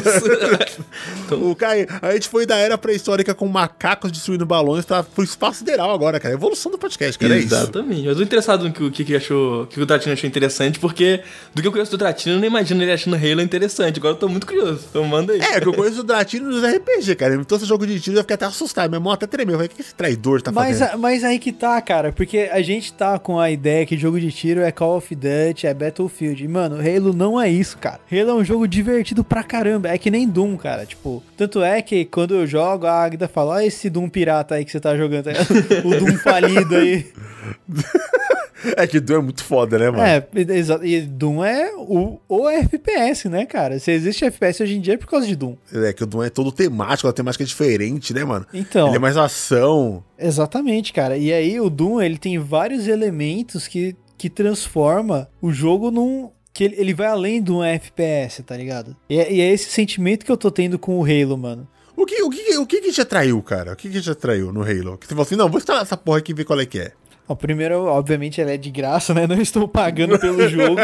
Então, 1.26 1.52
O 1.52 1.56
Kai, 1.56 1.86
a 2.02 2.14
gente 2.14 2.28
foi 2.28 2.48
da 2.48 2.58
era 2.58 2.78
pré-histórica 2.80 3.36
com 3.36 3.48
macacos 3.48 4.12
destruindo 4.12 4.44
balões 4.44 4.86
pra, 4.86 5.04
pro 5.04 5.24
espaço 5.24 5.60
sideral 5.60 5.92
agora, 5.92 6.20
cara. 6.20 6.34
Evolução 6.34 6.72
do 6.72 6.80
podcast, 6.80 7.20
cara. 7.20 7.38
É 7.38 7.43
isso. 7.46 7.54
Exatamente. 7.56 8.06
Eu 8.08 8.16
tô 8.16 8.22
interessado 8.24 8.64
no 8.66 8.72
que, 8.74 8.84
o 8.84 8.92
que, 8.92 9.04
que 9.06 9.16
achou, 9.16 9.66
que 9.68 9.80
o 9.80 9.86
Tratino 9.86 10.14
achou 10.14 10.28
interessante, 10.28 10.80
porque 10.80 11.22
do 11.54 11.62
que 11.62 11.68
eu 11.68 11.72
conheço 11.72 11.92
do 11.92 11.98
Tratino, 11.98 12.36
eu 12.36 12.40
não 12.40 12.48
imagino 12.48 12.82
ele 12.82 12.92
achando 12.92 13.16
Halo 13.16 13.42
interessante. 13.42 14.00
Agora 14.00 14.14
eu 14.14 14.20
tô 14.20 14.28
muito 14.30 14.46
curioso. 14.48 14.86
Então 14.90 15.04
manda 15.06 15.34
aí. 15.34 15.40
É, 15.42 15.60
que 15.60 15.68
eu 15.68 15.74
conheço 15.74 16.02
o 16.02 16.04
Dratino 16.04 16.50
nos 16.50 16.64
RPG, 16.64 17.16
cara. 17.16 17.36
Então 17.36 17.58
esse 17.58 17.66
jogo 17.68 17.86
de 17.86 18.00
tiro 18.00 18.18
eu 18.18 18.22
fiquei 18.22 18.36
até 18.36 18.46
assustado. 18.46 18.90
Meu 18.90 18.98
irmão 19.00 19.14
até 19.14 19.28
tremeu. 19.28 19.54
Eu 19.54 19.60
falei, 19.60 19.72
o 19.72 19.76
que 19.76 19.82
esse 19.82 19.94
traidor 19.96 20.42
tá 20.42 20.52
Mas, 20.52 20.80
fazendo? 20.80 20.96
a- 20.96 20.98
mas 20.98 21.24
aí 21.24 21.40
que 21.40 21.52
tá, 21.52 21.80
cara, 21.82 22.12
porque 22.12 22.50
a 22.52 22.62
gente 22.62 22.92
tá 22.94 23.18
com 23.20 23.40
a 23.40 23.50
ideia 23.52 23.86
que 23.86 23.98
jogo 23.98 24.20
de 24.20 24.32
tiro 24.32 24.62
é 24.62 24.72
Call 24.72 24.98
of 24.98 25.14
Duty, 25.16 25.68
é 25.68 25.74
Battlefield. 25.74 26.44
E, 26.44 26.48
mano, 26.48 26.78
Halo 26.78 27.14
não 27.14 27.40
é 27.40 27.50
isso, 27.50 27.78
cara. 27.78 28.00
Halo 28.12 28.30
é 28.30 28.34
um 28.36 28.44
jogo 28.44 28.68
divertido 28.68 29.24
pra 29.24 29.44
caramba. 29.44 29.90
É 29.90 29.98
que 29.98 30.10
nem 30.12 30.28
Doom, 30.28 30.58
cara. 30.58 30.86
Tipo, 30.86 31.24
tanto 31.38 31.62
é 31.62 31.82
que 31.82 32.06
quando 32.06 32.34
eu 32.36 32.48
jogo, 32.48 32.86
a 32.88 33.04
Agda 33.04 33.28
fala: 33.28 33.56
Ó, 33.56 33.60
esse 33.60 33.90
Doom 33.90 34.10
pirata 34.10 34.56
aí 34.56 34.66
que 34.66 34.72
você 34.72 34.80
tá 34.80 34.96
jogando. 34.96 35.28
o 35.84 35.90
Doom 36.00 36.18
falido 36.18 36.76
aí. 36.76 37.06
É 38.78 38.88
que 38.88 39.00
Doom 39.00 39.18
é 39.18 39.22
muito 39.22 39.44
foda, 39.44 39.78
né, 39.78 39.90
mano? 39.90 40.04
É, 40.04 40.26
exato. 40.56 40.86
E 40.86 41.02
Doom 41.02 41.44
é 41.44 41.74
o, 41.76 42.20
o 42.30 42.50
FPS, 42.50 43.28
né, 43.28 43.46
cara? 43.46 43.78
Se 43.78 43.92
existe 43.92 44.24
FPS 44.24 44.64
hoje 44.64 44.78
em 44.78 44.82
dia 44.82 44.94
é 44.94 44.98
por 44.98 45.08
causa 45.08 45.28
de 45.28 45.36
Doom. 45.36 45.56
É 45.74 45.92
que 45.92 46.04
o 46.04 46.08
Doom 46.08 46.24
é 46.24 46.30
todo 46.30 46.52
temático, 46.52 47.08
a 47.08 47.14
temática 47.14 47.44
é 47.44 47.48
diferente, 47.48 48.14
né, 48.14 48.24
mano? 48.24 48.46
Então. 48.54 48.88
Ele 48.88 48.96
é 48.96 49.00
mais 49.00 49.18
ação. 49.18 50.04
Exatamente, 50.18 50.94
cara. 50.94 51.18
E 51.18 51.34
aí 51.34 51.60
o 51.60 51.70
Doom, 51.70 52.02
ele 52.02 52.18
tem 52.18 52.40
vários 52.40 52.88
elementos 52.88 53.68
que, 53.68 53.96
que 54.18 54.30
transforma 54.30 55.30
o 55.42 55.52
jogo 55.52 55.92
num... 55.92 56.30
Que 56.54 56.66
ele, 56.66 56.76
ele 56.78 56.94
vai 56.94 57.08
além 57.08 57.42
de 57.42 57.52
um 57.52 57.64
FPS, 57.64 58.44
tá 58.44 58.56
ligado? 58.56 58.96
E 59.10 59.20
é, 59.20 59.34
e 59.34 59.42
é 59.42 59.52
esse 59.52 59.72
sentimento 59.72 60.24
que 60.24 60.32
eu 60.32 60.38
tô 60.38 60.52
tendo 60.52 60.78
com 60.78 61.00
o 61.00 61.04
Halo, 61.04 61.38
mano. 61.38 61.68
O 61.96 62.06
que, 62.06 62.22
o, 62.22 62.30
que, 62.30 62.58
o 62.58 62.66
que 62.66 62.82
que 62.82 62.92
te 62.92 63.02
atraiu, 63.02 63.42
cara? 63.42 63.74
O 63.74 63.76
que 63.76 63.90
que 63.90 64.02
te 64.02 64.10
atraiu 64.10 64.52
no 64.52 64.62
Halo? 64.62 64.98
Que 64.98 65.06
você 65.06 65.10
falou 65.10 65.24
assim, 65.24 65.36
não, 65.36 65.50
vou 65.50 65.60
instalar 65.60 65.84
essa 65.84 65.98
porra 65.98 66.20
aqui 66.20 66.32
e 66.32 66.36
ver 66.36 66.44
qual 66.44 66.60
é 66.60 66.66
que 66.66 66.80
é. 66.80 66.92
Ó, 67.28 67.36
primeiro, 67.36 67.86
obviamente, 67.86 68.42
ela 68.42 68.52
é 68.52 68.58
de 68.58 68.70
graça, 68.70 69.14
né? 69.14 69.26
Não 69.28 69.42
estou 69.42 69.68
pagando 69.68 70.20
pelo 70.20 70.46
jogo. 70.50 70.82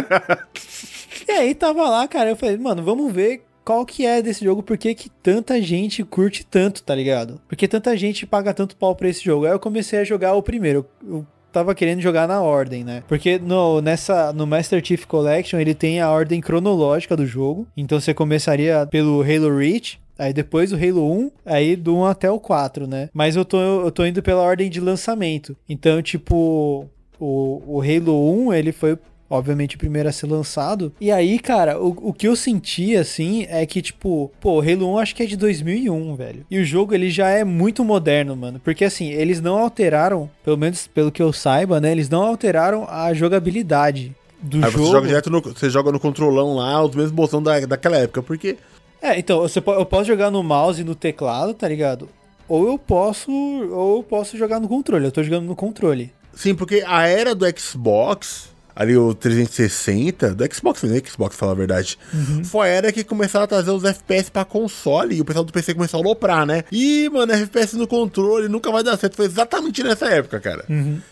e 1.28 1.32
aí 1.32 1.54
tava 1.54 1.90
lá, 1.90 2.08
cara, 2.08 2.30
eu 2.30 2.36
falei, 2.36 2.58
mano, 2.58 2.82
vamos 2.84 3.12
ver 3.12 3.44
qual 3.64 3.86
que 3.86 4.06
é 4.06 4.22
desse 4.22 4.44
jogo, 4.44 4.64
por 4.64 4.78
que 4.78 4.96
que 4.96 5.10
tanta 5.10 5.62
gente 5.62 6.04
curte 6.04 6.46
tanto, 6.46 6.82
tá 6.82 6.96
ligado? 6.96 7.40
Porque 7.48 7.68
tanta 7.68 7.96
gente 7.96 8.26
paga 8.26 8.54
tanto 8.54 8.76
pau 8.76 8.96
pra 8.96 9.08
esse 9.10 9.24
jogo. 9.24 9.46
Aí 9.46 9.52
eu 9.52 9.60
comecei 9.60 10.00
a 10.00 10.04
jogar 10.04 10.34
o 10.34 10.42
primeiro. 10.42 10.86
Eu 11.08 11.24
tava 11.52 11.76
querendo 11.76 12.02
jogar 12.02 12.28
na 12.28 12.42
ordem, 12.42 12.84
né? 12.84 13.04
Porque 13.08 13.38
no, 13.38 13.82
nessa, 13.82 14.34
no 14.34 14.48
Master 14.48 14.84
Chief 14.84 15.06
Collection 15.06 15.60
ele 15.60 15.76
tem 15.76 16.00
a 16.02 16.10
ordem 16.10 16.42
cronológica 16.42 17.16
do 17.16 17.26
jogo. 17.26 17.68
Então 17.78 18.00
você 18.00 18.14
começaria 18.14 18.88
pelo 18.90 19.22
Halo 19.22 19.56
Reach, 19.56 20.00
Aí 20.20 20.34
depois 20.34 20.74
o 20.74 20.76
Halo 20.76 21.10
1, 21.12 21.32
aí 21.46 21.76
do 21.78 21.96
1 21.96 22.06
até 22.06 22.30
o 22.30 22.40
4, 22.40 22.86
né? 22.86 23.10
Mas 23.14 23.36
eu 23.38 23.46
tô, 23.46 23.58
eu 23.58 23.92
tô 23.92 24.06
indo 24.06 24.22
pela 24.22 24.42
ordem 24.42 24.70
de 24.70 24.82
lançamento. 24.82 25.56
Então, 25.68 26.02
tipo, 26.02 26.86
o, 27.18 27.62
o 27.66 27.82
Halo 27.82 28.48
1, 28.50 28.54
ele 28.54 28.74
foi 28.74 28.98
obviamente 29.30 29.76
o 29.76 29.80
primeiro 29.80 30.10
a 30.10 30.12
ser 30.12 30.26
lançado. 30.28 30.92
E 31.00 31.12
aí, 31.12 31.38
cara, 31.40 31.80
o, 31.80 32.10
o 32.10 32.14
que 32.14 32.28
eu 32.28 32.36
senti, 32.36 32.96
assim, 32.98 33.46
é 33.50 33.66
que, 33.66 33.82
tipo, 33.82 34.32
pô, 34.42 34.58
o 34.58 34.62
Halo 34.62 34.94
1 34.94 34.98
acho 34.98 35.16
que 35.16 35.24
é 35.24 35.26
de 35.26 35.38
2001, 35.38 36.16
velho. 36.16 36.46
E 36.50 36.60
o 36.60 36.66
jogo, 36.66 36.94
ele 36.94 37.10
já 37.10 37.30
é 37.30 37.44
muito 37.44 37.86
moderno, 37.86 38.36
mano. 38.36 38.60
Porque, 38.62 38.84
assim, 38.84 39.10
eles 39.10 39.40
não 39.40 39.58
alteraram, 39.58 40.30
pelo 40.44 40.58
menos 40.58 40.88
pelo 40.88 41.12
que 41.12 41.22
eu 41.22 41.32
saiba, 41.32 41.80
né? 41.80 41.92
Eles 41.92 42.10
não 42.10 42.24
alteraram 42.24 42.88
a 42.90 43.14
jogabilidade 43.14 44.16
do 44.42 44.64
Aí 44.66 44.72
jogo. 44.72 44.86
você 44.86 44.92
joga 44.92 45.08
direto 45.08 45.30
no. 45.30 45.42
Você 45.42 45.70
joga 45.70 45.92
no 45.92 46.00
controlão 46.00 46.56
lá, 46.56 46.84
os 46.84 46.96
mesmos 46.96 47.12
botões 47.12 47.44
da, 47.44 47.60
daquela 47.62 47.98
época. 47.98 48.24
Porque. 48.24 48.58
É, 49.02 49.18
então, 49.18 49.40
você, 49.40 49.60
eu 49.60 49.86
posso 49.86 50.06
jogar 50.06 50.30
no 50.30 50.44
mouse 50.44 50.82
e 50.82 50.84
no 50.84 50.96
teclado, 50.96 51.54
tá 51.54 51.68
ligado? 51.68 52.10
Ou 52.48 52.68
eu 52.68 52.78
posso. 52.78 53.32
Ou 53.32 53.98
eu 53.98 54.04
posso 54.04 54.38
jogar 54.38 54.60
no 54.60 54.68
controle. 54.68 55.06
Eu 55.06 55.12
tô 55.12 55.24
jogando 55.24 55.46
no 55.46 55.56
controle. 55.56 56.12
Sim, 56.34 56.56
porque 56.56 56.84
a 56.86 57.08
era 57.08 57.36
do 57.36 57.46
Xbox, 57.58 58.50
ali 58.76 58.96
o 58.96 59.14
360, 59.14 60.34
do 60.34 60.56
Xbox, 60.56 60.84
não 60.84 60.96
é 60.96 61.00
Xbox, 61.00 61.36
falar 61.36 61.52
a 61.52 61.56
verdade, 61.56 62.00
foi 62.46 62.70
a 62.70 62.72
era 62.72 62.92
que 62.94 63.04
começaram 63.04 63.44
a 63.44 63.48
trazer 63.48 63.72
os 63.72 63.84
FPS 63.84 64.32
pra 64.32 64.46
console 64.46 65.16
e 65.16 65.22
o 65.22 65.26
pessoal 65.26 65.44
do 65.44 65.52
PC 65.52 65.74
começou 65.74 66.00
a 66.00 66.04
aloprar, 66.04 66.46
né? 66.46 66.64
E, 66.72 67.10
mano, 67.10 67.34
FPS 67.34 67.76
no 67.76 67.88
controle 67.88 68.48
nunca 68.48 68.72
vai 68.72 68.82
dar 68.82 68.98
certo. 68.98 69.18
Foi 69.18 69.26
exatamente 69.26 69.84
nessa 69.84 70.08
época, 70.08 70.40
cara. 70.40 70.64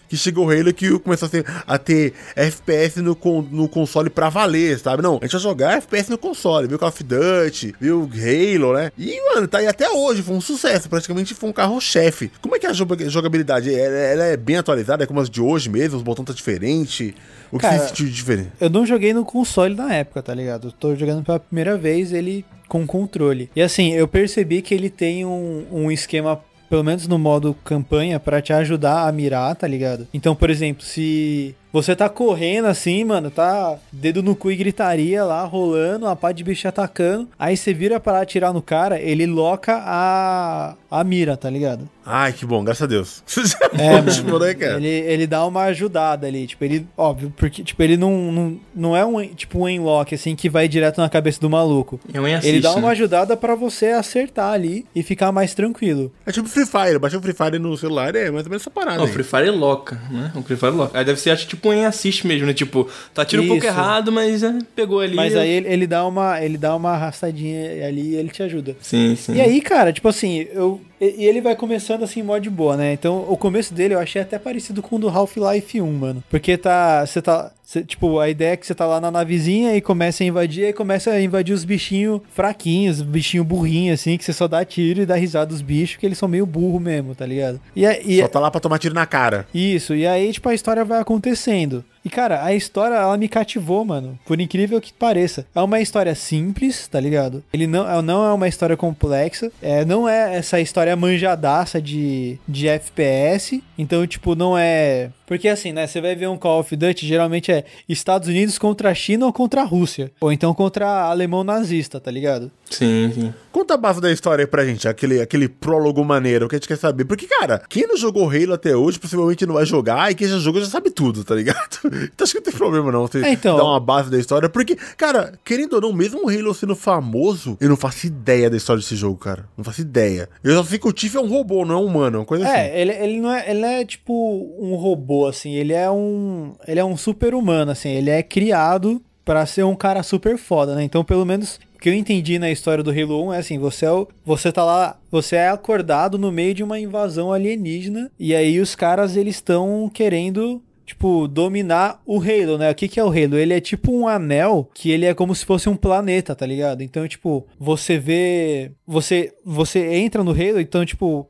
Que 0.08 0.17
chegou 0.17 0.48
o 0.48 0.52
Halo 0.52 0.74
que 0.74 0.98
começou 1.00 1.28
a 1.28 1.30
ter, 1.30 1.46
a 1.65 1.78
ter 1.78 2.13
FPS 2.36 3.02
no, 3.02 3.17
no 3.52 3.67
console 3.67 4.10
pra 4.10 4.30
valer, 4.30 4.80
sabe? 4.80 5.02
Não, 5.02 5.17
a 5.17 5.26
gente 5.26 5.32
vai 5.34 5.41
jogar 5.41 5.78
FPS 5.78 6.10
no 6.10 6.17
console, 6.17 6.67
viu 6.67 6.80
Call 6.80 6.89
of 6.89 7.04
Duty, 7.04 7.76
viu 7.80 8.10
Halo, 8.13 8.74
né? 8.74 8.91
E, 8.98 9.20
mano, 9.34 9.48
tá 9.48 9.60
aí 9.60 9.67
até 9.67 9.89
hoje, 9.89 10.22
foi 10.22 10.36
um 10.36 10.41
sucesso, 10.41 10.89
praticamente 10.89 11.34
foi 11.34 11.50
um 11.50 11.54
carro-chefe. 11.54 12.32
Como 12.41 12.56
é 12.56 12.60
que 12.60 12.65
é 12.65 12.70
a 12.70 12.74
jogabilidade? 12.74 13.74
Ela, 13.74 13.98
ela, 13.98 14.24
é 14.26 14.38
bem 14.38 14.58
atualizada, 14.58 15.04
é 15.04 15.08
como 15.08 15.20
as 15.20 15.30
de 15.30 15.41
hoje 15.41 15.70
mesmo, 15.70 15.98
os 15.98 16.04
botões 16.04 16.28
tá 16.28 16.34
diferente? 16.34 17.15
O 17.52 17.58
que 17.58 17.62
Cara, 17.62 17.80
você 17.80 17.88
sentiu 17.89 18.06
de 18.06 18.12
diferente? 18.12 18.52
Eu 18.60 18.70
não 18.70 18.86
joguei 18.86 19.13
no 19.13 19.24
console 19.24 19.76
na 19.76 19.93
época, 19.93 20.22
tá 20.22 20.34
ligado? 20.34 20.67
Eu 20.67 20.72
tô 20.72 20.96
jogando 20.96 21.24
pela 21.24 21.39
primeira 21.39 21.78
vez, 21.78 22.12
ele 22.12 22.46
com 22.67 22.86
controle. 22.86 23.50
E 23.56 23.62
assim, 23.62 23.93
eu 23.93 24.08
percebi 24.08 24.62
que 24.62 24.74
ele 24.74 24.89
tem 24.89 25.26
um, 25.26 25.65
um 25.72 25.91
esquema 25.91 26.39
pelo 26.69 26.84
menos 26.84 27.08
no 27.08 27.17
modo 27.17 27.56
campanha, 27.63 28.19
para 28.19 28.41
te 28.41 28.53
ajudar 28.53 29.08
a 29.08 29.12
mirar, 29.12 29.56
tá 29.56 29.67
ligado? 29.67 30.08
Então, 30.13 30.36
por 30.36 30.49
exemplo, 30.49 30.84
se 30.84 31.56
você 31.82 31.96
tá 31.96 32.10
correndo 32.10 32.66
assim, 32.66 33.04
mano, 33.04 33.30
tá 33.30 33.78
dedo 33.92 34.24
no 34.24 34.36
cu 34.36 34.52
e 34.52 34.56
gritaria 34.56 35.24
lá, 35.24 35.44
rolando, 35.44 36.08
a 36.08 36.16
pá 36.16 36.32
de 36.32 36.44
bicho 36.44 36.68
atacando. 36.68 37.28
Aí 37.38 37.56
você 37.56 37.74
vira 37.74 38.00
para 38.00 38.22
atirar 38.22 38.54
no 38.54 38.62
cara, 38.62 39.00
ele 39.00 39.26
loca 39.26 39.82
a, 39.86 40.76
a 40.90 41.04
mira, 41.04 41.38
tá 41.38 41.50
ligado? 41.50 41.88
Ai, 42.10 42.32
que 42.32 42.46
bom, 42.46 42.63
graças 42.63 42.84
a 42.84 42.88
Deus. 42.88 43.24
É, 43.78 44.02
mano, 44.02 44.40
né, 44.40 44.78
ele, 44.78 44.88
ele 44.88 45.28
dá 45.28 45.46
uma 45.46 45.63
ajudada 45.63 46.26
ali, 46.26 46.48
tipo, 46.48 46.63
ele, 46.63 46.88
óbvio, 46.98 47.32
porque, 47.36 47.63
tipo, 47.63 47.84
ele 47.84 47.98
não, 47.98 48.32
não, 48.32 48.60
não 48.74 48.98
é 48.98 49.06
um, 49.06 49.24
tipo, 49.28 49.60
um 49.60 49.70
enlock, 49.70 50.16
assim, 50.16 50.36
que 50.36 50.50
vai 50.50 50.68
direto 50.68 51.00
na 51.00 51.10
cabeça 51.10 51.40
do 51.40 51.50
maluco. 51.50 52.00
É 52.13 52.20
um 52.20 52.26
assist, 52.26 52.48
ele 52.48 52.62
dá 52.62 52.72
uma 52.72 52.88
né? 52.88 52.92
ajudada 52.92 53.36
para 53.36 53.56
você 53.56 53.88
acertar 53.88 54.54
ali 54.54 54.86
e 54.96 55.04
ficar 55.04 55.32
mais 55.32 55.54
tranquilo. 55.54 56.12
É 56.26 56.32
tipo 56.32 56.48
Free 56.48 56.66
Fire, 56.66 56.98
baixar 56.98 57.18
o 57.18 57.22
Free 57.22 57.34
Fire 57.34 57.60
no 57.60 57.76
celular 57.78 58.16
é 58.16 58.32
mais 58.32 58.46
ou 58.46 58.50
menos 58.50 58.63
essa 58.63 58.72
parada. 58.72 59.04
O 59.04 59.08
Free 59.08 59.24
Fire 59.24 59.48
é 59.48 59.52
loca, 59.52 60.02
né? 60.10 60.32
O 60.36 60.42
Free 60.42 60.58
Fire 60.58 60.72
é 60.72 60.76
loca. 60.76 60.98
Aí 60.98 61.06
deve 61.06 61.20
ser, 61.20 61.32
acho, 61.32 61.48
tipo, 61.48 61.66
tipo 61.67 61.73
em 61.73 61.86
assist 61.86 62.25
mesmo, 62.25 62.45
né? 62.47 62.53
Tipo, 62.53 62.89
tá 63.13 63.25
tiro 63.25 63.43
um 63.43 63.47
pouco 63.47 63.65
errado, 63.65 64.12
mas 64.12 64.43
é, 64.43 64.58
pegou 64.75 64.99
ali. 64.99 65.15
Mas 65.15 65.36
aí 65.36 65.49
ele, 65.49 65.67
ele, 65.67 65.88
dá 65.88 66.06
uma, 66.06 66.41
ele 66.41 66.58
dá 66.58 66.75
uma 66.75 66.91
arrastadinha 66.91 67.88
ali 67.88 68.12
e 68.12 68.15
ele 68.15 68.30
te 68.30 68.43
ajuda. 68.43 68.75
Sim, 68.82 69.15
sim. 69.15 69.36
E 69.36 69.41
aí, 69.41 69.62
cara, 69.62 69.91
tipo 69.91 70.08
assim, 70.08 70.47
eu. 70.53 70.82
E 70.99 71.25
ele 71.25 71.41
vai 71.41 71.55
começando 71.55 72.03
assim, 72.03 72.23
mod 72.23 72.49
boa, 72.49 72.75
né? 72.75 72.93
Então, 72.93 73.25
o 73.29 73.38
começo 73.38 73.73
dele 73.73 73.93
eu 73.93 73.99
achei 73.99 74.21
até 74.21 74.39
parecido 74.39 74.81
com 74.81 74.95
o 74.95 74.99
do 74.99 75.10
Half-Life 75.10 75.79
1, 75.81 75.91
mano. 75.91 76.23
Porque 76.29 76.57
tá. 76.57 77.05
Você 77.05 77.21
tá. 77.21 77.51
Cê, 77.63 77.83
tipo, 77.83 78.17
a 78.17 78.29
ideia 78.29 78.53
é 78.53 78.57
que 78.57 78.65
você 78.65 78.73
tá 78.73 78.86
lá 78.86 79.01
na 79.01 79.12
navezinha 79.12 79.75
e 79.75 79.81
começa 79.81 80.23
a 80.23 80.25
invadir, 80.25 80.69
e 80.69 80.73
começa 80.73 81.12
a 81.12 81.21
invadir 81.21 81.53
os 81.53 81.65
bichinhos 81.65 82.21
fraquinhos, 82.33 83.01
bichinho 83.01 83.43
burrinho, 83.43 83.93
assim, 83.93 84.17
que 84.17 84.23
você 84.23 84.31
só 84.31 84.47
dá 84.47 84.63
tiro 84.63 85.01
e 85.01 85.05
dá 85.05 85.15
risada 85.15 85.47
dos 85.47 85.62
bichos, 85.62 85.97
que 85.97 86.05
eles 86.05 86.17
são 86.17 86.29
meio 86.29 86.45
burro 86.45 86.79
mesmo, 86.79 87.13
tá 87.13 87.25
ligado? 87.25 87.60
E, 87.75 87.83
e, 87.86 88.21
só 88.21 88.27
tá 88.29 88.39
lá 88.39 88.49
pra 88.49 88.62
tomar 88.62 88.79
tiro 88.79 88.95
na 88.95 89.05
cara. 89.05 89.45
Isso, 89.53 89.93
e 89.93 90.07
aí, 90.07 90.31
tipo, 90.31 90.47
a 90.47 90.53
história 90.53 90.86
vai 90.86 91.01
acontecendo. 91.01 91.83
E, 92.03 92.10
cara, 92.10 92.43
a 92.43 92.53
história, 92.53 92.95
ela 92.95 93.17
me 93.17 93.27
cativou, 93.27 93.83
mano. 93.86 94.17
Por 94.25 94.39
incrível 94.39 94.79
que 94.79 94.93
pareça. 94.93 95.45
É 95.53 95.62
uma 95.62 95.79
história 95.79 96.13
simples, 96.15 96.88
tá 96.88 96.99
ligado? 96.99 97.43
Ele 97.51 97.67
não, 97.67 97.89
é, 97.89 98.01
não 98.01 98.25
é 98.25 98.33
uma 98.33 98.47
história 98.47 98.77
complexa. 98.77 99.51
É, 99.62 99.86
não 99.86 100.07
é 100.07 100.36
essa 100.36 100.60
história 100.60 100.95
manjadaça 100.95 101.81
de, 101.81 102.39
de 102.47 102.67
FPS. 102.67 103.62
Então, 103.77 104.05
tipo, 104.07 104.36
não 104.36 104.57
é 104.57 105.10
porque 105.27 105.49
assim, 105.49 105.73
né? 105.73 105.86
Você 105.86 105.99
vai 105.99 106.15
ver 106.15 106.29
um 106.29 106.38
Call 106.38 106.62
of 106.62 106.73
Duty, 106.73 107.05
geralmente 107.05 107.51
é 107.51 107.65
Estados 107.88 108.29
Unidos 108.29 108.57
contra 108.57 108.89
a 108.89 108.95
China 108.95 109.25
ou 109.25 109.33
contra 109.33 109.62
a 109.62 109.65
Rússia. 109.65 110.10
Ou 110.21 110.31
então 110.31 110.53
contra 110.53 111.10
alemão 111.10 111.43
nazista, 111.43 111.99
tá 111.99 112.10
ligado? 112.10 112.49
Sim, 112.69 113.12
sim. 113.13 113.34
Conta 113.51 113.73
a 113.73 113.77
base 113.77 113.99
da 113.99 114.12
história 114.12 114.43
aí 114.43 114.47
pra 114.47 114.65
gente, 114.65 114.88
aquele, 114.88 115.19
aquele 115.19 115.49
prólogo 115.49 116.03
maneiro 116.03 116.47
que 116.47 116.56
a 116.56 116.58
gente 116.58 116.67
quer 116.67 116.77
saber. 116.77 117.06
Porque, 117.06 117.25
cara, 117.25 117.62
quem 117.67 117.88
não 117.88 117.97
jogou 117.97 118.30
Halo 118.30 118.53
até 118.53 118.75
hoje, 118.75 118.99
possivelmente 118.99 119.45
não 119.45 119.56
vai 119.56 119.65
jogar, 119.65 120.12
e 120.12 120.15
quem 120.15 120.27
já 120.27 120.38
jogou 120.38 120.62
já 120.62 120.67
sabe 120.67 120.91
tudo, 120.91 121.23
tá 121.23 121.36
ligado? 121.36 121.58
Então 122.17 122.23
acho 122.23 122.34
que 122.34 122.39
não 122.39 122.43
tem 122.43 122.53
problema 122.53 122.91
não 122.91 123.01
você 123.01 123.23
é, 123.23 123.32
então... 123.32 123.58
dar 123.58 123.63
uma 123.63 123.80
base 123.80 124.10
da 124.10 124.17
história. 124.17 124.49
Porque, 124.49 124.75
cara, 124.95 125.34
querendo 125.43 125.73
ou 125.73 125.82
não, 125.82 125.93
mesmo 125.93 126.25
o 126.25 126.30
Halo 126.30 126.53
sendo 126.53 126.75
famoso, 126.75 127.58
eu 127.60 127.69
não 127.69 127.77
faço 127.77 128.08
ideia 128.08 128.49
da 128.49 128.58
história 128.58 128.80
desse 128.80 128.95
jogo, 128.95 129.17
cara. 129.17 129.45
Não 129.58 129.63
faço 129.63 129.82
ideia. 129.82 130.30
Eu 130.43 130.56
só 130.56 130.63
sei 130.63 130.80
que 130.80 130.88
o 130.88 130.93
Tiff 130.93 131.15
é 131.17 131.19
um 131.19 131.27
robô, 131.27 131.65
não 131.65 131.75
é 131.75 131.77
um 131.80 131.86
humano, 131.86 132.17
é 132.17 132.19
uma 132.19 132.25
coisa 132.25 132.47
é, 132.47 132.49
assim. 132.49 132.60
É, 132.60 132.82
ele, 132.82 132.91
ele 132.91 133.19
não 133.19 133.32
é. 133.32 133.49
Ele 133.49 133.65
é 133.65 133.86
tipo 133.86 134.13
um 134.60 134.75
robô, 134.75 135.27
assim. 135.27 135.53
Ele 135.53 135.73
é 135.73 135.89
um. 135.89 136.53
Ele 136.67 136.80
é 136.80 136.86
um 136.86 136.97
super 136.97 137.34
humano, 137.34 137.71
assim. 137.71 137.89
Ele 137.89 138.10
é 138.10 138.21
criado 138.21 139.01
para 139.27 139.45
ser 139.45 139.63
um 139.63 139.75
cara 139.75 140.01
super 140.03 140.38
foda, 140.38 140.73
né? 140.73 140.84
Então, 140.84 141.03
pelo 141.03 141.25
menos 141.25 141.60
o 141.78 141.80
que 141.80 141.90
eu 141.90 141.94
entendi 141.94 142.40
na 142.40 142.50
história 142.50 142.84
do 142.84 142.90
Halo 142.90 143.28
1 143.28 143.34
é 143.34 143.38
assim, 143.38 143.60
você 143.60 143.86
é 143.86 143.92
o, 143.92 144.08
você 144.26 144.52
tá 144.52 144.66
lá, 144.66 145.00
você 145.12 145.36
é 145.36 145.50
acordado 145.50 146.18
no 146.18 146.32
meio 146.32 146.52
de 146.52 146.63
uma 146.63 146.80
invasão 146.80 147.32
alienígena 147.32 148.12
e 148.20 148.34
aí 148.34 148.60
os 148.60 148.74
caras 148.74 149.16
eles 149.16 149.36
estão 149.36 149.88
querendo 149.94 150.60
tipo, 150.88 151.28
dominar 151.28 152.02
o 152.04 152.20
Halo, 152.20 152.58
né? 152.58 152.72
O 152.72 152.74
que, 152.74 152.88
que 152.88 153.00
é 153.00 153.04
o 153.04 153.10
Halo? 153.10 153.38
Ele 153.38 153.54
é 153.54 153.60
tipo 153.60 153.92
um 153.92 154.08
anel 154.08 154.68
que 154.74 154.90
ele 154.90 155.06
é 155.06 155.13
como 155.13 155.36
se 155.36 155.46
fosse 155.46 155.70
um 155.70 155.76
planeta, 155.76 156.34
tá 156.34 156.48
ligado? 156.48 156.82
Então, 156.82 157.08
tipo, 157.08 157.46
você 157.60 158.00
vê. 158.00 158.72
Você, 158.88 159.34
você 159.46 159.86
entra 159.98 160.24
no 160.24 160.32
Halo, 160.32 160.62
então, 160.62 160.86
tipo. 160.86 161.30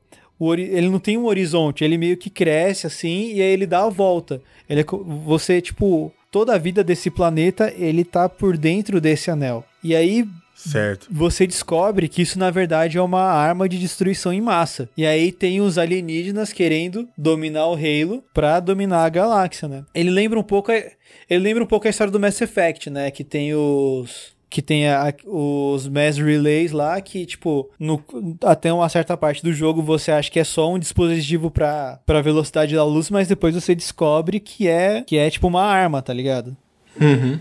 ele 0.56 0.90
não 0.90 1.00
tem 1.00 1.18
um 1.18 1.26
horizonte, 1.26 1.84
ele 1.84 1.98
meio 1.98 2.16
que 2.16 2.30
cresce 2.30 2.86
assim 2.86 3.34
e 3.34 3.42
aí 3.42 3.52
ele 3.52 3.66
dá 3.66 3.84
a 3.84 3.90
volta. 3.90 4.40
Ele 4.70 4.82
é, 4.82 4.86
você, 5.26 5.60
tipo, 5.60 6.14
toda 6.32 6.54
a 6.54 6.58
vida 6.58 6.84
desse 6.84 7.10
planeta, 7.10 7.74
ele 7.76 8.04
tá 8.04 8.30
por 8.30 8.58
dentro 8.58 9.02
desse 9.02 9.32
anel. 9.32 9.66
E 9.84 9.96
aí 9.96 10.28
Certo. 10.58 11.08
Você 11.12 11.46
descobre 11.46 12.08
que 12.08 12.24
isso 12.24 12.40
na 12.40 12.50
verdade 12.50 12.98
é 12.98 13.02
uma 13.02 13.22
arma 13.22 13.70
de 13.70 13.78
destruição 13.78 14.34
em 14.34 14.42
massa. 14.42 14.90
E 14.98 15.06
aí 15.06 15.32
tem 15.32 15.62
os 15.62 15.78
alienígenas 15.78 16.52
querendo 16.52 17.08
dominar 17.16 17.68
o 17.68 17.76
Halo 17.76 18.24
para 18.34 18.60
dominar 18.60 19.06
a 19.06 19.10
galáxia, 19.10 19.68
né? 19.68 19.86
Ele 19.94 20.10
lembra 20.10 20.40
um 20.40 20.44
pouco 20.44 20.72
ele 20.72 21.44
lembra 21.44 21.64
um 21.64 21.68
pouco 21.68 21.86
a 21.86 21.90
história 21.90 22.12
do 22.12 22.20
Mass 22.20 22.42
Effect, 22.42 22.90
né, 22.90 23.12
que 23.12 23.24
tem 23.24 23.54
os 23.54 24.36
que 24.50 24.62
tem 24.62 24.88
a, 24.88 25.14
os 25.26 25.90
mass 25.90 26.18
relays 26.18 26.72
lá 26.72 27.02
que 27.02 27.26
tipo 27.26 27.70
no, 27.78 28.02
até 28.44 28.72
uma 28.72 28.88
certa 28.88 29.18
parte 29.18 29.44
do 29.44 29.52
jogo 29.52 29.82
você 29.82 30.10
acha 30.10 30.32
que 30.32 30.40
é 30.40 30.44
só 30.46 30.72
um 30.72 30.80
dispositivo 30.80 31.52
para 31.52 32.00
para 32.06 32.22
velocidade 32.22 32.74
da 32.74 32.86
luz 32.86 33.10
mas 33.10 33.28
depois 33.28 33.54
você 33.54 33.76
descobre 33.76 34.40
que 34.40 34.66
é 34.66 35.04
que 35.06 35.18
é 35.18 35.30
tipo 35.30 35.48
uma 35.48 35.64
arma 35.64 36.02
tá 36.02 36.14
ligado 36.14 36.56
uhum. 37.00 37.38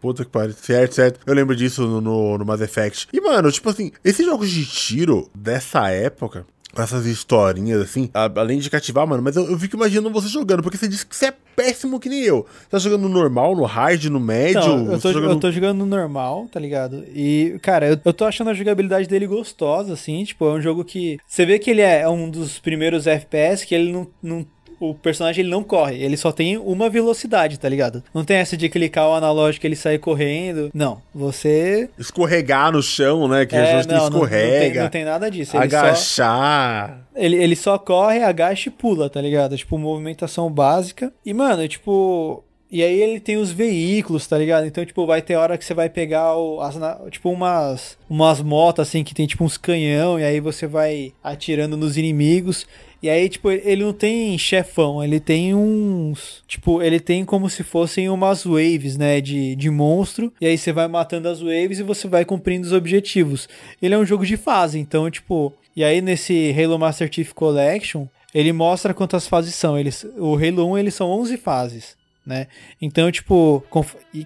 Puta 0.00 0.24
que 0.24 0.30
pariu. 0.30 0.54
Certo, 0.54 0.94
certo. 0.94 1.20
Eu 1.26 1.34
lembro 1.34 1.56
disso 1.56 1.86
no, 1.86 2.00
no, 2.00 2.38
no 2.38 2.44
Mass 2.44 2.60
Effect. 2.60 3.08
E, 3.12 3.20
mano, 3.20 3.50
tipo 3.50 3.68
assim, 3.68 3.90
esses 4.04 4.24
jogos 4.24 4.50
de 4.50 4.64
tiro 4.64 5.28
dessa 5.34 5.90
época, 5.90 6.46
com 6.72 6.82
essas 6.82 7.06
historinhas, 7.06 7.80
assim, 7.80 8.10
além 8.14 8.58
de 8.58 8.70
cativar, 8.70 9.06
mano, 9.06 9.22
mas 9.22 9.36
eu, 9.36 9.50
eu 9.50 9.58
fico 9.58 9.76
imaginando 9.76 10.10
você 10.10 10.28
jogando, 10.28 10.62
porque 10.62 10.76
você 10.76 10.86
disse 10.86 11.04
que 11.04 11.16
você 11.16 11.26
é 11.26 11.34
péssimo 11.56 11.98
que 11.98 12.08
nem 12.08 12.22
eu. 12.22 12.46
Você 12.60 12.68
tá 12.70 12.78
jogando 12.78 13.02
no 13.02 13.08
normal, 13.08 13.56
no 13.56 13.64
hard, 13.64 14.04
no 14.04 14.20
médio? 14.20 14.60
Não, 14.60 14.92
eu, 14.92 15.00
tô, 15.00 15.12
jogando... 15.12 15.30
eu 15.30 15.40
tô 15.40 15.50
jogando 15.50 15.78
no 15.78 15.86
normal, 15.86 16.46
tá 16.52 16.60
ligado? 16.60 17.04
E, 17.12 17.58
cara, 17.62 17.88
eu, 17.88 18.00
eu 18.04 18.12
tô 18.12 18.24
achando 18.24 18.50
a 18.50 18.54
jogabilidade 18.54 19.08
dele 19.08 19.26
gostosa, 19.26 19.94
assim, 19.94 20.22
tipo, 20.24 20.44
é 20.44 20.52
um 20.52 20.60
jogo 20.60 20.84
que... 20.84 21.18
Você 21.26 21.44
vê 21.44 21.58
que 21.58 21.70
ele 21.70 21.80
é 21.80 22.08
um 22.08 22.30
dos 22.30 22.58
primeiros 22.60 23.06
FPS 23.06 23.66
que 23.66 23.74
ele 23.74 23.90
não, 23.90 24.06
não 24.22 24.46
o 24.80 24.94
personagem 24.94 25.42
ele 25.42 25.50
não 25.50 25.62
corre, 25.62 26.02
ele 26.02 26.16
só 26.16 26.32
tem 26.32 26.56
uma 26.56 26.88
velocidade, 26.88 27.58
tá 27.58 27.68
ligado? 27.68 28.02
Não 28.12 28.24
tem 28.24 28.38
essa 28.38 28.56
de 28.56 28.68
clicar 28.68 29.08
o 29.08 29.14
analógico 29.14 29.64
e 29.64 29.68
ele 29.68 29.76
sair 29.76 29.98
correndo. 29.98 30.70
Não, 30.72 31.00
você. 31.14 31.88
Escorregar 31.98 32.72
no 32.72 32.82
chão, 32.82 33.28
né? 33.28 33.46
Que 33.46 33.56
é, 33.56 33.60
a 33.60 33.82
gente 33.82 33.92
não, 33.92 34.04
escorrega. 34.04 34.46
Não, 34.46 34.52
não, 34.52 34.70
tem, 34.70 34.82
não 34.82 34.88
tem 34.88 35.04
nada 35.04 35.30
disso. 35.30 35.56
Ele 35.56 35.64
agachar. 35.64 36.88
Só, 36.88 37.20
ele, 37.20 37.36
ele 37.36 37.56
só 37.56 37.78
corre, 37.78 38.22
agacha 38.22 38.68
e 38.68 38.72
pula, 38.72 39.10
tá 39.10 39.20
ligado? 39.20 39.56
Tipo, 39.56 39.78
movimentação 39.78 40.50
básica. 40.50 41.12
E, 41.24 41.34
mano, 41.34 41.66
tipo, 41.66 42.44
e 42.70 42.82
aí 42.82 43.00
ele 43.00 43.18
tem 43.18 43.38
os 43.38 43.50
veículos, 43.50 44.26
tá 44.26 44.36
ligado? 44.36 44.66
Então, 44.66 44.84
tipo, 44.84 45.06
vai 45.06 45.22
ter 45.22 45.36
hora 45.36 45.56
que 45.56 45.64
você 45.64 45.72
vai 45.72 45.88
pegar 45.88 46.36
o, 46.36 46.60
as, 46.60 46.76
tipo 47.10 47.30
umas, 47.30 47.96
umas 48.10 48.42
motos 48.42 48.86
assim 48.86 49.02
que 49.02 49.14
tem 49.14 49.26
tipo 49.26 49.42
uns 49.42 49.56
canhão 49.56 50.20
e 50.20 50.24
aí 50.24 50.38
você 50.38 50.66
vai 50.66 51.12
atirando 51.24 51.76
nos 51.76 51.96
inimigos. 51.96 52.66
E 53.02 53.08
aí, 53.08 53.28
tipo, 53.28 53.50
ele 53.50 53.84
não 53.84 53.92
tem 53.92 54.36
chefão, 54.36 55.02
ele 55.02 55.20
tem 55.20 55.54
uns. 55.54 56.42
Tipo, 56.48 56.82
ele 56.82 56.98
tem 56.98 57.24
como 57.24 57.48
se 57.48 57.62
fossem 57.62 58.08
umas 58.08 58.44
waves, 58.44 58.96
né? 58.96 59.20
De, 59.20 59.54
de 59.54 59.70
monstro. 59.70 60.32
E 60.40 60.46
aí 60.46 60.58
você 60.58 60.72
vai 60.72 60.88
matando 60.88 61.28
as 61.28 61.40
waves 61.40 61.78
e 61.78 61.84
você 61.84 62.08
vai 62.08 62.24
cumprindo 62.24 62.66
os 62.66 62.72
objetivos. 62.72 63.48
Ele 63.80 63.94
é 63.94 63.98
um 63.98 64.06
jogo 64.06 64.26
de 64.26 64.36
fase, 64.36 64.78
então, 64.78 65.10
tipo. 65.10 65.52
E 65.76 65.84
aí, 65.84 66.00
nesse 66.00 66.52
Halo 66.58 66.76
Master 66.76 67.08
Chief 67.12 67.32
Collection, 67.32 68.06
ele 68.34 68.52
mostra 68.52 68.92
quantas 68.92 69.28
fases 69.28 69.54
são. 69.54 69.78
Eles, 69.78 70.04
o 70.16 70.34
Halo 70.34 70.72
1 70.72 70.78
eles 70.78 70.94
são 70.94 71.08
11 71.08 71.36
fases 71.36 71.97
né? 72.28 72.46
Então, 72.80 73.10
tipo, 73.10 73.64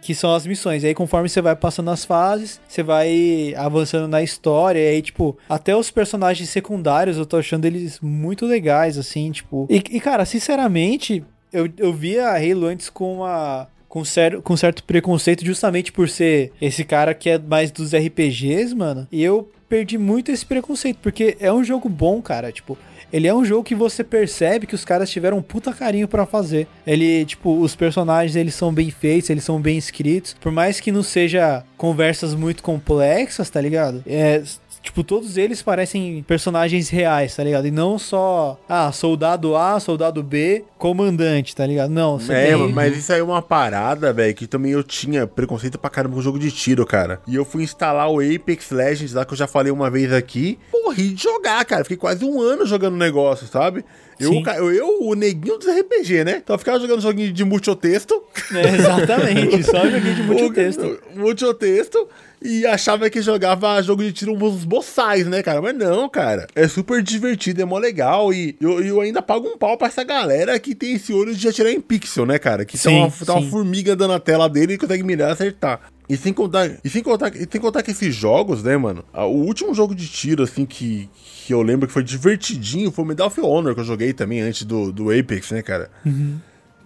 que 0.03 0.15
são 0.15 0.35
as 0.35 0.45
missões. 0.47 0.83
E 0.83 0.89
aí, 0.89 0.95
conforme 0.95 1.29
você 1.29 1.41
vai 1.41 1.55
passando 1.55 1.91
as 1.91 2.05
fases, 2.05 2.61
você 2.69 2.83
vai 2.83 3.55
avançando 3.57 4.09
na 4.09 4.21
história. 4.21 4.81
E 4.81 4.89
aí, 4.89 5.01
tipo, 5.01 5.39
até 5.49 5.75
os 5.75 5.91
personagens 5.91 6.51
secundários 6.51 7.17
eu 7.17 7.25
tô 7.25 7.37
achando 7.37 7.65
eles 7.65 8.01
muito 8.01 8.45
legais, 8.45 8.99
assim, 8.99 9.31
tipo. 9.31 9.67
E, 9.71 9.77
e 9.77 10.01
cara, 10.01 10.25
sinceramente, 10.25 11.25
eu, 11.53 11.69
eu 11.79 11.93
via 11.93 12.27
a 12.29 12.37
Halo 12.37 12.67
antes 12.67 12.91
com 12.91 13.19
uma 13.19 13.69
com, 13.89 14.05
cer 14.05 14.41
com 14.41 14.57
certo 14.57 14.83
preconceito, 14.83 15.45
justamente 15.45 15.93
por 15.93 16.09
ser 16.09 16.51
esse 16.61 16.83
cara 16.83 17.15
que 17.15 17.31
é 17.31 17.39
mais 17.39 17.71
dos 17.71 17.95
RPGs, 17.95 18.75
mano. 18.75 19.07
E 19.13 19.23
eu 19.23 19.49
perdi 19.69 19.97
muito 19.97 20.33
esse 20.33 20.45
preconceito, 20.45 20.99
porque 21.03 21.37
é 21.39 21.53
um 21.53 21.63
jogo 21.63 21.89
bom, 21.89 22.21
cara. 22.21 22.51
Tipo, 22.51 22.77
ele 23.13 23.29
é 23.29 23.35
um 23.35 23.45
jogo 23.45 23.63
que 23.63 23.75
você 23.75 24.03
percebe 24.03 24.67
que 24.67 24.75
os 24.75 24.85
caras 24.85 25.11
tiveram 25.11 25.39
um 25.39 25.43
puta 25.43 25.73
carinho 25.73 26.09
para 26.09 26.25
fazer. 26.25 26.67
Ele, 26.87 27.25
tipo, 27.25 27.59
os 27.61 27.77
personagens 27.77 28.35
eles 28.37 28.55
são 28.55 28.73
bem 28.73 28.91
feitos, 28.91 29.29
eles 29.29 29.45
são 29.45 29.61
bem 29.61 29.77
escritos. 29.77 30.35
Por 30.41 30.51
mais 30.51 30.81
que 30.81 30.91
não 30.91 31.03
seja 31.03 31.65
conversas 31.77 32.35
muito 32.35 32.63
complexas, 32.63 33.51
tá 33.51 33.61
ligado? 33.61 34.03
É, 34.07 34.43
Tipo, 34.83 35.05
todos 35.05 35.37
eles 35.37 35.63
parecem 35.63 36.25
personagens 36.27 36.89
reais, 36.89 37.37
tá 37.37 37.45
ligado? 37.45 37.67
E 37.67 37.71
não 37.71 37.99
só, 37.99 38.59
ah, 38.69 38.91
soldado 38.91 39.55
A, 39.55 39.79
soldado 39.79 40.23
B, 40.23 40.65
comandante, 40.77 41.55
tá 41.55 41.65
ligado? 41.65 41.91
Não, 41.91 42.19
você 42.19 42.33
É, 42.33 42.57
tem... 42.57 42.73
mas 42.73 42.97
isso 42.97 43.13
aí 43.13 43.21
é 43.21 43.23
uma 43.23 43.41
parada, 43.41 44.13
velho, 44.13 44.35
que 44.35 44.47
também 44.47 44.73
eu 44.73 44.83
tinha 44.83 45.27
preconceito 45.27 45.79
pra 45.79 45.89
caramba 45.89 46.17
com 46.17 46.21
jogo 46.21 46.39
de 46.39 46.51
tiro, 46.51 46.85
cara. 46.85 47.21
E 47.29 47.35
eu 47.37 47.45
fui 47.45 47.63
instalar 47.63 48.11
o 48.11 48.19
Apex 48.19 48.71
Legends 48.71 49.13
lá, 49.13 49.25
que 49.25 49.33
eu 49.33 49.37
já 49.39 49.47
falei 49.47 49.71
uma 49.71 49.89
vez 49.89 50.13
aqui. 50.13 50.59
Morri 50.73 51.11
de 51.11 51.23
jogar, 51.23 51.65
cara. 51.65 51.85
Fiquei 51.85 51.97
quase 51.97 52.25
um 52.25 52.41
ano 52.41 52.67
jogando 52.67 52.97
negócio, 52.97 53.47
sabe? 53.47 53.85
Eu, 54.21 54.33
eu, 54.57 54.73
eu, 54.73 54.99
o 55.03 55.15
neguinho 55.15 55.59
dos 55.59 55.67
RPG, 55.67 56.23
né? 56.25 56.41
Então 56.43 56.55
eu 56.55 56.59
ficava 56.59 56.79
jogando 56.79 57.01
joguinho 57.01 57.33
de 57.33 57.45
multitexto. 57.45 58.23
É, 58.55 58.75
exatamente, 58.77 59.63
só 59.65 59.85
joguinho 59.89 60.15
de 60.15 60.23
multitexto. 60.27 60.99
multitexto 61.15 62.09
e 62.45 62.67
achava 62.67 63.09
que 63.09 63.23
jogava 63.23 63.81
jogo 63.83 64.03
de 64.03 64.13
tiro 64.13 64.33
uns 64.33 64.65
boçais, 64.65 65.27
né, 65.27 65.43
cara? 65.43 65.61
Mas 65.61 65.77
não, 65.77 66.09
cara. 66.09 66.47
É 66.55 66.67
super 66.69 67.03
divertido, 67.03 67.63
é 67.63 67.65
mó 67.65 67.79
legal. 67.79 68.33
E 68.33 68.57
eu, 68.61 68.83
eu 68.83 69.01
ainda 69.01 69.23
pago 69.23 69.49
um 69.49 69.57
pau 69.57 69.77
pra 69.77 69.89
essa 69.89 70.05
galera 70.05 70.59
que 70.59 70.75
tem 70.75 70.95
esse 70.95 71.13
olho 71.13 71.35
de 71.35 71.49
atirar 71.49 71.73
em 71.73 71.81
pixel, 71.81 72.27
né, 72.27 72.39
cara? 72.39 72.65
Que 72.65 72.77
sim, 72.77 72.91
tá, 72.91 72.95
uma, 72.95 73.11
tá 73.11 73.35
uma 73.35 73.51
formiga 73.51 73.97
dando 73.97 74.15
a 74.15 74.21
tela 74.21 74.49
dele 74.49 74.75
e 74.75 74.79
consegue 74.79 75.03
mirar 75.03 75.31
e 75.31 75.33
acertar. 75.33 75.81
E 76.09 76.17
sem 76.17 76.33
contar, 76.33 76.79
e 76.85 76.91
sem 76.91 77.03
contar, 77.03 77.35
e 77.35 77.49
sem 77.51 77.61
contar 77.61 77.83
que 77.83 77.91
esses 77.91 78.15
jogos, 78.15 78.63
né, 78.63 78.77
mano? 78.77 79.05
O 79.15 79.45
último 79.47 79.73
jogo 79.75 79.95
de 79.95 80.07
tiro, 80.09 80.43
assim, 80.43 80.67
que, 80.67 81.09
que 81.47 81.55
eu 81.55 81.63
lembro 81.63 81.87
que 81.87 81.93
foi 81.93 82.03
divertidinho 82.03 82.91
foi 82.91 83.05
o 83.05 83.09
Medal 83.09 83.29
of 83.29 83.41
Honor, 83.41 83.75
que 83.75 83.81
eu 83.81 83.85
joguei 83.85 84.13
também 84.13 84.41
antes 84.41 84.65
do, 84.65 84.93
do 84.93 85.11
Apex, 85.11 85.51
né, 85.53 85.63
cara? 85.63 85.91
Uhum 86.05 86.39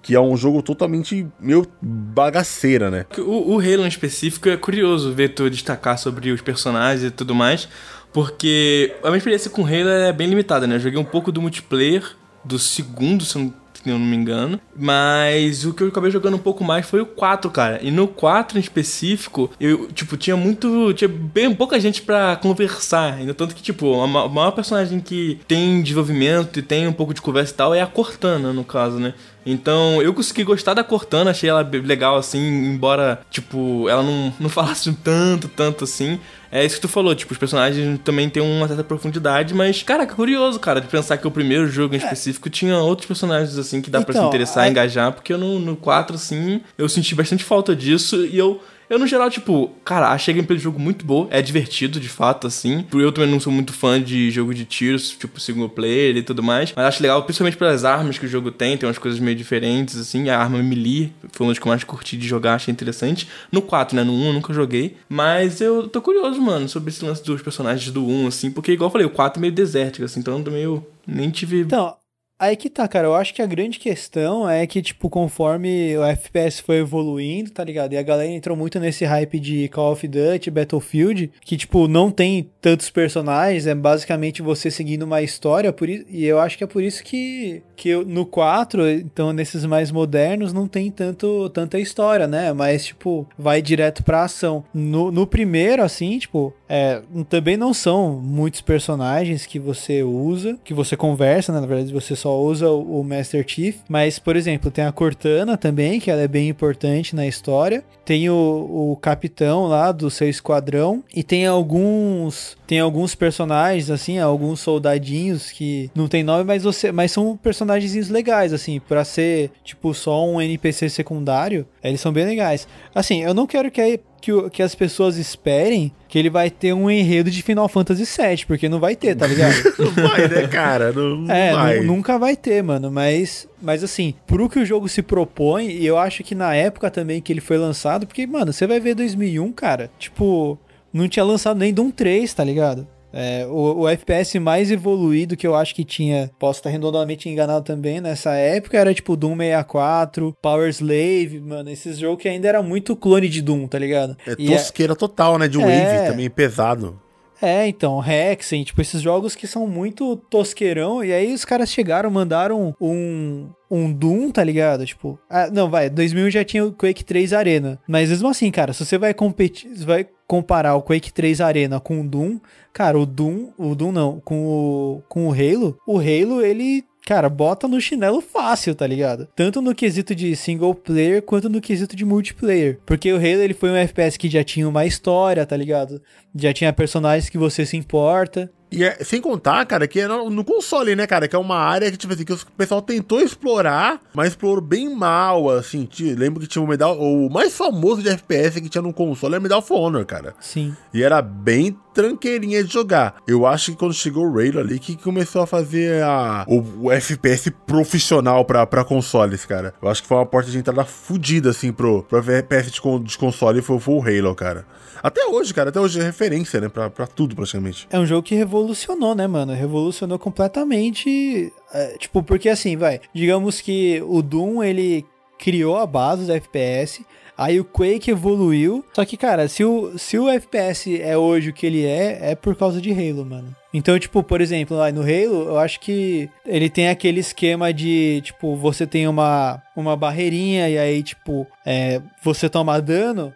que 0.06 0.14
é 0.14 0.20
um 0.20 0.36
jogo 0.36 0.62
totalmente 0.62 1.26
meio 1.40 1.66
bagaceira, 1.82 2.92
né? 2.92 3.06
O, 3.18 3.56
o 3.56 3.58
Halo 3.58 3.84
em 3.84 3.88
específico 3.88 4.48
é 4.48 4.56
curioso 4.56 5.12
ver 5.12 5.30
tu 5.30 5.50
destacar 5.50 5.98
sobre 5.98 6.30
os 6.30 6.40
personagens 6.40 7.02
e 7.02 7.10
tudo 7.10 7.34
mais, 7.34 7.68
porque 8.12 8.94
a 9.02 9.08
minha 9.08 9.18
experiência 9.18 9.50
com 9.50 9.66
Halo 9.66 9.88
é 9.88 10.12
bem 10.12 10.28
limitada, 10.28 10.64
né? 10.64 10.76
Eu 10.76 10.80
joguei 10.80 11.00
um 11.00 11.04
pouco 11.04 11.32
do 11.32 11.42
multiplayer 11.42 12.04
do 12.44 12.56
segundo, 12.56 13.24
se 13.24 13.36
eu 13.36 13.52
não 13.84 13.98
me 13.98 14.14
engano. 14.14 14.60
Mas 14.76 15.64
o 15.64 15.74
que 15.74 15.82
eu 15.82 15.88
acabei 15.88 16.12
jogando 16.12 16.34
um 16.34 16.38
pouco 16.38 16.62
mais 16.62 16.86
foi 16.86 17.00
o 17.00 17.06
4, 17.06 17.50
cara. 17.50 17.80
E 17.82 17.90
no 17.90 18.06
4 18.06 18.58
em 18.58 18.60
específico, 18.60 19.50
eu, 19.58 19.88
tipo, 19.88 20.16
tinha 20.16 20.36
muito. 20.36 20.94
Tinha 20.94 21.08
bem 21.08 21.52
pouca 21.52 21.80
gente 21.80 22.02
para 22.02 22.36
conversar. 22.36 23.14
Ainda 23.14 23.34
tanto 23.34 23.56
que, 23.56 23.62
tipo, 23.62 24.00
a 24.00 24.06
maior 24.06 24.52
personagem 24.52 25.00
que 25.00 25.40
tem 25.48 25.82
desenvolvimento 25.82 26.60
e 26.60 26.62
tem 26.62 26.86
um 26.86 26.92
pouco 26.92 27.12
de 27.12 27.20
conversa 27.20 27.52
e 27.52 27.56
tal 27.56 27.74
é 27.74 27.82
a 27.82 27.86
Cortana, 27.86 28.52
no 28.52 28.62
caso, 28.62 29.00
né? 29.00 29.12
Então, 29.46 30.02
eu 30.02 30.12
consegui 30.12 30.42
gostar 30.42 30.74
da 30.74 30.82
Cortana, 30.82 31.30
achei 31.30 31.48
ela 31.48 31.62
legal, 31.62 32.16
assim, 32.16 32.40
embora, 32.40 33.20
tipo, 33.30 33.88
ela 33.88 34.02
não, 34.02 34.34
não 34.40 34.48
falasse 34.50 34.92
tanto, 35.04 35.46
tanto 35.46 35.84
assim. 35.84 36.18
É 36.50 36.64
isso 36.64 36.76
que 36.76 36.80
tu 36.82 36.88
falou, 36.88 37.14
tipo, 37.14 37.32
os 37.32 37.38
personagens 37.38 38.00
também 38.02 38.28
têm 38.28 38.42
uma 38.42 38.66
certa 38.66 38.82
profundidade, 38.82 39.54
mas, 39.54 39.82
cara, 39.82 40.06
que 40.06 40.14
curioso, 40.14 40.58
cara, 40.58 40.80
de 40.80 40.88
pensar 40.88 41.16
que 41.16 41.26
o 41.26 41.30
primeiro 41.30 41.68
jogo 41.68 41.94
em 41.94 41.98
é. 41.98 42.02
específico 42.02 42.50
tinha 42.50 42.76
outros 42.78 43.06
personagens, 43.06 43.56
assim, 43.56 43.80
que 43.80 43.90
dá 43.90 43.98
então, 43.98 44.06
pra 44.06 44.14
se 44.14 44.18
então, 44.18 44.28
interessar, 44.28 44.64
a... 44.64 44.68
engajar, 44.68 45.12
porque 45.12 45.32
eu 45.32 45.38
no, 45.38 45.60
no 45.60 45.76
4, 45.76 46.16
assim, 46.16 46.60
eu 46.76 46.88
senti 46.88 47.14
bastante 47.14 47.44
falta 47.44 47.74
disso 47.76 48.26
e 48.26 48.36
eu 48.36 48.60
eu, 48.88 48.98
no 48.98 49.06
geral, 49.06 49.30
tipo, 49.30 49.70
cara, 49.84 50.10
achei 50.10 50.32
a 50.32 50.36
gameplay 50.36 50.58
do 50.58 50.62
jogo 50.62 50.78
muito 50.78 51.04
boa. 51.04 51.28
É 51.30 51.42
divertido, 51.42 51.98
de 51.98 52.08
fato, 52.08 52.46
assim. 52.46 52.84
Eu 52.92 53.12
também 53.12 53.30
não 53.30 53.40
sou 53.40 53.52
muito 53.52 53.72
fã 53.72 54.00
de 54.00 54.30
jogo 54.30 54.54
de 54.54 54.64
tiros, 54.64 55.10
tipo, 55.10 55.40
single 55.40 55.68
player 55.68 56.16
e 56.16 56.22
tudo 56.22 56.42
mais. 56.42 56.72
Mas 56.74 56.84
acho 56.86 57.02
legal, 57.02 57.22
principalmente 57.22 57.56
pelas 57.56 57.84
armas 57.84 58.18
que 58.18 58.26
o 58.26 58.28
jogo 58.28 58.50
tem. 58.50 58.76
Tem 58.76 58.88
umas 58.88 58.98
coisas 58.98 59.18
meio 59.20 59.36
diferentes, 59.36 59.96
assim. 59.98 60.28
A 60.28 60.38
arma 60.38 60.62
melee 60.62 61.12
foi 61.32 61.46
uma 61.46 61.52
das 61.52 61.58
que 61.58 61.66
eu 61.66 61.70
mais 61.70 61.84
curti 61.84 62.16
de 62.16 62.26
jogar, 62.26 62.54
achei 62.54 62.72
interessante. 62.72 63.28
No 63.50 63.62
4, 63.62 63.96
né? 63.96 64.04
No 64.04 64.12
1 64.12 64.26
eu 64.26 64.32
nunca 64.32 64.52
joguei. 64.52 64.96
Mas 65.08 65.60
eu 65.60 65.88
tô 65.88 66.00
curioso, 66.00 66.40
mano, 66.40 66.68
sobre 66.68 66.90
esse 66.90 67.04
lance 67.04 67.24
dos 67.24 67.42
personagens 67.42 67.90
do 67.90 68.06
1, 68.06 68.26
assim. 68.26 68.50
Porque, 68.50 68.72
igual 68.72 68.88
eu 68.88 68.92
falei, 68.92 69.06
o 69.06 69.10
4 69.10 69.38
é 69.38 69.40
meio 69.40 69.52
desértico, 69.52 70.04
assim. 70.04 70.20
Então 70.20 70.38
eu 70.38 70.52
meio... 70.52 70.86
Nem 71.06 71.30
tive... 71.30 71.60
Então, 71.60 71.96
Aí 72.38 72.54
que 72.54 72.68
tá, 72.68 72.86
cara. 72.86 73.06
Eu 73.06 73.14
acho 73.14 73.32
que 73.32 73.40
a 73.40 73.46
grande 73.46 73.78
questão 73.78 74.48
é 74.48 74.66
que, 74.66 74.82
tipo, 74.82 75.08
conforme 75.08 75.96
o 75.96 76.04
FPS 76.04 76.60
foi 76.60 76.78
evoluindo, 76.78 77.50
tá 77.50 77.64
ligado? 77.64 77.94
E 77.94 77.96
a 77.96 78.02
galera 78.02 78.30
entrou 78.30 78.54
muito 78.54 78.78
nesse 78.78 79.06
hype 79.06 79.40
de 79.40 79.68
Call 79.68 79.92
of 79.92 80.06
Duty, 80.06 80.50
Battlefield, 80.50 81.30
que, 81.40 81.56
tipo, 81.56 81.88
não 81.88 82.10
tem 82.10 82.50
tantos 82.60 82.90
personagens, 82.90 83.66
é 83.66 83.74
basicamente 83.74 84.42
você 84.42 84.70
seguindo 84.70 85.04
uma 85.04 85.22
história. 85.22 85.72
Por 85.72 85.88
isso, 85.88 86.04
e 86.10 86.26
eu 86.26 86.38
acho 86.38 86.58
que 86.58 86.64
é 86.64 86.66
por 86.66 86.82
isso 86.82 87.02
que, 87.02 87.62
que 87.74 87.88
eu, 87.88 88.04
no 88.04 88.26
4, 88.26 88.86
então, 88.90 89.32
nesses 89.32 89.64
mais 89.64 89.90
modernos, 89.90 90.52
não 90.52 90.68
tem 90.68 90.90
tanto, 90.90 91.48
tanta 91.50 91.78
história, 91.78 92.26
né? 92.26 92.52
Mas, 92.52 92.86
tipo, 92.86 93.26
vai 93.38 93.62
direto 93.62 94.02
pra 94.02 94.24
ação. 94.24 94.62
No, 94.74 95.10
no 95.10 95.26
primeiro, 95.26 95.82
assim, 95.82 96.18
tipo, 96.18 96.52
é, 96.68 97.00
também 97.30 97.56
não 97.56 97.72
são 97.72 98.20
muitos 98.22 98.60
personagens 98.60 99.46
que 99.46 99.58
você 99.58 100.02
usa, 100.02 100.58
que 100.62 100.74
você 100.74 100.98
conversa, 100.98 101.50
né? 101.50 101.60
Na 101.60 101.66
verdade, 101.66 101.92
você 101.92 102.14
só 102.14 102.25
só 102.26 102.40
usa 102.40 102.68
o 102.68 103.04
Master 103.04 103.44
Chief, 103.46 103.76
mas, 103.88 104.18
por 104.18 104.34
exemplo, 104.34 104.68
tem 104.68 104.84
a 104.84 104.90
Cortana 104.90 105.56
também, 105.56 106.00
que 106.00 106.10
ela 106.10 106.22
é 106.22 106.26
bem 106.26 106.48
importante 106.48 107.14
na 107.14 107.24
história. 107.24 107.84
Tem 108.04 108.28
o, 108.28 108.90
o 108.92 108.96
capitão 108.96 109.66
lá 109.66 109.92
do 109.92 110.10
seu 110.10 110.28
esquadrão 110.28 111.04
e 111.14 111.22
tem 111.22 111.46
alguns 111.46 112.56
tem 112.66 112.80
alguns 112.80 113.14
personagens 113.14 113.90
assim, 113.90 114.18
alguns 114.18 114.58
soldadinhos 114.58 115.52
que 115.52 115.88
não 115.94 116.08
tem 116.08 116.24
nome, 116.24 116.42
mas 116.42 116.64
você, 116.64 116.90
mas 116.90 117.12
são 117.12 117.36
personagens 117.36 118.08
legais 118.08 118.52
assim, 118.52 118.80
para 118.80 119.04
ser 119.04 119.52
tipo 119.62 119.94
só 119.94 120.26
um 120.26 120.40
NPC 120.40 120.88
secundário, 120.88 121.64
eles 121.82 122.00
são 122.00 122.12
bem 122.12 122.24
legais. 122.24 122.66
Assim, 122.92 123.22
eu 123.22 123.34
não 123.34 123.46
quero 123.46 123.70
que 123.70 123.80
a 123.80 123.98
que, 124.26 124.50
que 124.50 124.62
as 124.62 124.74
pessoas 124.74 125.16
esperem 125.16 125.92
que 126.08 126.18
ele 126.18 126.28
vai 126.28 126.50
ter 126.50 126.72
um 126.72 126.90
enredo 126.90 127.30
de 127.30 127.42
Final 127.42 127.68
Fantasy 127.68 128.04
VII, 128.04 128.44
porque 128.44 128.68
não 128.68 128.80
vai 128.80 128.96
ter, 128.96 129.14
tá 129.14 129.24
ligado? 129.24 129.54
não 129.78 130.08
vai, 130.08 130.26
né, 130.26 130.48
cara? 130.48 130.92
Não, 130.92 131.30
é, 131.30 131.52
vai. 131.52 131.80
nunca 131.80 132.18
vai 132.18 132.34
ter, 132.34 132.60
mano. 132.60 132.90
Mas, 132.90 133.48
mas 133.62 133.84
assim, 133.84 134.14
pro 134.26 134.48
que 134.48 134.58
o 134.58 134.66
jogo 134.66 134.88
se 134.88 135.00
propõe, 135.00 135.68
e 135.68 135.86
eu 135.86 135.96
acho 135.96 136.24
que 136.24 136.34
na 136.34 136.54
época 136.56 136.90
também 136.90 137.20
que 137.20 137.32
ele 137.32 137.40
foi 137.40 137.56
lançado, 137.56 138.04
porque, 138.04 138.26
mano, 138.26 138.52
você 138.52 138.66
vai 138.66 138.80
ver 138.80 138.94
2001, 138.94 139.52
cara, 139.52 139.90
tipo, 139.96 140.58
não 140.92 141.08
tinha 141.08 141.24
lançado 141.24 141.58
nem 141.58 141.72
Doom 141.72 141.92
3, 141.92 142.34
tá 142.34 142.42
ligado? 142.42 142.86
É, 143.18 143.46
o, 143.46 143.80
o, 143.80 143.88
FPS 143.88 144.38
mais 144.38 144.70
evoluído 144.70 145.38
que 145.38 145.46
eu 145.46 145.54
acho 145.54 145.74
que 145.74 145.84
tinha, 145.84 146.30
posso 146.38 146.60
estar 146.60 146.68
redondamente 146.68 147.30
enganado 147.30 147.64
também, 147.64 147.98
nessa 147.98 148.34
época 148.34 148.76
era 148.76 148.92
tipo 148.92 149.16
Doom 149.16 149.38
64, 149.38 150.36
Power 150.42 150.68
Slave, 150.68 151.40
mano, 151.40 151.70
esses 151.70 151.98
jogos 151.98 152.20
que 152.20 152.28
ainda 152.28 152.46
era 152.46 152.62
muito 152.62 152.94
clone 152.94 153.26
de 153.26 153.40
Doom, 153.40 153.66
tá 153.66 153.78
ligado? 153.78 154.18
É 154.26 154.34
e 154.38 154.52
é 154.52 154.58
tosqueira 154.58 154.92
é... 154.92 154.96
total, 154.96 155.38
né? 155.38 155.48
De 155.48 155.56
Wave 155.56 155.72
é... 155.72 156.10
também 156.10 156.28
pesado. 156.28 157.00
É, 157.40 157.66
então, 157.66 158.02
Hexen, 158.02 158.64
tipo, 158.64 158.80
esses 158.80 159.02
jogos 159.02 159.34
que 159.34 159.46
são 159.46 159.66
muito 159.66 160.16
tosqueirão, 160.16 161.04
e 161.04 161.12
aí 161.12 161.32
os 161.32 161.44
caras 161.44 161.70
chegaram, 161.70 162.10
mandaram 162.10 162.74
um, 162.80 163.48
um 163.70 163.92
Doom, 163.92 164.30
tá 164.30 164.42
ligado? 164.42 164.86
Tipo, 164.86 165.18
ah, 165.28 165.50
não, 165.50 165.68
vai, 165.68 165.90
2000 165.90 166.30
já 166.30 166.44
tinha 166.44 166.64
o 166.64 166.72
Quake 166.72 167.04
3 167.04 167.32
Arena, 167.32 167.78
mas 167.86 168.08
mesmo 168.08 168.28
assim, 168.28 168.50
cara, 168.50 168.72
se 168.72 168.84
você 168.84 168.96
vai 168.96 169.12
competir, 169.12 169.70
vai 169.84 170.06
comparar 170.26 170.74
o 170.74 170.82
Quake 170.82 171.12
3 171.12 171.40
Arena 171.40 171.78
com 171.78 172.00
o 172.00 172.08
Doom, 172.08 172.40
cara, 172.72 172.98
o 172.98 173.06
Doom, 173.06 173.50
o 173.58 173.74
Doom 173.74 173.92
não, 173.92 174.20
com 174.20 174.46
o, 174.46 175.02
com 175.08 175.28
o 175.28 175.32
Halo, 175.32 175.78
o 175.86 175.98
Halo, 175.98 176.42
ele 176.42 176.84
cara, 177.06 177.28
bota 177.28 177.68
no 177.68 177.80
chinelo 177.80 178.20
fácil, 178.20 178.74
tá 178.74 178.84
ligado? 178.84 179.28
Tanto 179.36 179.62
no 179.62 179.74
quesito 179.74 180.12
de 180.12 180.34
single 180.34 180.74
player 180.74 181.22
quanto 181.22 181.48
no 181.48 181.60
quesito 181.60 181.94
de 181.94 182.04
multiplayer. 182.04 182.80
Porque 182.84 183.12
o 183.12 183.16
Halo 183.16 183.42
ele 183.42 183.54
foi 183.54 183.70
um 183.70 183.76
FPS 183.76 184.18
que 184.18 184.28
já 184.28 184.42
tinha 184.42 184.68
uma 184.68 184.84
história, 184.84 185.46
tá 185.46 185.56
ligado? 185.56 186.02
Já 186.34 186.52
tinha 186.52 186.72
personagens 186.72 187.30
que 187.30 187.38
você 187.38 187.64
se 187.64 187.76
importa. 187.76 188.50
E 188.72 188.82
é, 188.82 188.96
sem 189.04 189.20
contar, 189.20 189.64
cara, 189.66 189.86
que 189.86 190.00
é 190.00 190.08
no, 190.08 190.28
no, 190.28 190.44
console, 190.44 190.96
né, 190.96 191.06
cara? 191.06 191.28
Que 191.28 191.36
é 191.36 191.38
uma 191.38 191.56
área 191.56 191.88
que, 191.90 191.96
tipo 191.96 192.12
assim, 192.12 192.24
que 192.24 192.32
o 192.32 192.38
pessoal 192.56 192.82
tentou 192.82 193.20
explorar, 193.20 194.00
mas 194.12 194.30
explorou 194.30 194.60
bem 194.60 194.92
mal, 194.92 195.48
assim. 195.48 195.88
lembro 196.00 196.40
que 196.40 196.48
tinha 196.48 196.62
o 196.62 196.66
Medal. 196.66 197.00
O 197.00 197.30
mais 197.30 197.56
famoso 197.56 198.02
de 198.02 198.08
FPS 198.08 198.60
que 198.60 198.68
tinha 198.68 198.82
no 198.82 198.92
console 198.92 199.34
era 199.34 199.40
o 199.40 199.42
Medal 199.42 199.60
of 199.60 199.72
Honor, 199.72 200.04
cara. 200.04 200.34
Sim. 200.40 200.76
E 200.92 201.04
era 201.04 201.22
bem 201.22 201.78
tranqueirinha 201.96 202.62
de 202.62 202.70
jogar. 202.70 203.16
Eu 203.26 203.46
acho 203.46 203.72
que 203.72 203.78
quando 203.78 203.94
chegou 203.94 204.26
o 204.26 204.38
Halo 204.38 204.60
ali, 204.60 204.78
que 204.78 204.96
começou 204.96 205.40
a 205.40 205.46
fazer 205.46 206.02
a, 206.02 206.44
o, 206.46 206.84
o 206.84 206.92
FPS 206.92 207.50
profissional 207.66 208.44
pra, 208.44 208.66
pra 208.66 208.84
consoles, 208.84 209.46
cara. 209.46 209.72
Eu 209.80 209.88
acho 209.88 210.02
que 210.02 210.08
foi 210.08 210.18
uma 210.18 210.26
porta 210.26 210.50
de 210.50 210.58
entrada 210.58 210.84
fodida, 210.84 211.48
assim, 211.48 211.72
pro, 211.72 212.02
pro 212.02 212.18
FPS 212.18 212.70
de, 212.70 212.80
de 213.02 213.18
console, 213.18 213.62
foi, 213.62 213.80
foi 213.80 213.94
o 213.94 214.02
Halo, 214.02 214.34
cara. 214.34 214.66
Até 215.02 215.24
hoje, 215.24 215.54
cara, 215.54 215.70
até 215.70 215.80
hoje 215.80 215.98
é 215.98 216.02
referência, 216.02 216.60
né, 216.60 216.68
pra, 216.68 216.90
pra 216.90 217.06
tudo 217.06 217.34
praticamente. 217.34 217.88
É 217.90 217.98
um 217.98 218.04
jogo 218.04 218.22
que 218.22 218.34
revolucionou, 218.34 219.14
né, 219.14 219.26
mano? 219.26 219.54
Revolucionou 219.54 220.18
completamente. 220.18 221.50
É, 221.72 221.96
tipo, 221.96 222.22
porque 222.22 222.50
assim, 222.50 222.76
vai, 222.76 223.00
digamos 223.14 223.62
que 223.62 224.02
o 224.06 224.20
Doom, 224.20 224.62
ele 224.62 225.06
criou 225.38 225.78
a 225.78 225.86
base 225.86 226.26
do 226.26 226.32
FPS. 226.32 227.04
Aí 227.36 227.60
o 227.60 227.64
Quake 227.64 228.10
evoluiu. 228.10 228.84
Só 228.92 229.04
que, 229.04 229.16
cara, 229.16 229.48
se 229.48 229.64
o, 229.64 229.98
se 229.98 230.18
o 230.18 230.28
FPS 230.28 231.00
é 231.00 231.16
hoje 231.16 231.50
o 231.50 231.52
que 231.52 231.66
ele 231.66 231.84
é, 231.84 232.30
é 232.30 232.34
por 232.34 232.56
causa 232.56 232.80
de 232.80 232.90
Halo, 232.90 233.26
mano. 233.26 233.54
Então, 233.74 233.98
tipo, 233.98 234.22
por 234.22 234.40
exemplo, 234.40 234.76
lá 234.76 234.90
no 234.90 235.02
Halo, 235.02 235.48
eu 235.48 235.58
acho 235.58 235.78
que 235.80 236.30
ele 236.46 236.70
tem 236.70 236.88
aquele 236.88 237.20
esquema 237.20 237.74
de, 237.74 238.22
tipo, 238.24 238.56
você 238.56 238.86
tem 238.86 239.06
uma, 239.06 239.62
uma 239.76 239.94
barreirinha 239.94 240.68
e 240.68 240.78
aí, 240.78 241.02
tipo, 241.02 241.46
é, 241.64 242.00
você 242.22 242.48
toma 242.48 242.80
dano, 242.80 243.34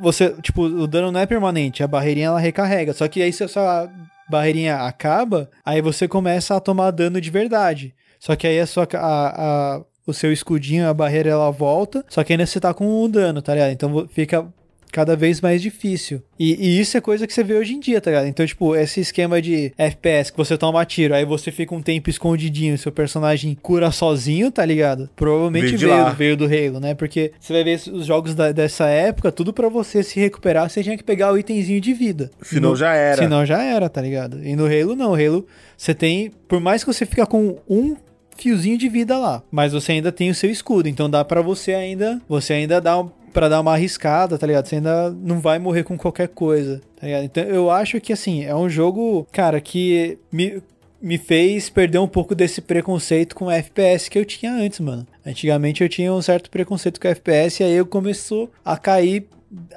você, 0.00 0.34
tipo, 0.42 0.62
o 0.62 0.86
dano 0.86 1.12
não 1.12 1.20
é 1.20 1.26
permanente, 1.26 1.82
a 1.82 1.86
barreirinha 1.86 2.28
ela 2.28 2.40
recarrega. 2.40 2.92
Só 2.92 3.06
que 3.06 3.22
aí 3.22 3.32
se 3.32 3.44
a 3.44 3.48
sua 3.48 3.88
barreirinha 4.28 4.76
acaba, 4.78 5.48
aí 5.64 5.80
você 5.80 6.08
começa 6.08 6.56
a 6.56 6.60
tomar 6.60 6.90
dano 6.90 7.20
de 7.20 7.30
verdade. 7.30 7.94
Só 8.18 8.36
que 8.36 8.46
aí 8.46 8.58
a 8.60 8.66
sua, 8.66 8.88
a, 8.94 9.76
a, 9.76 9.80
o 10.06 10.12
seu 10.12 10.32
escudinho, 10.32 10.88
a 10.88 10.94
barreira, 10.94 11.30
ela 11.30 11.50
volta, 11.50 12.04
só 12.08 12.24
que 12.24 12.32
ainda 12.32 12.46
você 12.46 12.60
tá 12.60 12.72
com 12.74 13.02
o 13.02 13.08
dano, 13.08 13.40
tá 13.42 13.54
ligado? 13.54 13.72
Então 13.72 14.08
fica 14.08 14.46
cada 14.90 15.16
vez 15.16 15.40
mais 15.40 15.62
difícil. 15.62 16.22
E, 16.38 16.54
e, 16.54 16.80
isso 16.80 16.96
é 16.96 17.00
coisa 17.00 17.26
que 17.26 17.32
você 17.32 17.44
vê 17.44 17.54
hoje 17.54 17.74
em 17.74 17.80
dia, 17.80 18.00
tá 18.00 18.10
ligado? 18.10 18.26
Então, 18.26 18.44
tipo, 18.44 18.74
esse 18.74 19.00
esquema 19.00 19.40
de 19.40 19.72
FPS 19.78 20.30
que 20.30 20.36
você 20.36 20.58
toma 20.58 20.84
tiro, 20.84 21.14
aí 21.14 21.24
você 21.24 21.50
fica 21.50 21.74
um 21.74 21.82
tempo 21.82 22.10
escondidinho, 22.10 22.76
seu 22.76 22.90
personagem 22.92 23.56
cura 23.60 23.90
sozinho, 23.90 24.50
tá 24.50 24.64
ligado? 24.64 25.08
Provavelmente 25.14 25.76
veio, 25.76 26.04
veio, 26.04 26.14
veio, 26.14 26.36
do 26.36 26.44
Halo, 26.44 26.80
né? 26.80 26.94
Porque 26.94 27.32
você 27.38 27.52
vai 27.52 27.64
ver 27.64 27.80
os 27.92 28.06
jogos 28.06 28.34
da, 28.34 28.52
dessa 28.52 28.86
época, 28.86 29.30
tudo 29.30 29.52
para 29.52 29.68
você 29.68 30.02
se 30.02 30.18
recuperar, 30.18 30.68
você 30.68 30.82
tinha 30.82 30.96
que 30.96 31.04
pegar 31.04 31.32
o 31.32 31.38
itemzinho 31.38 31.80
de 31.80 31.92
vida. 31.92 32.30
Senão 32.42 32.70
no, 32.70 32.76
já 32.76 32.94
era. 32.94 33.22
Senão 33.22 33.46
já 33.46 33.62
era, 33.62 33.88
tá 33.88 34.00
ligado? 34.00 34.44
E 34.44 34.56
no 34.56 34.66
Halo 34.66 34.96
não, 34.96 35.14
Halo 35.14 35.46
você 35.76 35.94
tem, 35.94 36.30
por 36.48 36.60
mais 36.60 36.82
que 36.82 36.92
você 36.92 37.06
fica 37.06 37.26
com 37.26 37.58
um 37.68 37.96
fiozinho 38.40 38.78
de 38.78 38.88
vida 38.88 39.18
lá, 39.18 39.42
mas 39.50 39.72
você 39.72 39.92
ainda 39.92 40.10
tem 40.10 40.30
o 40.30 40.34
seu 40.34 40.50
escudo, 40.50 40.88
então 40.88 41.10
dá 41.10 41.24
para 41.24 41.42
você 41.42 41.74
ainda, 41.74 42.20
você 42.28 42.54
ainda 42.54 42.80
dá 42.80 43.04
para 43.32 43.48
dar 43.48 43.60
uma 43.60 43.72
arriscada, 43.72 44.36
tá 44.36 44.46
ligado? 44.46 44.66
Você 44.66 44.76
ainda 44.76 45.10
não 45.10 45.40
vai 45.40 45.58
morrer 45.58 45.84
com 45.84 45.96
qualquer 45.96 46.28
coisa, 46.28 46.80
tá 46.96 47.06
ligado? 47.06 47.24
Então 47.24 47.44
eu 47.44 47.70
acho 47.70 48.00
que 48.00 48.12
assim, 48.12 48.44
é 48.44 48.54
um 48.54 48.68
jogo, 48.68 49.26
cara, 49.30 49.60
que 49.60 50.18
me 50.32 50.62
me 51.00 51.16
fez 51.16 51.70
perder 51.70 51.98
um 51.98 52.06
pouco 52.06 52.34
desse 52.34 52.60
preconceito 52.60 53.34
com 53.34 53.50
FPS 53.50 54.10
que 54.10 54.18
eu 54.18 54.24
tinha 54.24 54.52
antes, 54.52 54.80
mano. 54.80 55.06
Antigamente 55.24 55.82
eu 55.82 55.88
tinha 55.88 56.12
um 56.12 56.20
certo 56.20 56.50
preconceito 56.50 57.00
com 57.00 57.08
FPS 57.08 57.62
e 57.62 57.64
aí 57.64 57.72
eu 57.72 57.86
começou 57.86 58.50
a 58.62 58.76
cair 58.76 59.26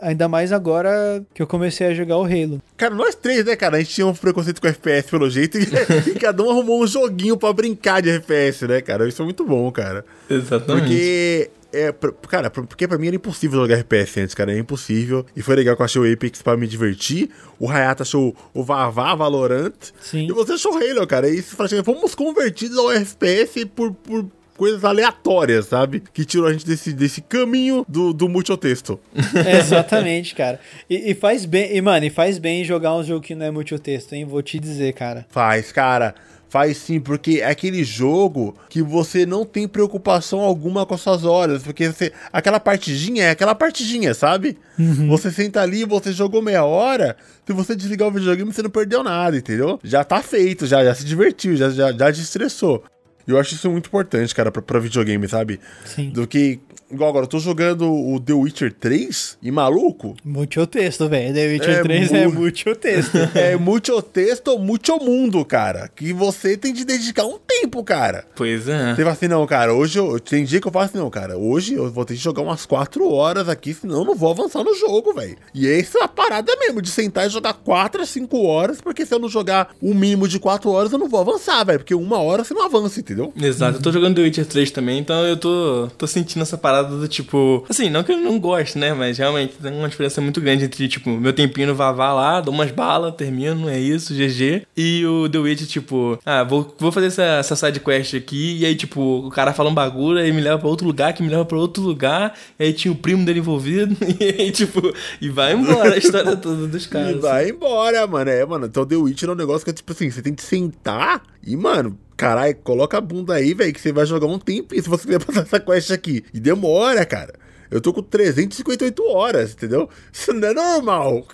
Ainda 0.01 0.27
mais 0.27 0.51
agora 0.51 1.23
que 1.33 1.41
eu 1.41 1.47
comecei 1.47 1.87
a 1.87 1.93
jogar 1.93 2.17
o 2.17 2.23
Halo. 2.23 2.61
Cara, 2.77 2.93
nós 2.93 3.15
três, 3.15 3.43
né, 3.43 3.55
cara? 3.55 3.77
A 3.77 3.79
gente 3.79 3.93
tinha 3.93 4.05
um 4.05 4.13
preconceito 4.13 4.61
com 4.61 4.67
FPS 4.67 5.09
pelo 5.09 5.29
jeito 5.29 5.57
e, 5.57 5.63
e 6.11 6.19
cada 6.19 6.43
um 6.43 6.51
arrumou 6.51 6.83
um 6.83 6.87
joguinho 6.87 7.37
para 7.37 7.51
brincar 7.53 8.01
de 8.01 8.09
FPS, 8.09 8.67
né, 8.67 8.81
cara? 8.81 9.07
Isso 9.07 9.21
é 9.21 9.25
muito 9.25 9.43
bom, 9.43 9.71
cara. 9.71 10.05
Exatamente. 10.29 10.83
Porque 10.83 11.49
é, 11.73 11.91
cara, 12.29 12.51
porque 12.51 12.87
pra 12.87 12.99
mim 12.99 13.07
era 13.07 13.15
impossível 13.15 13.59
jogar 13.59 13.79
FPS 13.79 14.19
antes, 14.19 14.35
cara. 14.35 14.53
É 14.53 14.59
impossível. 14.59 15.25
E 15.35 15.41
foi 15.41 15.55
legal 15.55 15.75
que 15.75 15.81
eu 15.81 15.85
achei 15.85 15.99
o 15.99 16.13
Apex 16.13 16.39
pra 16.43 16.55
me 16.55 16.67
divertir. 16.67 17.31
O 17.59 17.67
Hayata 17.67 18.03
achou 18.03 18.35
o 18.53 18.63
Vavá 18.63 19.15
Valorant. 19.15 19.73
Sim. 19.99 20.27
E 20.29 20.31
você 20.31 20.53
achou 20.53 20.73
o 20.73 20.77
Halo, 20.77 21.07
cara. 21.07 21.27
E 21.27 21.41
você 21.41 21.55
fala 21.55 21.65
assim, 21.65 21.83
fomos 21.83 22.13
convertidos 22.13 22.77
ao 22.77 22.91
FPS 22.91 23.65
por, 23.65 23.91
por 23.91 24.29
coisas 24.57 24.83
aleatórias, 24.83 25.67
sabe? 25.67 26.03
Que 26.13 26.25
tirou 26.25 26.47
a 26.47 26.53
gente 26.53 26.65
desse, 26.65 26.93
desse 26.93 27.21
caminho 27.21 27.85
do, 27.87 28.13
do 28.13 28.29
multitexto. 28.29 28.99
É, 29.45 29.57
exatamente, 29.57 30.35
cara. 30.35 30.59
E, 30.89 31.11
e, 31.11 31.15
faz 31.15 31.43
bem, 31.45 31.75
e 31.75 31.81
mano, 31.81 32.05
e 32.05 32.09
faz 32.09 32.37
bem 32.37 32.63
jogar 32.63 32.95
um 32.95 33.03
jogo 33.03 33.21
que 33.21 33.33
não 33.33 33.45
é 33.45 33.51
multitexto, 33.51 34.13
hein? 34.13 34.25
Vou 34.25 34.41
te 34.41 34.59
dizer, 34.59 34.93
cara. 34.93 35.25
Faz, 35.29 35.71
cara. 35.71 36.13
Faz 36.53 36.77
sim, 36.77 36.99
porque 36.99 37.39
é 37.41 37.47
aquele 37.47 37.83
jogo 37.83 38.55
que 38.69 38.79
você 38.79 39.25
não 39.25 39.43
tem 39.43 39.67
preocupação 39.67 40.39
alguma 40.39 40.85
com 40.85 40.93
as 40.93 41.01
suas 41.01 41.25
horas. 41.25 41.63
Porque 41.63 41.91
você, 41.91 42.13
aquela 42.31 42.59
partidinha 42.59 43.23
é 43.23 43.29
aquela 43.31 43.55
partidinha, 43.55 44.13
sabe? 44.13 44.55
Uhum. 44.77 45.07
Você 45.07 45.31
senta 45.31 45.61
ali, 45.61 45.83
você 45.83 46.13
jogou 46.13 46.43
meia 46.43 46.63
hora. 46.63 47.17
Se 47.43 47.53
você 47.53 47.75
desligar 47.75 48.07
o 48.07 48.11
videogame, 48.11 48.53
você 48.53 48.61
não 48.61 48.69
perdeu 48.69 49.03
nada, 49.03 49.35
entendeu? 49.35 49.79
Já 49.83 50.03
tá 50.03 50.21
feito, 50.21 50.67
já, 50.67 50.83
já 50.83 50.93
se 50.93 51.03
divertiu, 51.03 51.55
já, 51.55 51.71
já, 51.71 51.91
já 51.91 52.13
te 52.13 52.21
estressou. 52.21 52.83
Eu 53.27 53.39
acho 53.39 53.53
isso 53.55 53.69
muito 53.69 53.87
importante, 53.87 54.33
cara, 54.35 54.51
pra, 54.51 54.61
pra 54.61 54.79
videogame, 54.79 55.27
sabe? 55.27 55.59
Sim. 55.85 56.09
Do 56.09 56.27
que 56.27 56.59
Igual 56.93 57.09
agora, 57.09 57.23
eu 57.23 57.29
tô 57.29 57.39
jogando 57.39 57.91
o 57.91 58.19
The 58.19 58.33
Witcher 58.33 58.71
3 58.71 59.39
e 59.41 59.49
maluco. 59.49 60.15
Muito 60.23 60.65
texto, 60.67 61.09
velho. 61.09 61.33
The 61.33 61.47
Witcher 61.47 61.79
é 61.79 61.81
3 61.81 62.11
mu... 62.11 62.17
é 62.17 62.27
muito 62.27 62.75
texto. 62.75 63.17
é 63.33 63.57
muito 63.57 64.01
texto, 64.03 64.59
muito 64.59 64.97
mundo, 64.97 65.43
cara. 65.43 65.89
Que 65.95 66.13
você 66.13 66.55
tem 66.55 66.71
de 66.71 66.85
dedicar 66.85 67.25
um 67.25 67.39
tempo, 67.39 67.83
cara. 67.83 68.25
Pois 68.35 68.67
é. 68.67 68.93
Você 68.93 69.01
fala 69.01 69.11
assim, 69.11 69.27
não, 69.27 69.45
cara, 69.47 69.73
hoje 69.73 69.97
eu. 69.97 70.19
Tem 70.19 70.43
dia 70.43 70.61
que 70.61 70.67
eu 70.67 70.71
falo 70.71 70.85
assim, 70.85 70.99
não, 70.99 71.09
cara, 71.09 71.35
hoje 71.35 71.73
eu 71.73 71.91
vou 71.91 72.05
ter 72.05 72.13
que 72.13 72.19
jogar 72.19 72.43
umas 72.43 72.63
4 72.65 73.11
horas 73.11 73.49
aqui, 73.49 73.73
senão 73.73 73.99
eu 73.99 74.05
não 74.05 74.15
vou 74.15 74.29
avançar 74.29 74.63
no 74.63 74.75
jogo, 74.75 75.13
velho. 75.13 75.35
E 75.51 75.67
essa 75.67 75.97
é 75.97 76.03
a 76.03 76.07
parada 76.07 76.55
mesmo, 76.59 76.79
de 76.79 76.91
sentar 76.91 77.25
e 77.25 77.29
jogar 77.29 77.53
4 77.53 78.03
a 78.03 78.05
5 78.05 78.37
horas, 78.43 78.79
porque 78.81 79.03
se 79.03 79.15
eu 79.15 79.19
não 79.19 79.29
jogar 79.29 79.73
o 79.81 79.89
um 79.89 79.93
mínimo 79.95 80.27
de 80.27 80.37
4 80.39 80.69
horas, 80.69 80.91
eu 80.91 80.99
não 80.99 81.09
vou 81.09 81.19
avançar, 81.19 81.63
velho. 81.63 81.79
Porque 81.79 81.95
uma 81.95 82.19
hora 82.19 82.43
você 82.43 82.53
não 82.53 82.65
avança, 82.65 82.99
entendeu? 82.99 83.33
Exato. 83.35 83.71
Uhum. 83.71 83.77
Eu 83.79 83.81
tô 83.81 83.91
jogando 83.91 84.15
The 84.15 84.21
Witcher 84.21 84.45
3 84.45 84.69
também, 84.69 84.99
então 84.99 85.25
eu 85.25 85.37
tô, 85.37 85.89
tô 85.97 86.05
sentindo 86.05 86.43
essa 86.43 86.57
parada 86.57 86.82
parada 86.83 86.97
do 86.97 87.07
tipo. 87.07 87.65
Assim, 87.69 87.89
não 87.89 88.03
que 88.03 88.11
eu 88.11 88.17
não 88.17 88.39
goste, 88.39 88.77
né? 88.77 88.93
Mas 88.93 89.17
realmente 89.17 89.55
tem 89.61 89.73
uma 89.73 89.89
diferença 89.89 90.21
muito 90.21 90.41
grande 90.41 90.65
entre, 90.65 90.87
tipo, 90.87 91.09
meu 91.09 91.33
tempinho 91.33 91.67
no 91.67 91.75
Vavá 91.75 92.13
lá, 92.13 92.41
dou 92.41 92.53
umas 92.53 92.71
balas, 92.71 93.15
termino, 93.15 93.69
é 93.69 93.79
isso, 93.79 94.13
GG. 94.13 94.65
E 94.75 95.05
o 95.05 95.29
The 95.29 95.37
Witch, 95.37 95.67
tipo, 95.67 96.19
ah, 96.25 96.43
vou, 96.43 96.75
vou 96.77 96.91
fazer 96.91 97.07
essa, 97.07 97.23
essa 97.23 97.55
side 97.55 97.79
quest 97.79 98.15
aqui. 98.15 98.57
E 98.59 98.65
aí, 98.65 98.75
tipo, 98.75 99.01
o 99.01 99.29
cara 99.29 99.53
fala 99.53 99.69
um 99.69 99.73
bagulho, 99.73 100.19
aí 100.19 100.31
me 100.31 100.41
leva 100.41 100.59
pra 100.59 100.67
outro 100.67 100.85
lugar, 100.85 101.13
que 101.13 101.23
me 101.23 101.29
leva 101.29 101.45
pra 101.45 101.57
outro 101.57 101.81
lugar. 101.81 102.37
E 102.59 102.65
aí 102.65 102.73
tinha 102.73 102.91
o 102.91 102.95
primo 102.95 103.25
dele 103.25 103.39
envolvido. 103.39 103.95
E 104.23 104.41
aí, 104.41 104.51
tipo, 104.51 104.93
e 105.19 105.29
vai 105.29 105.53
embora 105.53 105.95
a 105.95 105.97
história 105.97 106.37
toda 106.37 106.67
dos 106.67 106.85
caras. 106.85 107.15
E 107.15 107.19
vai 107.19 107.43
assim. 107.43 107.53
embora, 107.53 108.05
mano. 108.05 108.29
É, 108.29 108.45
mano. 108.45 108.67
Então 108.67 108.85
The 108.85 108.95
Witch 108.95 109.23
é 109.23 109.31
um 109.31 109.35
negócio 109.35 109.65
que, 109.65 109.73
tipo 109.73 109.91
assim, 109.91 110.09
você 110.09 110.21
tem 110.21 110.33
que 110.33 110.43
sentar 110.43 111.23
e, 111.45 111.57
mano, 111.57 111.97
Caralho, 112.15 112.55
coloca 112.57 112.97
a 112.97 113.01
bunda 113.01 113.33
aí, 113.33 113.53
velho, 113.53 113.73
que 113.73 113.81
você 113.81 113.91
vai 113.91 114.05
jogar 114.05 114.27
um 114.27 114.39
tempo 114.39 114.73
se 114.75 114.87
você 114.87 115.05
quiser 115.05 115.19
passar 115.25 115.41
essa 115.41 115.59
quest 115.59 115.91
aqui. 115.91 116.23
E 116.33 116.39
demora, 116.39 117.05
cara. 117.05 117.33
Eu 117.73 117.81
tô 117.81 117.91
com 117.91 118.03
358 118.03 119.03
horas, 119.07 119.53
entendeu? 119.53 119.89
Isso 120.11 120.31
não 120.31 120.47
é 120.47 120.53
normal. 120.53 121.25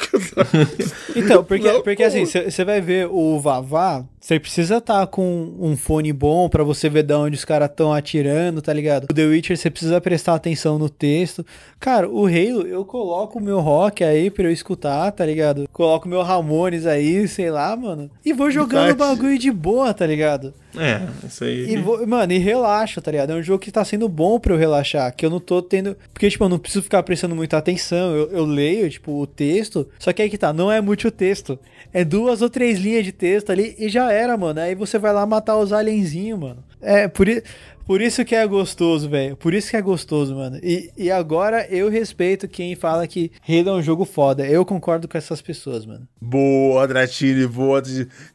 então, 1.13 1.43
porque, 1.43 1.69
não, 1.69 1.81
porque 1.81 2.01
assim, 2.01 2.25
você 2.25 2.63
vai 2.63 2.79
ver 2.79 3.09
o 3.11 3.41
Vavá, 3.41 4.05
você 4.19 4.39
precisa 4.39 4.77
estar 4.77 5.01
tá 5.01 5.07
com 5.07 5.55
um 5.59 5.77
fone 5.77 6.11
bom 6.11 6.49
para 6.49 6.63
você 6.63 6.89
ver 6.89 7.03
de 7.03 7.13
onde 7.13 7.37
os 7.37 7.45
caras 7.45 7.69
estão 7.69 7.93
atirando, 7.93 8.61
tá 8.61 8.73
ligado? 8.73 9.05
O 9.09 9.13
The 9.13 9.25
Witcher, 9.25 9.57
você 9.57 9.69
precisa 9.69 10.01
prestar 10.01 10.35
atenção 10.35 10.77
no 10.77 10.89
texto. 10.89 11.45
Cara, 11.79 12.09
o 12.09 12.25
Halo, 12.25 12.67
eu 12.67 12.83
coloco 12.83 13.39
o 13.39 13.41
meu 13.41 13.59
rock 13.59 14.03
aí 14.03 14.29
pra 14.29 14.45
eu 14.45 14.51
escutar, 14.51 15.11
tá 15.11 15.25
ligado? 15.25 15.67
Coloco 15.71 16.05
o 16.05 16.09
meu 16.09 16.21
Ramones 16.21 16.85
aí, 16.85 17.27
sei 17.27 17.49
lá, 17.49 17.75
mano. 17.75 18.11
E 18.25 18.33
vou 18.33 18.51
jogando 18.51 18.91
o 18.91 18.95
bagulho 18.95 19.39
de 19.39 19.51
boa, 19.51 19.93
tá 19.93 20.05
ligado? 20.05 20.53
É, 20.77 21.01
isso 21.25 21.43
aí. 21.43 21.71
E 21.71 21.77
vou, 21.77 22.05
mano, 22.05 22.31
e 22.31 22.37
relaxa, 22.37 23.01
tá 23.01 23.09
ligado? 23.09 23.31
É 23.31 23.35
um 23.35 23.41
jogo 23.41 23.59
que 23.59 23.71
tá 23.71 23.83
sendo 23.83 24.07
bom 24.07 24.39
pra 24.39 24.53
eu 24.53 24.57
relaxar. 24.57 25.13
Que 25.15 25.25
eu 25.25 25.29
não 25.29 25.39
tô 25.39 25.61
tendo. 25.61 25.97
Porque, 26.13 26.29
tipo, 26.29 26.43
eu 26.43 26.49
não 26.49 26.59
preciso 26.59 26.83
ficar 26.83 27.01
prestando 27.03 27.35
muita 27.35 27.57
atenção. 27.57 28.15
Eu, 28.15 28.31
eu 28.31 28.45
leio, 28.45 28.89
tipo, 28.89 29.19
o 29.19 29.25
texto. 29.25 29.87
Só 29.97 30.13
que 30.13 30.21
aí 30.21 30.29
que 30.29 30.37
tá, 30.37 30.53
não 30.53 30.71
é 30.71 30.79
muito 30.79 31.09
texto. 31.09 31.57
É 31.91 32.03
duas 32.03 32.41
ou 32.41 32.49
três 32.49 32.79
linhas 32.79 33.03
de 33.03 33.11
texto 33.11 33.51
ali 33.51 33.75
e 33.79 33.89
já 33.89 34.08
era, 34.09 34.37
mano. 34.37 34.59
Aí 34.59 34.75
você 34.75 34.97
vai 34.97 35.13
lá 35.13 35.25
matar 35.25 35.57
os 35.57 35.71
alienzinhos, 35.71 36.39
mano. 36.39 36.63
É, 36.81 37.07
por 37.07 37.27
isso. 37.27 37.43
Por 37.89 38.03
isso 38.03 38.23
que 38.23 38.35
é 38.35 38.45
gostoso, 38.45 39.09
velho. 39.09 39.35
Por 39.35 39.51
isso 39.51 39.71
que 39.71 39.75
é 39.75 39.81
gostoso, 39.81 40.35
mano. 40.35 40.59
E, 40.61 40.91
e 40.95 41.09
agora 41.09 41.65
eu 41.71 41.89
respeito 41.89 42.47
quem 42.47 42.75
fala 42.75 43.07
que 43.07 43.31
Halo 43.49 43.69
é 43.69 43.73
um 43.73 43.81
jogo 43.81 44.05
foda. 44.05 44.45
Eu 44.45 44.63
concordo 44.63 45.07
com 45.07 45.17
essas 45.17 45.41
pessoas, 45.41 45.87
mano. 45.87 46.07
Boa, 46.21 46.87
Dratini, 46.87 47.47
boa. 47.47 47.81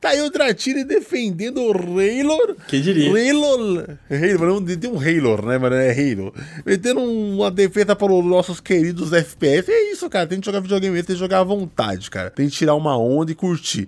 Tá 0.00 0.08
aí 0.08 0.20
o 0.22 0.28
Dratini 0.28 0.82
defendendo 0.82 1.58
o 1.58 1.70
Halo. 1.70 2.56
Quem 2.66 2.82
diria? 2.82 3.08
Halo. 3.08 3.86
Halo, 4.10 4.60
não 4.60 4.76
tem 4.76 4.90
um 4.90 4.98
Halo, 4.98 5.46
né, 5.46 5.56
mano? 5.56 5.76
É 5.76 5.92
Halo. 5.92 6.34
Metendo 6.66 7.00
uma 7.00 7.48
defesa 7.48 7.94
para 7.94 8.12
os 8.12 8.24
nossos 8.24 8.58
queridos 8.58 9.12
FPS. 9.12 9.70
É 9.70 9.92
isso, 9.92 10.10
cara. 10.10 10.26
Tem 10.26 10.40
que 10.40 10.46
jogar 10.46 10.58
videogame, 10.58 11.00
tem 11.04 11.14
que 11.14 11.20
jogar 11.20 11.38
à 11.38 11.44
vontade, 11.44 12.10
cara. 12.10 12.28
Tem 12.28 12.48
que 12.48 12.56
tirar 12.56 12.74
uma 12.74 12.98
onda 12.98 13.30
e 13.30 13.36
curtir. 13.36 13.86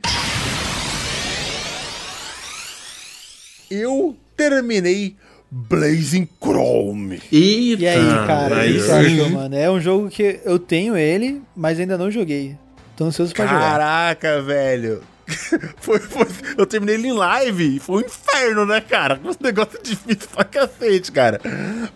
Eu 3.71 4.17
terminei 4.37 5.17
Blazing 5.51 6.29
Chrome. 6.41 7.21
Eita, 7.33 7.83
e 7.83 7.89
aí, 7.89 8.27
cara, 8.27 8.57
o 8.57 8.63
que 8.63 8.81
você 8.81 8.93
achou, 8.93 9.31
mano? 9.31 9.57
É 9.57 9.71
um 9.71 9.81
jogo 9.81 10.09
que 10.09 10.41
eu 10.45 10.59
tenho 10.59 10.97
ele, 10.97 11.43
mas 11.55 11.81
ainda 11.81 11.97
não 11.99 12.11
joguei. 12.11 12.57
Tô 12.97 13.05
ansioso 13.05 13.35
pra 13.35 13.47
Caraca, 13.47 13.65
jogar. 13.65 13.79
Caraca, 13.79 14.43
velho. 14.43 15.03
foi, 15.79 15.99
foi, 15.99 16.27
eu 16.57 16.67
terminei 16.67 16.95
ele 16.95 17.09
em 17.09 17.13
live. 17.13 17.81
Foi 17.81 18.03
um 18.03 18.07
inferno, 18.07 18.65
né, 18.65 18.81
cara? 18.81 19.21
Um 19.27 19.35
negócio 19.41 19.79
difícil 19.83 20.29
pra 20.33 20.45
cacete, 20.45 21.11
cara. 21.11 21.41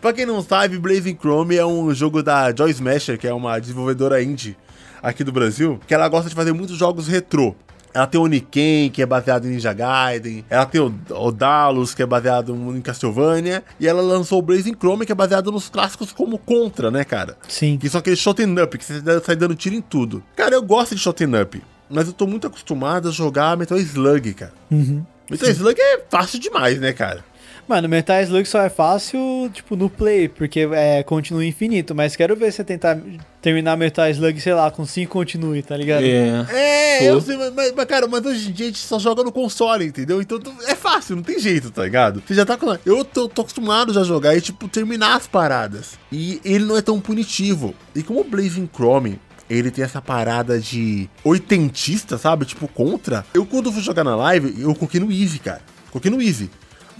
Pra 0.00 0.12
quem 0.12 0.26
não 0.26 0.42
sabe, 0.42 0.78
Blazing 0.78 1.16
Chrome 1.16 1.56
é 1.56 1.64
um 1.64 1.94
jogo 1.94 2.22
da 2.22 2.54
Joy 2.54 2.70
Smasher, 2.70 3.18
que 3.18 3.28
é 3.28 3.32
uma 3.32 3.58
desenvolvedora 3.58 4.22
indie 4.22 4.56
aqui 5.02 5.22
do 5.24 5.32
Brasil, 5.32 5.80
que 5.86 5.94
ela 5.94 6.08
gosta 6.08 6.28
de 6.28 6.34
fazer 6.34 6.52
muitos 6.52 6.76
jogos 6.76 7.06
retrô. 7.08 7.54
Ela 7.92 8.06
tem 8.06 8.20
o 8.20 8.24
Oniken, 8.24 8.90
que 8.90 9.02
é 9.02 9.06
baseado 9.06 9.46
em 9.46 9.50
Ninja 9.50 9.72
Gaiden. 9.72 10.44
Ela 10.48 10.66
tem 10.66 10.80
o, 10.80 10.94
o 11.10 11.32
Dalus, 11.32 11.94
que 11.94 12.02
é 12.02 12.06
baseado 12.06 12.54
em 12.54 12.80
Castlevania. 12.80 13.64
E 13.78 13.86
ela 13.86 14.00
lançou 14.00 14.38
o 14.38 14.42
Blazing 14.42 14.74
Chrome, 14.74 15.04
que 15.04 15.12
é 15.12 15.14
baseado 15.14 15.50
nos 15.50 15.68
clássicos 15.68 16.12
como 16.12 16.38
Contra, 16.38 16.90
né, 16.90 17.04
cara? 17.04 17.36
Sim. 17.48 17.76
Que 17.78 17.88
são 17.88 17.98
aqueles 17.98 18.18
shoten 18.18 18.54
up, 18.62 18.76
que 18.76 18.84
você 18.84 19.00
sai 19.24 19.36
dando 19.36 19.54
tiro 19.54 19.74
em 19.74 19.80
tudo. 19.80 20.22
Cara, 20.36 20.54
eu 20.54 20.62
gosto 20.62 20.94
de 20.94 21.00
shoten 21.00 21.40
up. 21.40 21.62
Mas 21.88 22.06
eu 22.06 22.12
tô 22.12 22.26
muito 22.26 22.46
acostumado 22.46 23.08
a 23.08 23.12
jogar 23.12 23.56
Metal 23.56 23.78
Slug, 23.78 24.34
cara. 24.34 24.52
Uhum. 24.70 25.04
Metal 25.28 25.48
Slug 25.50 25.80
é 25.80 26.04
fácil 26.08 26.38
demais, 26.38 26.80
né, 26.80 26.92
cara? 26.92 27.24
Mano, 27.70 27.88
Metal 27.88 28.20
Slug 28.22 28.48
só 28.48 28.62
é 28.62 28.68
fácil, 28.68 29.48
tipo, 29.54 29.76
no 29.76 29.88
play, 29.88 30.28
porque 30.28 30.68
é 30.72 31.04
continue 31.04 31.46
infinito. 31.46 31.94
Mas 31.94 32.16
quero 32.16 32.34
ver 32.34 32.50
você 32.50 32.64
tentar 32.64 32.98
terminar 33.40 33.76
Metal 33.76 34.10
Slug, 34.10 34.40
sei 34.40 34.52
lá, 34.54 34.72
com 34.72 34.84
5 34.84 35.12
continue, 35.12 35.62
tá 35.62 35.76
ligado? 35.76 36.02
É. 36.02 36.46
É, 36.50 36.98
Pô. 36.98 37.04
eu 37.04 37.20
sei, 37.20 37.36
mas, 37.36 37.54
mas, 37.54 37.72
mas, 37.76 37.84
cara, 37.86 38.08
mas 38.08 38.26
hoje 38.26 38.48
em 38.48 38.52
dia 38.52 38.66
a 38.66 38.68
gente 38.70 38.80
só 38.80 38.98
joga 38.98 39.22
no 39.22 39.30
console, 39.30 39.84
entendeu? 39.84 40.20
Então 40.20 40.40
é 40.66 40.74
fácil, 40.74 41.14
não 41.14 41.22
tem 41.22 41.38
jeito, 41.38 41.70
tá 41.70 41.84
ligado? 41.84 42.20
Você 42.26 42.34
já 42.34 42.44
tá 42.44 42.56
com. 42.56 42.76
Eu 42.84 43.04
tô, 43.04 43.28
tô 43.28 43.42
acostumado 43.42 43.94
já 43.94 44.00
a 44.00 44.04
jogar 44.04 44.36
e, 44.36 44.40
tipo, 44.40 44.66
terminar 44.66 45.14
as 45.14 45.28
paradas. 45.28 45.96
E 46.10 46.40
ele 46.44 46.64
não 46.64 46.76
é 46.76 46.82
tão 46.82 46.98
punitivo. 47.00 47.72
E 47.94 48.02
como 48.02 48.22
o 48.22 48.24
Blazing 48.24 48.68
Chrome. 48.74 49.20
Ele 49.48 49.68
tem 49.68 49.84
essa 49.84 50.00
parada 50.00 50.60
de 50.60 51.10
oitentista, 51.24 52.16
sabe? 52.16 52.44
Tipo, 52.44 52.68
contra. 52.68 53.24
Eu, 53.34 53.44
quando 53.44 53.72
fui 53.72 53.82
jogar 53.82 54.04
na 54.04 54.14
live, 54.14 54.54
eu 54.60 54.72
coloquei 54.76 55.00
no 55.00 55.10
Easy, 55.10 55.40
cara. 55.40 55.60
Coloquei 55.90 56.08
no 56.08 56.22
Easy. 56.22 56.48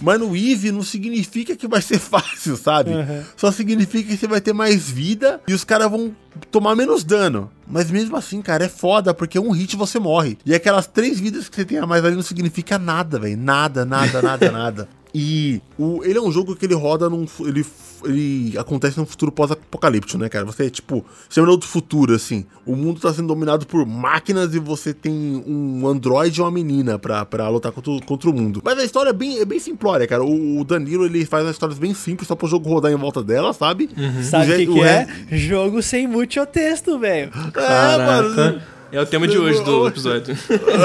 Mas 0.01 0.19
no 0.19 0.35
Easy 0.35 0.71
não 0.71 0.83
significa 0.83 1.55
que 1.55 1.67
vai 1.67 1.81
ser 1.81 1.99
fácil, 1.99 2.57
sabe? 2.57 2.91
Uhum. 2.91 3.23
Só 3.37 3.51
significa 3.51 4.09
que 4.09 4.17
você 4.17 4.27
vai 4.27 4.41
ter 4.41 4.53
mais 4.53 4.89
vida 4.89 5.41
e 5.47 5.53
os 5.53 5.63
caras 5.63 5.89
vão 5.89 6.15
tomar 6.49 6.75
menos 6.75 7.03
dano. 7.03 7.51
Mas 7.67 7.89
mesmo 7.91 8.17
assim, 8.17 8.41
cara, 8.41 8.65
é 8.65 8.69
foda, 8.69 9.13
porque 9.13 9.39
um 9.39 9.51
hit 9.51 9.75
você 9.75 9.99
morre. 9.99 10.37
E 10.45 10.53
aquelas 10.53 10.87
três 10.87 11.19
vidas 11.19 11.47
que 11.47 11.55
você 11.55 11.65
tem 11.65 11.77
a 11.77 11.85
mais 11.85 12.03
ali 12.03 12.15
não 12.15 12.23
significa 12.23 12.77
nada, 12.77 13.19
velho. 13.19 13.37
Nada, 13.37 13.85
nada, 13.85 14.21
nada, 14.21 14.51
nada. 14.51 14.89
E 15.13 15.61
o, 15.77 16.03
ele 16.03 16.17
é 16.17 16.21
um 16.21 16.31
jogo 16.31 16.55
que 16.55 16.65
ele 16.65 16.73
roda 16.73 17.09
num. 17.09 17.25
Ele, 17.41 17.65
ele 18.05 18.57
acontece 18.57 18.97
num 18.97 19.05
futuro 19.05 19.31
pós-apocalíptico, 19.31 20.17
né, 20.17 20.29
cara? 20.29 20.45
Você 20.45 20.65
é 20.65 20.69
tipo. 20.69 21.05
Você 21.29 21.39
é 21.39 21.43
um 21.43 21.47
outro 21.47 21.67
futuro, 21.67 22.13
assim. 22.13 22.45
O 22.65 22.75
mundo 22.75 22.99
tá 22.99 23.13
sendo 23.13 23.27
dominado 23.27 23.65
por 23.67 23.85
máquinas 23.85 24.53
e 24.55 24.59
você 24.59 24.93
tem 24.93 25.43
um 25.47 25.87
androide 25.87 26.39
e 26.39 26.43
uma 26.43 26.51
menina 26.51 26.97
pra, 26.99 27.25
pra 27.25 27.47
lutar 27.49 27.71
contra, 27.71 27.91
o- 27.91 28.01
contra 28.05 28.29
o 28.29 28.33
mundo. 28.33 28.61
Mas 28.63 28.79
a 28.79 28.83
história 28.83 29.09
é 29.09 29.13
bem, 29.13 29.39
é 29.39 29.45
bem 29.45 29.59
simplória, 29.59 30.07
cara. 30.07 30.23
O, 30.23 30.59
o 30.59 30.63
Danilo 30.63 31.05
ele 31.05 31.25
faz 31.25 31.45
as 31.45 31.51
histórias 31.51 31.77
bem 31.79 31.93
simples 31.93 32.27
só 32.27 32.35
pro 32.35 32.47
jogo 32.47 32.69
rodar 32.69 32.91
em 32.91 32.95
volta 32.95 33.23
dela, 33.23 33.53
sabe? 33.53 33.89
Sabe 34.23 34.51
o 34.51 34.55
que, 34.57 34.65
que 34.65 34.71
o 34.71 34.83
é? 34.83 35.07
re- 35.29 35.37
Jogo 35.37 35.81
sem 35.81 36.07
muito 36.07 36.45
texto, 36.47 36.97
velho. 36.99 37.31
É, 37.55 37.97
mano. 37.97 38.61
É 38.93 38.99
o 39.01 39.05
tema 39.05 39.25
de 39.25 39.37
hoje 39.37 39.63
do 39.63 39.87
episódio. 39.87 40.35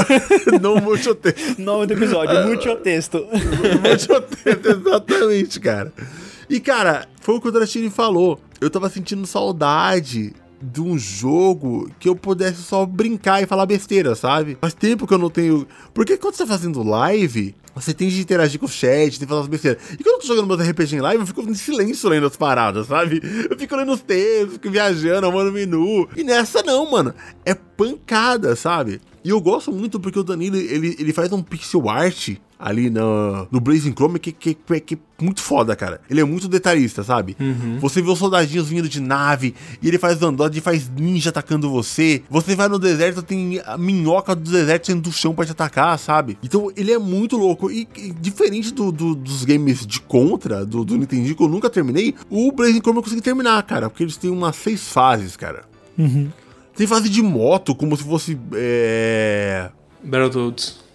não 0.62 0.76
muito 0.80 1.12
tempo. 1.16 1.36
Nome 1.58 1.86
do 1.86 1.92
episódio, 1.94 2.46
muito 2.46 2.76
texto. 2.76 3.26
Muito 3.82 4.20
tempo, 4.44 4.68
exatamente, 4.68 5.58
cara. 5.58 5.92
E, 6.48 6.60
cara, 6.60 7.08
foi 7.20 7.34
o 7.34 7.40
que 7.40 7.48
o 7.48 7.52
Drastini 7.52 7.90
falou. 7.90 8.40
Eu 8.60 8.70
tava 8.70 8.88
sentindo 8.88 9.26
saudade 9.26 10.32
de 10.62 10.80
um 10.80 10.98
jogo 10.98 11.90
que 11.98 12.08
eu 12.08 12.16
pudesse 12.16 12.62
só 12.62 12.86
brincar 12.86 13.42
e 13.42 13.46
falar 13.46 13.66
besteira, 13.66 14.14
sabe? 14.14 14.56
Faz 14.60 14.72
tempo 14.74 15.06
que 15.06 15.12
eu 15.12 15.18
não 15.18 15.28
tenho. 15.28 15.66
Porque 15.92 16.16
quando 16.16 16.34
você 16.34 16.44
tá 16.44 16.48
fazendo 16.48 16.82
live, 16.82 17.54
você 17.74 17.92
tem 17.92 18.08
de 18.08 18.20
interagir 18.20 18.58
com 18.58 18.66
o 18.66 18.68
chat, 18.68 19.18
tem 19.18 19.20
que 19.20 19.26
falar 19.26 19.42
as 19.42 19.48
besteiras. 19.48 19.82
E 19.92 20.02
quando 20.02 20.14
eu 20.14 20.20
tô 20.20 20.26
jogando 20.26 20.46
meus 20.46 20.66
RPG 20.66 20.96
em 20.96 21.00
live, 21.00 21.20
eu 21.20 21.26
fico 21.26 21.42
em 21.42 21.54
silêncio 21.54 22.08
lendo 22.08 22.26
as 22.26 22.36
paradas, 22.36 22.86
sabe? 22.86 23.20
Eu 23.50 23.58
fico 23.58 23.76
lendo 23.76 23.92
os 23.92 24.00
textos, 24.00 24.54
fico 24.54 24.70
viajando, 24.70 25.26
arrumando 25.26 25.52
menu. 25.52 26.08
E 26.16 26.24
nessa 26.24 26.62
não, 26.62 26.90
mano. 26.90 27.14
É 27.44 27.54
pancada, 27.54 28.56
sabe? 28.56 29.00
E 29.22 29.28
eu 29.28 29.40
gosto 29.40 29.70
muito 29.72 30.00
porque 30.00 30.18
o 30.18 30.24
Danilo, 30.24 30.56
ele, 30.56 30.96
ele 30.98 31.12
faz 31.12 31.30
um 31.32 31.42
pixel 31.42 31.88
art 31.88 32.36
ali 32.58 32.88
no, 32.88 33.46
no 33.50 33.60
Blazing 33.60 33.92
Chrome 33.92 34.18
que, 34.18 34.32
que, 34.32 34.54
que, 34.54 34.80
que 34.80 34.94
é 34.94 34.98
muito 35.22 35.42
foda, 35.42 35.76
cara. 35.76 36.00
Ele 36.08 36.20
é 36.20 36.24
muito 36.24 36.48
detalhista, 36.48 37.02
sabe? 37.04 37.36
Você 37.80 38.00
vê 38.00 38.10
os 38.10 38.18
soldadinhos 38.18 38.68
vindo 38.68 38.88
de 38.88 39.00
nave 39.00 39.54
e 39.82 39.88
ele 39.88 39.98
faz 39.98 40.22
android, 40.22 40.60
faz 40.60 40.90
ninja 40.90 41.30
atacando 41.30 41.70
você. 41.70 42.22
Você 42.30 42.54
vai 42.56 42.68
no 42.68 42.78
deserto, 42.78 43.22
tem 43.22 43.60
a 43.66 43.76
minhoca 43.76 44.34
do 44.34 44.50
deserto 44.50 44.86
saindo 44.86 45.02
do 45.02 45.12
chão 45.12 45.34
pra 45.34 45.44
te 45.44 45.52
atacar, 45.52 45.98
sabe? 45.98 46.38
Então 46.42 46.70
ele 46.76 46.92
é 46.92 46.98
muito 46.98 47.36
louco. 47.36 47.70
E, 47.70 47.86
e 47.96 48.10
diferente 48.12 48.72
do, 48.72 48.90
do- 48.90 49.14
dos 49.14 49.44
games 49.44 49.86
de 49.86 50.00
contra, 50.00 50.64
do, 50.64 50.84
do 50.84 50.96
Nintendo 50.96 51.34
que 51.34 51.42
eu 51.42 51.48
nunca 51.48 51.68
terminei, 51.68 52.14
o 52.30 52.52
Blazing 52.52 52.80
Chrome 52.80 52.98
eu 52.98 53.02
consegui 53.02 53.20
terminar, 53.22 53.62
cara. 53.64 53.90
Porque 53.90 54.02
eles 54.02 54.16
têm 54.16 54.30
umas 54.30 54.56
seis 54.56 54.88
fases, 54.88 55.36
cara. 55.36 55.64
Tem 56.74 56.86
fase 56.86 57.08
de 57.08 57.22
moto, 57.22 57.74
como 57.74 57.96
se 57.96 58.02
fosse. 58.04 58.38
É. 58.52 59.70
Battletoads. 60.04 60.85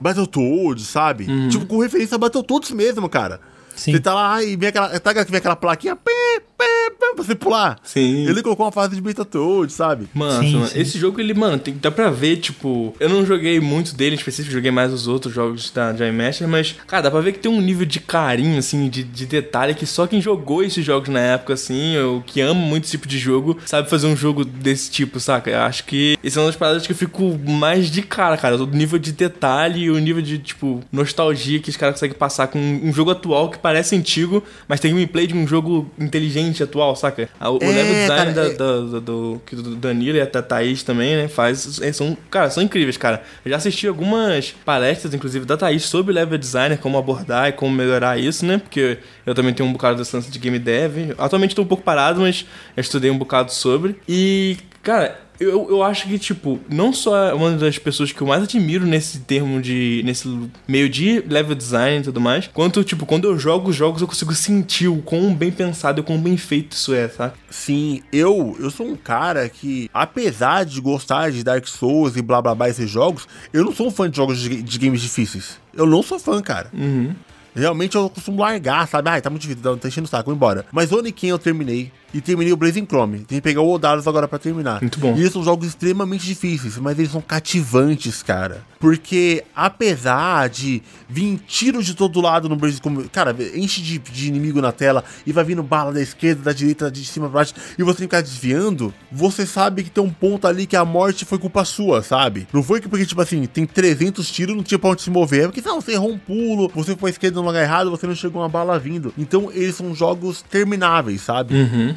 Battletoads, 0.00 0.86
sabe? 0.86 1.26
Tipo, 1.48 1.66
com 1.66 1.78
referência 1.78 2.14
a 2.14 2.18
Battletoads 2.18 2.70
mesmo, 2.70 3.08
cara. 3.08 3.40
Sim. 3.76 3.92
Você 3.92 4.00
tá 4.00 4.14
lá 4.14 4.42
e 4.42 4.56
vem 4.56 4.68
aquela. 4.68 5.00
Tá 5.00 5.12
vem 5.12 5.38
aquela 5.38 5.56
plaquinha 5.56 5.96
pé, 5.96 6.12
pé, 6.56 6.66
pé, 6.94 7.14
pra 7.14 7.24
você 7.24 7.34
pular. 7.34 7.78
Sim. 7.82 8.26
Ele 8.26 8.42
colocou 8.42 8.66
uma 8.66 8.72
fase 8.72 8.94
de 8.94 9.00
Battletoads, 9.00 9.74
sabe? 9.74 10.08
Mano, 10.14 10.42
Sim, 10.42 10.54
mano, 10.54 10.66
sim. 10.68 10.80
esse 10.80 10.98
jogo, 10.98 11.20
ele, 11.20 11.34
mano, 11.34 11.58
tem, 11.58 11.76
dá 11.80 11.90
pra 11.90 12.10
ver, 12.10 12.36
tipo... 12.38 12.94
Eu 13.00 13.08
não 13.08 13.24
joguei 13.24 13.60
muito 13.60 13.94
dele 13.94 14.14
em 14.14 14.18
específico, 14.18 14.52
joguei 14.52 14.70
mais 14.70 14.92
os 14.92 15.06
outros 15.06 15.34
jogos 15.34 15.70
da 15.70 15.94
Giant 15.94 16.14
Master, 16.14 16.48
mas, 16.48 16.74
cara, 16.86 17.04
dá 17.04 17.10
pra 17.10 17.20
ver 17.20 17.32
que 17.32 17.38
tem 17.38 17.50
um 17.50 17.60
nível 17.60 17.86
de 17.86 18.00
carinho, 18.00 18.58
assim, 18.58 18.88
de, 18.88 19.02
de 19.02 19.26
detalhe 19.26 19.74
que 19.74 19.86
só 19.86 20.06
quem 20.06 20.20
jogou 20.20 20.62
esses 20.62 20.84
jogos 20.84 21.08
na 21.08 21.20
época, 21.20 21.54
assim, 21.54 21.96
ou 21.98 22.20
que 22.22 22.40
ama 22.40 22.54
muito 22.60 22.84
esse 22.84 22.92
tipo 22.92 23.06
de 23.08 23.18
jogo, 23.18 23.58
sabe 23.66 23.88
fazer 23.88 24.06
um 24.06 24.16
jogo 24.16 24.44
desse 24.44 24.90
tipo, 24.90 25.18
saca? 25.20 25.50
Eu 25.50 25.60
acho 25.60 25.84
que 25.84 26.16
esse 26.22 26.36
é 26.38 26.40
uma 26.40 26.46
das 26.46 26.56
paradas 26.56 26.86
que 26.86 26.92
eu 26.92 26.96
fico 26.96 27.38
mais 27.48 27.90
de 27.90 28.02
cara, 28.02 28.36
cara. 28.36 28.56
O 28.56 28.66
nível 28.66 28.98
de 28.98 29.12
detalhe 29.12 29.84
e 29.84 29.90
o 29.90 29.98
nível 29.98 30.22
de, 30.22 30.38
tipo, 30.38 30.80
nostalgia 30.92 31.58
que 31.60 31.70
os 31.70 31.76
caras 31.76 31.94
conseguem 31.96 32.16
passar 32.16 32.46
com 32.48 32.58
um 32.58 32.92
jogo 32.92 33.10
atual 33.10 33.50
que 33.50 33.58
parece 33.58 33.94
antigo, 33.96 34.42
mas 34.68 34.80
tem 34.80 34.92
gameplay 34.92 35.26
de 35.26 35.34
um 35.34 35.46
jogo 35.46 35.90
inteligente 35.98 36.62
atual, 36.62 36.79
saca? 36.96 37.28
O, 37.40 37.44
o 37.54 37.58
É, 37.62 37.66
level 37.66 37.94
design 37.94 38.08
cara, 38.08 38.32
da, 38.32 38.42
é- 38.44 38.54
da- 38.54 38.80
do, 38.80 39.00
do, 39.00 39.42
que 39.46 39.56
do 39.56 39.74
Danilo 39.76 40.16
e 40.18 40.20
a 40.20 40.26
Tha- 40.26 40.42
Thaís 40.42 40.82
também, 40.82 41.16
né? 41.16 41.28
Faz. 41.28 41.80
eles 41.80 41.96
São, 41.96 42.16
cara, 42.30 42.50
são 42.50 42.62
incríveis, 42.62 42.96
cara. 42.96 43.22
Eu 43.44 43.50
já 43.50 43.56
assisti 43.56 43.86
algumas 43.86 44.54
palestras, 44.64 45.12
inclusive, 45.14 45.44
da 45.44 45.56
Thaís 45.56 45.84
sobre 45.84 46.12
level 46.12 46.38
designer, 46.38 46.78
como 46.78 46.96
abordar 46.98 47.48
e 47.48 47.52
como 47.52 47.74
melhorar 47.74 48.18
isso, 48.18 48.44
né? 48.46 48.58
Porque 48.58 48.98
eu 49.26 49.34
também 49.34 49.52
tenho 49.54 49.68
um 49.68 49.72
bocado 49.72 49.98
dessa 49.98 50.16
lance 50.16 50.30
de 50.30 50.38
game 50.38 50.58
dev. 50.58 51.14
Atualmente 51.18 51.54
tô 51.54 51.62
um 51.62 51.66
pouco 51.66 51.82
parado, 51.82 52.20
mas 52.20 52.44
eu 52.76 52.80
estudei 52.80 53.10
um 53.10 53.18
bocado 53.18 53.52
sobre. 53.52 53.96
E, 54.08 54.56
cara. 54.82 55.29
Eu, 55.40 55.70
eu 55.70 55.82
acho 55.82 56.06
que, 56.06 56.18
tipo, 56.18 56.60
não 56.68 56.92
só 56.92 57.16
é 57.16 57.32
uma 57.32 57.52
das 57.52 57.78
pessoas 57.78 58.12
que 58.12 58.20
eu 58.20 58.26
mais 58.26 58.42
admiro 58.42 58.84
nesse 58.84 59.20
termo 59.20 59.58
de. 59.60 60.02
nesse 60.04 60.28
meio 60.68 60.86
de 60.86 61.24
level 61.26 61.54
design 61.54 62.00
e 62.00 62.02
tudo 62.02 62.20
mais, 62.20 62.46
quanto, 62.46 62.84
tipo, 62.84 63.06
quando 63.06 63.24
eu 63.24 63.38
jogo 63.38 63.70
os 63.70 63.76
jogos 63.76 64.02
eu 64.02 64.06
consigo 64.06 64.34
sentir 64.34 64.88
o 64.88 65.00
quão 65.00 65.34
bem 65.34 65.50
pensado 65.50 66.00
e 66.00 66.04
quão 66.04 66.18
bem 66.18 66.36
feito 66.36 66.72
isso 66.72 66.92
é, 66.92 67.08
sabe? 67.08 67.32
Sim, 67.48 68.02
eu, 68.12 68.54
eu 68.60 68.70
sou 68.70 68.86
um 68.86 68.94
cara 68.94 69.48
que, 69.48 69.88
apesar 69.94 70.64
de 70.64 70.78
gostar 70.78 71.30
de 71.30 71.42
Dark 71.42 71.66
Souls 71.66 72.16
e 72.16 72.22
blá 72.22 72.42
blá 72.42 72.54
blá 72.54 72.68
esses 72.68 72.90
jogos, 72.90 73.26
eu 73.50 73.64
não 73.64 73.72
sou 73.72 73.86
um 73.86 73.90
fã 73.90 74.10
de 74.10 74.18
jogos 74.18 74.38
de, 74.38 74.62
de 74.62 74.78
games 74.78 75.00
difíceis. 75.00 75.58
Eu 75.72 75.86
não 75.86 76.02
sou 76.02 76.18
fã, 76.18 76.42
cara. 76.42 76.68
Uhum. 76.74 77.14
Realmente 77.54 77.96
eu 77.96 78.08
costumo 78.08 78.40
largar, 78.40 78.86
sabe? 78.86 79.08
Ai, 79.10 79.20
tá 79.20 79.28
muito 79.28 79.42
difícil, 79.42 79.76
tá 79.76 79.88
enchendo 79.88 80.06
o 80.06 80.10
saco, 80.10 80.26
vou 80.26 80.34
embora. 80.34 80.64
Mas 80.70 80.92
Oniken 80.92 81.30
eu 81.30 81.38
terminei. 81.38 81.90
E 82.12 82.20
terminei 82.20 82.52
o 82.52 82.56
Blazing 82.56 82.86
Chrome. 82.86 83.20
Tem 83.20 83.38
que 83.38 83.42
pegar 83.42 83.60
o 83.60 83.70
Odalos 83.70 84.06
agora 84.06 84.26
pra 84.26 84.38
terminar. 84.38 84.80
Muito 84.80 84.98
bom. 84.98 85.14
E 85.16 85.20
eles 85.20 85.32
são 85.32 85.42
jogos 85.42 85.68
extremamente 85.68 86.26
difíceis, 86.26 86.76
mas 86.78 86.98
eles 86.98 87.12
são 87.12 87.20
cativantes, 87.20 88.22
cara. 88.22 88.62
Porque 88.78 89.44
apesar 89.54 90.48
de 90.48 90.82
vir 91.08 91.38
tiro 91.46 91.82
de 91.82 91.94
todo 91.94 92.20
lado 92.20 92.48
no 92.48 92.56
Blazing 92.56 92.78
Chrome, 92.78 93.08
cara, 93.08 93.36
enche 93.54 93.80
de, 93.80 93.98
de 93.98 94.28
inimigo 94.28 94.60
na 94.60 94.72
tela 94.72 95.04
e 95.26 95.32
vai 95.32 95.44
vindo 95.44 95.62
bala 95.62 95.92
da 95.92 96.00
esquerda, 96.00 96.42
da 96.42 96.52
direita, 96.52 96.90
de 96.90 97.04
cima 97.04 97.28
pra 97.28 97.40
baixo, 97.40 97.54
e 97.78 97.82
você 97.82 97.98
tem 97.98 98.08
que 98.08 98.16
ficar 98.16 98.22
desviando, 98.22 98.92
você 99.10 99.46
sabe 99.46 99.82
que 99.84 99.90
tem 99.90 100.02
um 100.02 100.10
ponto 100.10 100.46
ali 100.46 100.66
que 100.66 100.76
a 100.76 100.84
morte 100.84 101.24
foi 101.24 101.38
culpa 101.38 101.64
sua, 101.64 102.02
sabe? 102.02 102.46
Não 102.52 102.62
foi 102.62 102.80
que 102.80 102.88
porque, 102.88 103.06
tipo 103.06 103.20
assim, 103.20 103.46
tem 103.46 103.66
300 103.66 104.30
tiros, 104.30 104.56
não 104.56 104.62
tinha 104.62 104.78
pra 104.78 104.90
onde 104.90 105.02
se 105.02 105.10
mover. 105.10 105.44
É 105.44 105.46
porque, 105.46 105.60
não, 105.60 105.80
você 105.80 105.92
errou 105.92 106.10
um 106.10 106.18
pulo, 106.18 106.70
você 106.74 106.92
foi 106.92 106.96
pra 106.96 107.10
esquerda 107.10 107.40
no 107.40 107.46
lugar 107.46 107.62
errado, 107.62 107.90
você 107.90 108.06
não 108.06 108.14
chegou 108.14 108.42
uma 108.42 108.48
bala 108.48 108.78
vindo. 108.78 109.12
Então, 109.16 109.50
eles 109.52 109.74
são 109.74 109.94
jogos 109.94 110.42
termináveis, 110.42 111.20
sabe? 111.22 111.54
Uhum. 111.54 111.96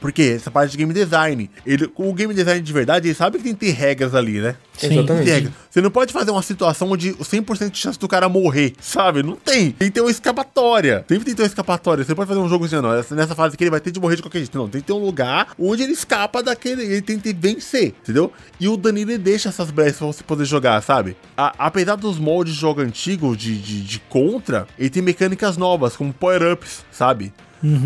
Porque 0.00 0.22
essa 0.36 0.50
parte 0.50 0.72
de 0.72 0.78
game 0.78 0.92
design, 0.94 1.50
ele, 1.66 1.90
o 1.96 2.12
game 2.14 2.32
design 2.32 2.60
de 2.60 2.72
verdade, 2.72 3.08
ele 3.08 3.14
sabe 3.14 3.38
que 3.38 3.44
tem 3.44 3.54
que 3.54 3.60
ter 3.66 3.72
regras 3.72 4.14
ali, 4.14 4.40
né? 4.40 4.54
Sim. 4.76 4.98
Exatamente. 4.98 5.52
Você 5.70 5.80
não 5.80 5.90
pode 5.90 6.12
fazer 6.12 6.30
uma 6.30 6.42
situação 6.42 6.90
onde 6.90 7.12
100% 7.14 7.70
de 7.70 7.78
chance 7.78 7.98
do 7.98 8.08
cara 8.08 8.28
morrer, 8.28 8.72
sabe? 8.80 9.22
Não 9.22 9.36
tem. 9.36 9.72
Tem 9.72 9.88
que 9.88 9.94
ter 9.94 10.00
uma 10.00 10.10
escapatória. 10.10 11.04
Sempre 11.08 11.24
tem 11.24 11.34
que 11.34 11.34
ter 11.34 11.42
uma 11.42 11.48
escapatória. 11.48 12.04
Você 12.04 12.14
pode 12.14 12.28
fazer 12.28 12.40
um 12.40 12.48
jogo 12.48 12.64
assim, 12.64 12.76
essa- 12.98 13.14
Nessa 13.14 13.34
fase 13.34 13.54
aqui 13.54 13.64
ele 13.64 13.70
vai 13.70 13.80
ter 13.80 13.90
de 13.90 14.00
morrer 14.00 14.16
de 14.16 14.22
qualquer 14.22 14.38
jeito. 14.38 14.56
Não, 14.56 14.68
tem 14.68 14.80
que 14.80 14.86
ter 14.86 14.92
um 14.92 15.04
lugar 15.04 15.48
onde 15.58 15.82
ele 15.82 15.92
escapa 15.92 16.42
daquele. 16.42 16.82
Ele 16.82 17.02
tem 17.02 17.18
que 17.18 17.32
vencer, 17.32 17.94
entendeu? 18.02 18.32
E 18.58 18.68
o 18.68 18.76
Danilo 18.76 19.16
deixa 19.18 19.48
essas 19.50 19.70
brechas 19.70 19.98
pra 19.98 20.06
você 20.06 20.22
poder 20.24 20.44
jogar, 20.44 20.80
sabe? 20.82 21.16
A- 21.36 21.54
apesar 21.58 21.96
dos 21.96 22.18
moldes 22.18 22.54
de 22.54 22.60
jogo 22.60 22.80
antigo, 22.80 23.36
de, 23.36 23.58
de, 23.58 23.82
de 23.82 23.98
contra, 24.08 24.66
ele 24.78 24.90
tem 24.90 25.02
mecânicas 25.02 25.56
novas, 25.56 25.96
como 25.96 26.12
power-ups, 26.12 26.84
sabe? 26.90 27.32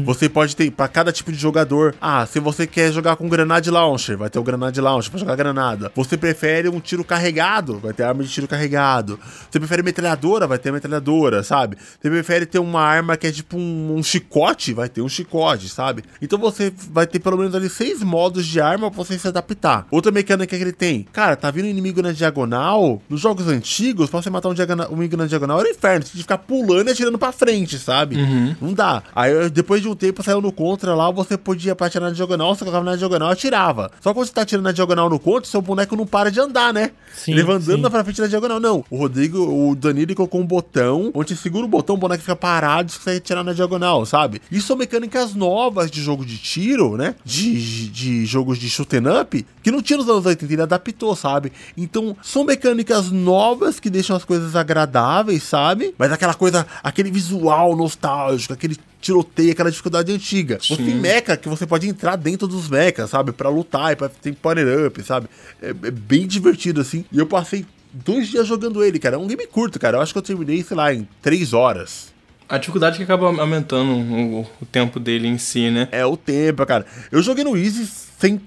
Você 0.04 0.28
pode 0.28 0.54
ter, 0.54 0.70
pra 0.70 0.88
cada 0.88 1.12
tipo 1.12 1.32
de 1.32 1.38
jogador, 1.38 1.94
ah, 2.00 2.24
se 2.26 2.38
você 2.40 2.66
quer 2.66 2.92
jogar 2.92 3.16
com 3.16 3.28
granade 3.28 3.70
launcher, 3.70 4.16
vai 4.16 4.30
ter 4.30 4.38
o 4.38 4.42
granade 4.42 4.80
launcher 4.80 5.10
pra 5.10 5.20
jogar 5.20 5.36
granada. 5.36 5.90
Você 5.94 6.16
prefere 6.16 6.68
um 6.68 6.80
tiro 6.80 7.04
carregado, 7.04 7.78
vai 7.78 7.92
ter 7.92 8.04
arma 8.04 8.22
de 8.22 8.28
tiro 8.28 8.46
carregado. 8.46 9.18
Você 9.50 9.58
prefere 9.58 9.82
metralhadora, 9.82 10.46
vai 10.46 10.58
ter 10.58 10.72
metralhadora, 10.72 11.42
sabe? 11.42 11.76
Você 12.00 12.08
prefere 12.08 12.46
ter 12.46 12.58
uma 12.58 12.80
arma 12.80 13.16
que 13.16 13.26
é 13.26 13.32
tipo 13.32 13.56
um, 13.56 13.96
um 13.96 14.02
chicote, 14.02 14.72
vai 14.72 14.88
ter 14.88 15.02
um 15.02 15.08
chicote, 15.08 15.68
sabe? 15.68 16.04
Então 16.22 16.38
você 16.38 16.72
vai 16.90 17.06
ter 17.06 17.18
pelo 17.18 17.36
menos 17.36 17.54
ali 17.54 17.68
seis 17.68 18.02
modos 18.02 18.46
de 18.46 18.60
arma 18.60 18.90
pra 18.90 19.04
você 19.04 19.18
se 19.18 19.26
adaptar. 19.26 19.86
Outra 19.90 20.12
mecânica 20.12 20.56
que 20.56 20.62
ele 20.62 20.72
tem, 20.72 21.06
cara, 21.12 21.36
tá 21.36 21.50
vindo 21.50 21.66
um 21.66 21.70
inimigo 21.70 22.00
na 22.02 22.12
diagonal, 22.12 23.02
nos 23.08 23.20
jogos 23.20 23.48
antigos, 23.48 24.10
pra 24.10 24.22
você 24.22 24.30
matar 24.30 24.48
um, 24.48 24.54
diagonal, 24.54 24.88
um 24.90 24.94
inimigo 24.96 25.16
na 25.16 25.26
diagonal 25.26 25.60
era 25.60 25.68
um 25.68 25.72
inferno, 25.72 26.04
você 26.04 26.12
tinha 26.12 26.18
que 26.18 26.22
ficar 26.22 26.38
pulando 26.38 26.88
e 26.88 26.92
atirando 26.92 27.18
pra 27.18 27.32
frente, 27.32 27.78
sabe? 27.78 28.16
Não 28.60 28.72
dá. 28.72 29.02
Aí 29.14 29.50
depois 29.50 29.63
de 29.80 29.88
um 29.88 29.94
tempo 29.94 30.22
saiu 30.22 30.40
no 30.40 30.52
contra 30.52 30.94
lá, 30.94 31.10
você 31.10 31.36
podia 31.36 31.74
pra 31.74 31.86
atirar 31.86 32.08
na 32.08 32.14
diagonal, 32.14 32.54
você 32.54 32.60
colocava 32.60 32.84
na 32.84 32.96
diagonal 32.96 33.30
e 33.30 33.32
atirava. 33.32 33.90
Só 34.00 34.10
que 34.10 34.14
quando 34.14 34.26
você 34.26 34.32
tá 34.32 34.42
atirando 34.42 34.64
na 34.64 34.72
diagonal 34.72 35.10
no 35.10 35.18
contra, 35.18 35.50
seu 35.50 35.60
boneco 35.60 35.96
não 35.96 36.06
para 36.06 36.30
de 36.30 36.40
andar, 36.40 36.72
né? 36.72 36.92
Sim, 37.14 37.32
ele 37.32 37.42
vai 37.42 37.56
andando 37.56 37.84
sim. 37.84 37.90
pra 37.90 38.04
frente 38.04 38.20
da 38.20 38.26
diagonal. 38.26 38.60
Não, 38.60 38.84
o 38.90 38.96
Rodrigo, 38.96 39.38
o 39.38 39.74
Danilo 39.74 40.14
colocou 40.14 40.40
um 40.40 40.46
botão, 40.46 41.10
onde 41.14 41.30
você 41.34 41.42
segura 41.42 41.64
o 41.64 41.68
botão, 41.68 41.96
o 41.96 41.98
boneco 41.98 42.22
fica 42.22 42.36
parado 42.36 42.88
e 42.88 42.92
você 42.92 42.98
consegue 42.98 43.18
atirar 43.18 43.44
na 43.44 43.52
diagonal, 43.52 44.04
sabe? 44.06 44.40
Isso 44.50 44.66
são 44.66 44.76
mecânicas 44.76 45.34
novas 45.34 45.90
de 45.90 46.02
jogo 46.02 46.24
de 46.24 46.38
tiro, 46.38 46.96
né? 46.96 47.14
De, 47.24 47.88
de, 47.88 48.26
jogos 48.26 48.58
de 48.58 48.68
shoot 48.68 48.94
up, 49.20 49.46
que 49.62 49.70
não 49.70 49.82
tinha 49.82 49.96
nos 49.96 50.08
anos 50.08 50.26
80, 50.26 50.52
ele 50.52 50.62
adaptou, 50.62 51.14
sabe? 51.16 51.52
Então, 51.76 52.16
são 52.22 52.44
mecânicas 52.44 53.10
novas 53.10 53.80
que 53.80 53.90
deixam 53.90 54.16
as 54.16 54.24
coisas 54.24 54.54
agradáveis, 54.56 55.42
sabe? 55.42 55.94
Mas 55.98 56.12
aquela 56.12 56.34
coisa, 56.34 56.66
aquele 56.82 57.10
visual 57.10 57.76
nostálgico, 57.76 58.52
aquele 58.52 58.76
tiroteio, 59.04 59.52
aquela 59.52 59.70
dificuldade 59.70 60.10
antiga. 60.10 60.58
Você 60.58 60.76
tem 60.76 60.94
mecha 60.94 61.36
que 61.36 61.48
você 61.48 61.66
pode 61.66 61.86
entrar 61.86 62.16
dentro 62.16 62.48
dos 62.48 62.68
mechas, 62.70 63.10
sabe? 63.10 63.32
Pra 63.32 63.50
lutar 63.50 63.92
e 63.92 63.96
pra 63.96 64.08
ter 64.08 64.34
power 64.34 64.86
up, 64.86 65.02
sabe? 65.02 65.28
É, 65.60 65.68
é 65.68 65.90
bem 65.90 66.26
divertido, 66.26 66.80
assim. 66.80 67.04
E 67.12 67.18
eu 67.18 67.26
passei 67.26 67.66
dois 67.92 68.28
dias 68.28 68.46
jogando 68.46 68.82
ele, 68.82 68.98
cara. 68.98 69.16
É 69.16 69.18
um 69.18 69.26
game 69.26 69.46
curto, 69.46 69.78
cara. 69.78 69.98
Eu 69.98 70.00
acho 70.00 70.12
que 70.12 70.18
eu 70.18 70.22
terminei, 70.22 70.62
sei 70.62 70.76
lá, 70.76 70.94
em 70.94 71.06
três 71.20 71.52
horas. 71.52 72.13
A 72.48 72.58
dificuldade 72.58 72.96
que 72.96 73.02
acaba 73.02 73.26
aumentando 73.26 73.92
o, 73.92 74.40
o 74.60 74.66
tempo 74.66 75.00
dele 75.00 75.26
em 75.26 75.38
si, 75.38 75.70
né? 75.70 75.88
É 75.90 76.04
o 76.04 76.16
tempo, 76.16 76.64
cara. 76.66 76.84
Eu 77.10 77.22
joguei 77.22 77.42
no 77.42 77.56
Easy 77.56 77.86
sem, 78.18 78.40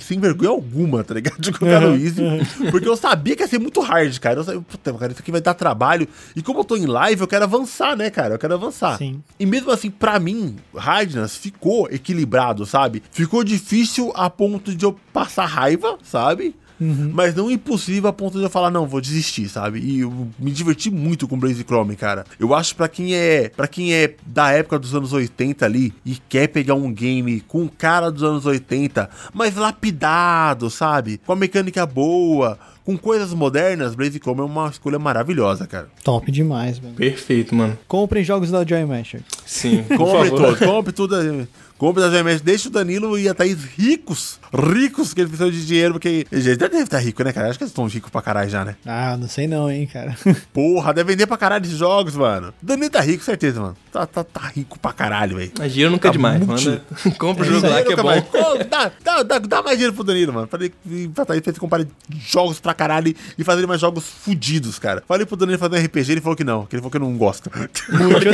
sem 0.00 0.20
vergonha 0.20 0.50
alguma, 0.50 1.02
tá 1.02 1.14
ligado? 1.14 1.36
De 1.40 1.52
colocar 1.52 1.80
no 1.80 1.94
Easy. 1.94 2.22
Porque 2.70 2.88
eu 2.88 2.96
sabia 2.96 3.34
que 3.34 3.42
ia 3.42 3.48
ser 3.48 3.58
muito 3.58 3.80
hard, 3.80 4.18
cara. 4.18 4.40
Eu 4.40 4.44
sabia, 4.44 4.60
puta, 4.60 4.92
cara, 4.94 5.12
isso 5.12 5.20
aqui 5.20 5.32
vai 5.32 5.40
dar 5.40 5.54
trabalho. 5.54 6.06
E 6.36 6.42
como 6.42 6.60
eu 6.60 6.64
tô 6.64 6.76
em 6.76 6.86
live, 6.86 7.20
eu 7.20 7.26
quero 7.28 7.44
avançar, 7.44 7.96
né, 7.96 8.10
cara? 8.10 8.34
Eu 8.34 8.38
quero 8.38 8.54
avançar. 8.54 8.96
Sim. 8.98 9.22
E 9.38 9.46
mesmo 9.46 9.70
assim, 9.70 9.90
pra 9.90 10.18
mim, 10.18 10.56
Hardness 10.76 11.36
ficou 11.36 11.88
equilibrado, 11.90 12.64
sabe? 12.66 13.02
Ficou 13.10 13.42
difícil 13.42 14.12
a 14.14 14.30
ponto 14.30 14.74
de 14.74 14.84
eu 14.84 14.98
passar 15.12 15.46
raiva, 15.46 15.98
sabe? 16.02 16.54
Mas 16.80 17.34
não 17.34 17.50
impossível 17.50 18.08
a 18.08 18.12
ponto 18.12 18.38
de 18.38 18.44
eu 18.44 18.50
falar, 18.50 18.70
não, 18.70 18.86
vou 18.86 19.00
desistir, 19.00 19.48
sabe? 19.48 19.80
E 19.80 20.00
eu 20.00 20.28
me 20.38 20.50
diverti 20.50 20.90
muito 20.90 21.26
com 21.26 21.38
Blaze 21.38 21.64
Chrome, 21.64 21.96
cara. 21.96 22.24
Eu 22.38 22.54
acho 22.54 22.76
pra 22.76 22.88
quem 22.88 23.14
é 23.14 23.48
para 23.48 23.66
quem 23.66 23.92
é 23.92 24.14
da 24.26 24.50
época 24.52 24.78
dos 24.78 24.94
anos 24.94 25.12
80 25.12 25.64
ali 25.64 25.92
e 26.04 26.16
quer 26.28 26.46
pegar 26.48 26.74
um 26.74 26.92
game 26.92 27.40
com 27.40 27.68
cara 27.68 28.10
dos 28.10 28.22
anos 28.22 28.46
80, 28.46 29.08
mas 29.34 29.56
lapidado, 29.56 30.70
sabe? 30.70 31.20
Com 31.26 31.32
a 31.32 31.36
mecânica 31.36 31.84
boa, 31.86 32.58
com 32.84 32.96
coisas 32.96 33.34
modernas, 33.34 33.94
Blaze 33.94 34.18
Chrome 34.18 34.40
é 34.40 34.44
uma 34.44 34.68
escolha 34.68 34.98
maravilhosa, 34.98 35.66
cara. 35.66 35.88
Top 36.02 36.30
demais, 36.30 36.80
mano. 36.80 36.94
Perfeito, 36.94 37.54
mano. 37.54 37.78
Comprem 37.86 38.24
jogos 38.24 38.50
da 38.50 38.64
Joy 38.64 38.84
Master. 38.86 39.20
Sim, 39.44 39.82
por 39.82 39.96
Compre 39.98 40.28
favor. 40.30 40.40
todos, 40.40 40.58
compre 40.60 40.92
tudo. 40.92 41.48
Compre 41.78 42.02
das 42.02 42.12
GMS, 42.12 42.42
deixa 42.42 42.68
o 42.68 42.72
Danilo 42.72 43.16
e 43.18 43.28
a 43.28 43.34
Thaís 43.34 43.58
ricos, 43.76 44.40
ricos, 44.52 45.14
que 45.14 45.20
eles 45.20 45.30
precisam 45.30 45.50
de 45.50 45.64
dinheiro, 45.64 45.94
porque. 45.94 46.26
Eles 46.32 46.44
já 46.44 46.54
devem 46.56 46.80
estar 46.82 46.98
ricos, 46.98 47.24
né, 47.24 47.32
cara? 47.32 47.48
Acho 47.48 47.58
que 47.58 47.62
eles 47.64 47.70
estão 47.70 47.86
ricos 47.86 48.10
pra 48.10 48.20
caralho 48.20 48.50
já, 48.50 48.64
né? 48.64 48.74
Ah, 48.84 49.16
não 49.16 49.28
sei 49.28 49.46
não, 49.46 49.70
hein, 49.70 49.86
cara. 49.90 50.16
Porra, 50.52 50.92
deve 50.92 51.12
vender 51.12 51.26
pra 51.28 51.36
caralho 51.36 51.64
esses 51.64 51.78
jogos, 51.78 52.16
mano. 52.16 52.52
Danilo 52.60 52.90
tá 52.90 53.00
rico, 53.00 53.22
certeza, 53.22 53.60
mano. 53.60 53.76
Tá, 53.92 54.04
tá, 54.06 54.24
tá 54.24 54.40
rico 54.54 54.78
pra 54.78 54.92
caralho, 54.92 55.36
velho. 55.36 55.52
Mas 55.58 55.72
dinheiro 55.72 55.92
nunca 55.92 56.08
é 56.08 56.10
Tá 56.10 56.12
demais, 56.12 56.44
muito- 56.44 56.64
manda. 56.64 56.82
Compra 57.18 57.44
o 57.44 57.46
jogo 57.46 57.68
lá 57.68 57.82
que 57.82 57.92
é 57.92 57.96
nunca 57.96 58.02
bom. 58.02 58.08
mais. 58.08 58.24
Dá, 58.68 58.90
dá, 59.02 59.22
dá, 59.22 59.38
dá 59.38 59.62
mais 59.62 59.76
dinheiro 59.76 59.94
pro 59.94 60.02
Danilo, 60.04 60.32
mano. 60.32 60.48
Falei 60.48 60.72
pra 61.14 61.24
Thaís 61.24 61.40
pra 61.42 61.50
ele 61.52 61.60
comprar 61.60 61.86
jogos 62.26 62.58
pra 62.60 62.74
caralho 62.74 63.14
e 63.38 63.44
fazer 63.44 63.66
mais 63.68 63.80
jogos 63.80 64.04
fudidos, 64.04 64.78
cara. 64.80 65.02
Falei 65.06 65.24
pro 65.24 65.36
Danilo 65.36 65.58
fazer 65.58 65.76
um 65.80 65.84
RPG, 65.84 66.12
ele 66.12 66.20
falou 66.20 66.36
que 66.36 66.44
não, 66.44 66.66
que 66.66 66.74
ele 66.74 66.82
falou 66.82 66.90
que 66.90 66.98
não 66.98 67.16
gosta. 67.16 67.50
Muito 67.90 68.32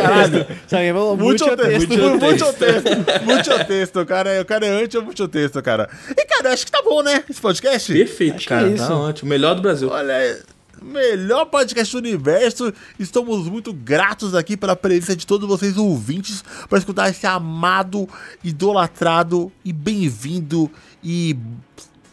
falou 0.94 1.16
Muito 1.16 1.44
texto. 1.56 1.88
muito 1.88 2.52
texto, 2.54 3.33
muito 3.34 3.64
texto, 3.66 4.00
o 4.00 4.06
cara, 4.06 4.30
é- 4.30 4.40
o 4.40 4.44
cara 4.44 4.66
é 4.66 4.82
anti 4.82 4.96
ou 4.96 5.04
muito 5.04 5.26
texto, 5.28 5.60
cara. 5.62 5.88
E, 6.10 6.24
cara, 6.26 6.52
acho 6.52 6.64
que 6.64 6.72
tá 6.72 6.82
bom, 6.82 7.02
né, 7.02 7.22
esse 7.28 7.40
podcast? 7.40 7.92
Perfeito, 7.92 8.36
Acho 8.36 8.48
cara. 8.48 8.68
é 8.68 8.72
isso. 8.74 8.86
Tá 8.86 8.96
ótimo. 8.96 9.28
Melhor 9.30 9.54
do 9.54 9.62
Brasil. 9.62 9.88
Olha, 9.90 10.42
melhor 10.82 11.46
podcast 11.46 11.92
do 11.94 11.98
universo. 11.98 12.72
Estamos 12.98 13.46
muito 13.48 13.72
gratos 13.72 14.34
aqui 14.34 14.56
pela 14.56 14.76
presença 14.76 15.16
de 15.16 15.26
todos 15.26 15.48
vocês 15.48 15.76
ouvintes 15.76 16.44
para 16.68 16.78
escutar 16.78 17.08
esse 17.10 17.26
amado, 17.26 18.08
idolatrado 18.42 19.50
e 19.64 19.72
bem-vindo 19.72 20.70
e 21.02 21.36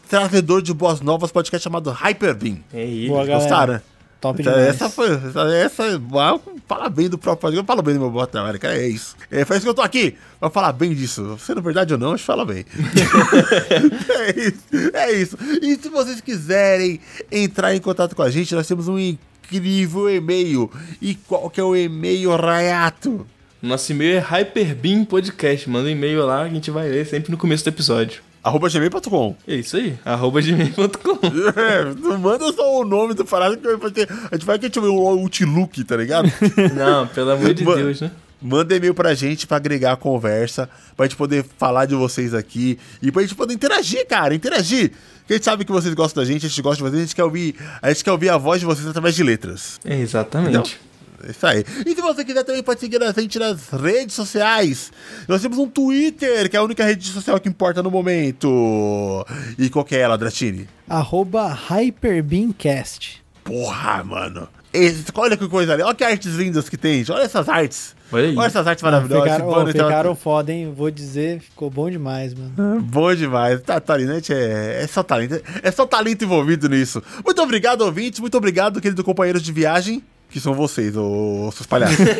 trazedor 0.08 0.60
de 0.62 0.72
boas 0.74 1.00
novas 1.00 1.30
podcast 1.32 1.62
chamado 1.64 1.90
Hyperbeam. 1.90 2.58
É 2.72 2.84
isso. 2.84 3.08
Boa, 3.12 3.24
galera. 3.24 3.82
Top 4.22 4.40
Então, 4.40 4.52
demais. 4.52 4.68
essa 4.68 4.88
foi. 4.88 5.12
Essa, 5.14 5.42
essa, 5.52 6.00
ah, 6.14 6.38
fala 6.68 6.88
bem 6.88 7.08
do 7.08 7.18
próprio 7.18 7.40
podcast. 7.40 7.60
Eu 7.60 7.66
falo 7.66 7.82
bem 7.82 7.94
do 7.94 8.00
meu 8.00 8.08
bom 8.10 8.24
trabalho, 8.24 8.58
cara. 8.60 8.78
É 8.78 8.86
isso. 8.86 9.16
É, 9.28 9.44
foi 9.44 9.56
isso 9.56 9.66
que 9.66 9.70
eu 9.70 9.74
tô 9.74 9.82
aqui. 9.82 10.16
Pra 10.38 10.48
falar 10.48 10.72
bem 10.72 10.94
disso. 10.94 11.36
Sendo 11.40 11.60
verdade 11.60 11.92
ou 11.92 11.98
não, 11.98 12.12
a 12.12 12.16
gente 12.16 12.24
fala 12.24 12.46
bem. 12.46 12.64
é 14.14 14.40
isso. 14.40 14.90
É 14.94 15.12
isso. 15.12 15.36
E 15.60 15.74
se 15.74 15.88
vocês 15.88 16.20
quiserem 16.20 17.00
entrar 17.32 17.74
em 17.74 17.80
contato 17.80 18.14
com 18.14 18.22
a 18.22 18.30
gente, 18.30 18.54
nós 18.54 18.68
temos 18.68 18.86
um 18.86 18.96
incrível 18.96 20.08
e-mail. 20.08 20.70
E 21.00 21.16
qual 21.16 21.50
que 21.50 21.60
é 21.60 21.64
o 21.64 21.74
e-mail, 21.74 22.36
Rayato? 22.36 23.26
Nosso 23.60 23.90
e-mail 23.90 24.18
é 24.18 24.20
Hyperbeam 24.20 25.04
Podcast. 25.04 25.68
Manda 25.68 25.88
um 25.88 25.92
e-mail 25.92 26.24
lá 26.24 26.42
a 26.42 26.48
gente 26.48 26.70
vai 26.70 26.88
ler 26.88 27.04
sempre 27.06 27.32
no 27.32 27.36
começo 27.36 27.64
do 27.64 27.68
episódio. 27.68 28.22
Arroba 28.42 28.68
gmail.com. 28.68 29.36
É 29.46 29.54
isso 29.54 29.76
aí. 29.76 29.96
Arroba 30.04 30.40
gmail.com. 30.40 31.20
É, 31.56 31.84
não 32.00 32.18
manda 32.18 32.52
só 32.52 32.80
o 32.80 32.84
nome 32.84 33.14
do 33.14 33.24
parado 33.24 33.56
que 33.56 33.76
vai 33.76 33.90
ter. 33.90 34.08
A 34.30 34.34
gente 34.34 34.44
vai 34.44 34.58
que 34.58 34.66
a 34.66 34.68
gente 34.68 34.80
vê 34.80 34.86
o 34.86 34.94
Ultilook, 34.94 35.84
tá 35.84 35.96
ligado? 35.96 36.30
Não, 36.74 37.06
pelo 37.06 37.30
amor 37.30 37.54
de. 37.54 37.64
Deus, 37.64 38.00
né? 38.00 38.10
Manda 38.40 38.74
e-mail 38.74 38.92
pra 38.94 39.14
gente 39.14 39.46
pra 39.46 39.56
agregar 39.56 39.92
a 39.92 39.96
conversa, 39.96 40.68
pra 40.96 41.06
gente 41.06 41.16
poder 41.16 41.44
falar 41.56 41.86
de 41.86 41.94
vocês 41.94 42.34
aqui 42.34 42.78
e 43.00 43.12
pra 43.12 43.22
gente 43.22 43.36
poder 43.36 43.54
interagir, 43.54 44.04
cara, 44.06 44.34
interagir. 44.34 44.90
Porque 45.20 45.34
a 45.34 45.36
gente 45.36 45.44
sabe 45.44 45.64
que 45.64 45.70
vocês 45.70 45.94
gostam 45.94 46.22
da 46.22 46.28
gente, 46.28 46.46
a 46.46 46.48
gente 46.48 46.60
gosta 46.60 46.76
de 46.82 46.82
vocês, 46.82 47.02
a 47.02 47.06
gente 47.06 47.14
quer 47.14 47.22
ouvir, 47.22 47.54
a 47.80 47.88
gente 47.92 48.02
quer 48.02 48.10
ouvir 48.10 48.30
a 48.30 48.36
voz 48.36 48.58
de 48.58 48.66
vocês 48.66 48.86
através 48.86 49.14
de 49.14 49.22
letras. 49.22 49.78
É, 49.84 49.96
exatamente. 50.00 50.80
É 50.88 50.91
Isso 51.28 51.46
aí. 51.46 51.64
E 51.86 51.94
se 51.94 52.00
você 52.00 52.24
quiser 52.24 52.44
também 52.44 52.62
pode 52.62 52.80
seguir 52.80 53.02
a 53.02 53.12
gente 53.12 53.38
nas 53.38 53.68
redes 53.70 54.14
sociais. 54.14 54.92
Nós 55.28 55.42
temos 55.42 55.58
um 55.58 55.68
Twitter, 55.68 56.48
que 56.50 56.56
é 56.56 56.58
a 56.58 56.62
única 56.62 56.84
rede 56.84 57.06
social 57.08 57.38
que 57.40 57.48
importa 57.48 57.82
no 57.82 57.90
momento. 57.90 59.24
E 59.58 59.68
qual 59.70 59.84
que 59.84 59.96
é 59.96 60.00
ela, 60.00 60.18
Dratini? 60.18 60.68
Arroba 60.88 61.56
HyperbeamCast. 61.70 63.22
Porra, 63.44 64.04
mano. 64.04 64.48
Esse, 64.72 65.04
olha 65.14 65.36
que 65.36 65.46
coisa 65.48 65.74
ali. 65.74 65.82
Olha 65.82 65.94
que 65.94 66.02
artes 66.02 66.34
lindas 66.34 66.68
que 66.68 66.78
tem. 66.78 67.04
Olha 67.10 67.24
essas 67.24 67.48
artes. 67.48 67.94
Olha. 68.10 68.28
Olha 68.38 68.46
essas 68.46 68.66
artes 68.66 68.82
maravilhosas. 68.82 69.24
Ficaram, 69.24 69.44
Esse 69.46 69.54
ó, 69.54 69.58
banner 69.58 69.74
tá- 69.74 69.84
ficaram 69.84 70.14
foda, 70.14 70.52
hein? 70.52 70.72
Vou 70.74 70.90
dizer, 70.90 71.40
ficou 71.40 71.68
bom 71.68 71.90
demais, 71.90 72.32
mano. 72.32 72.80
Bom 72.80 73.14
demais. 73.14 73.60
Tá, 73.60 73.80
talento 73.80 74.32
é, 74.32 74.82
é 74.82 74.86
só 74.86 75.02
talento. 75.02 75.42
É 75.62 75.70
só 75.70 75.86
talento 75.86 76.24
envolvido 76.24 76.68
nisso. 76.68 77.02
Muito 77.24 77.42
obrigado, 77.42 77.82
ouvintes. 77.82 78.20
Muito 78.20 78.36
obrigado, 78.36 78.80
querido 78.80 79.04
companheiros 79.04 79.42
de 79.42 79.52
viagem. 79.52 80.02
Que 80.32 80.40
são 80.40 80.54
vocês, 80.54 80.96
ô 80.96 81.50
seus 81.54 81.66
palhaços. 81.66 81.96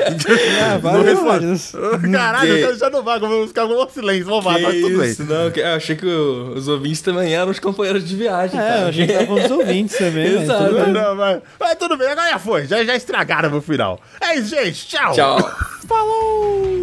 Ah, 0.00 0.78
Não 0.82 1.02
responde. 1.02 2.10
Caralho, 2.12 2.54
Que- 2.54 2.60
eu 2.62 2.78
já 2.78 2.88
não 2.88 3.02
vai. 3.02 3.18
Os 3.20 3.52
caras 3.52 3.70
vão 3.70 3.88
silêncio, 3.90 4.24
vão 4.26 4.40
vá, 4.40 4.54
Que 4.54 4.62
tá 4.62 4.70
tudo 4.70 4.98
bem. 5.00 5.10
isso, 5.10 5.24
não, 5.24 5.50
que- 5.50 5.60
eu 5.60 5.66
achei 5.74 5.96
que 5.96 6.06
o- 6.06 6.54
os 6.56 6.66
ouvintes 6.66 7.02
também 7.02 7.34
eram 7.34 7.50
os 7.50 7.58
companheiros 7.58 8.08
de 8.08 8.16
viagem, 8.16 8.58
É, 8.58 8.62
cara. 8.62 8.80
eu 8.82 8.88
achei 8.88 9.06
que 9.06 9.12
tava 9.12 9.34
os 9.34 9.50
ouvintes 9.50 9.98
também, 9.98 10.32
mas 10.34 10.42
Exato. 10.44 10.64
tudo 10.64 10.86
Não, 10.86 10.92
bem. 10.92 11.16
mas, 11.16 11.40
mas 11.60 11.74
tudo 11.74 11.96
bem, 11.98 12.08
agora 12.08 12.30
já 12.30 12.38
foi. 12.38 12.66
Já, 12.66 12.82
já 12.84 12.96
estragaram 12.96 13.50
meu 13.50 13.60
final. 13.60 14.00
É 14.20 14.36
isso, 14.36 14.48
gente. 14.50 14.86
Tchau. 14.86 15.12
Tchau. 15.12 15.38
Falou! 15.86 16.82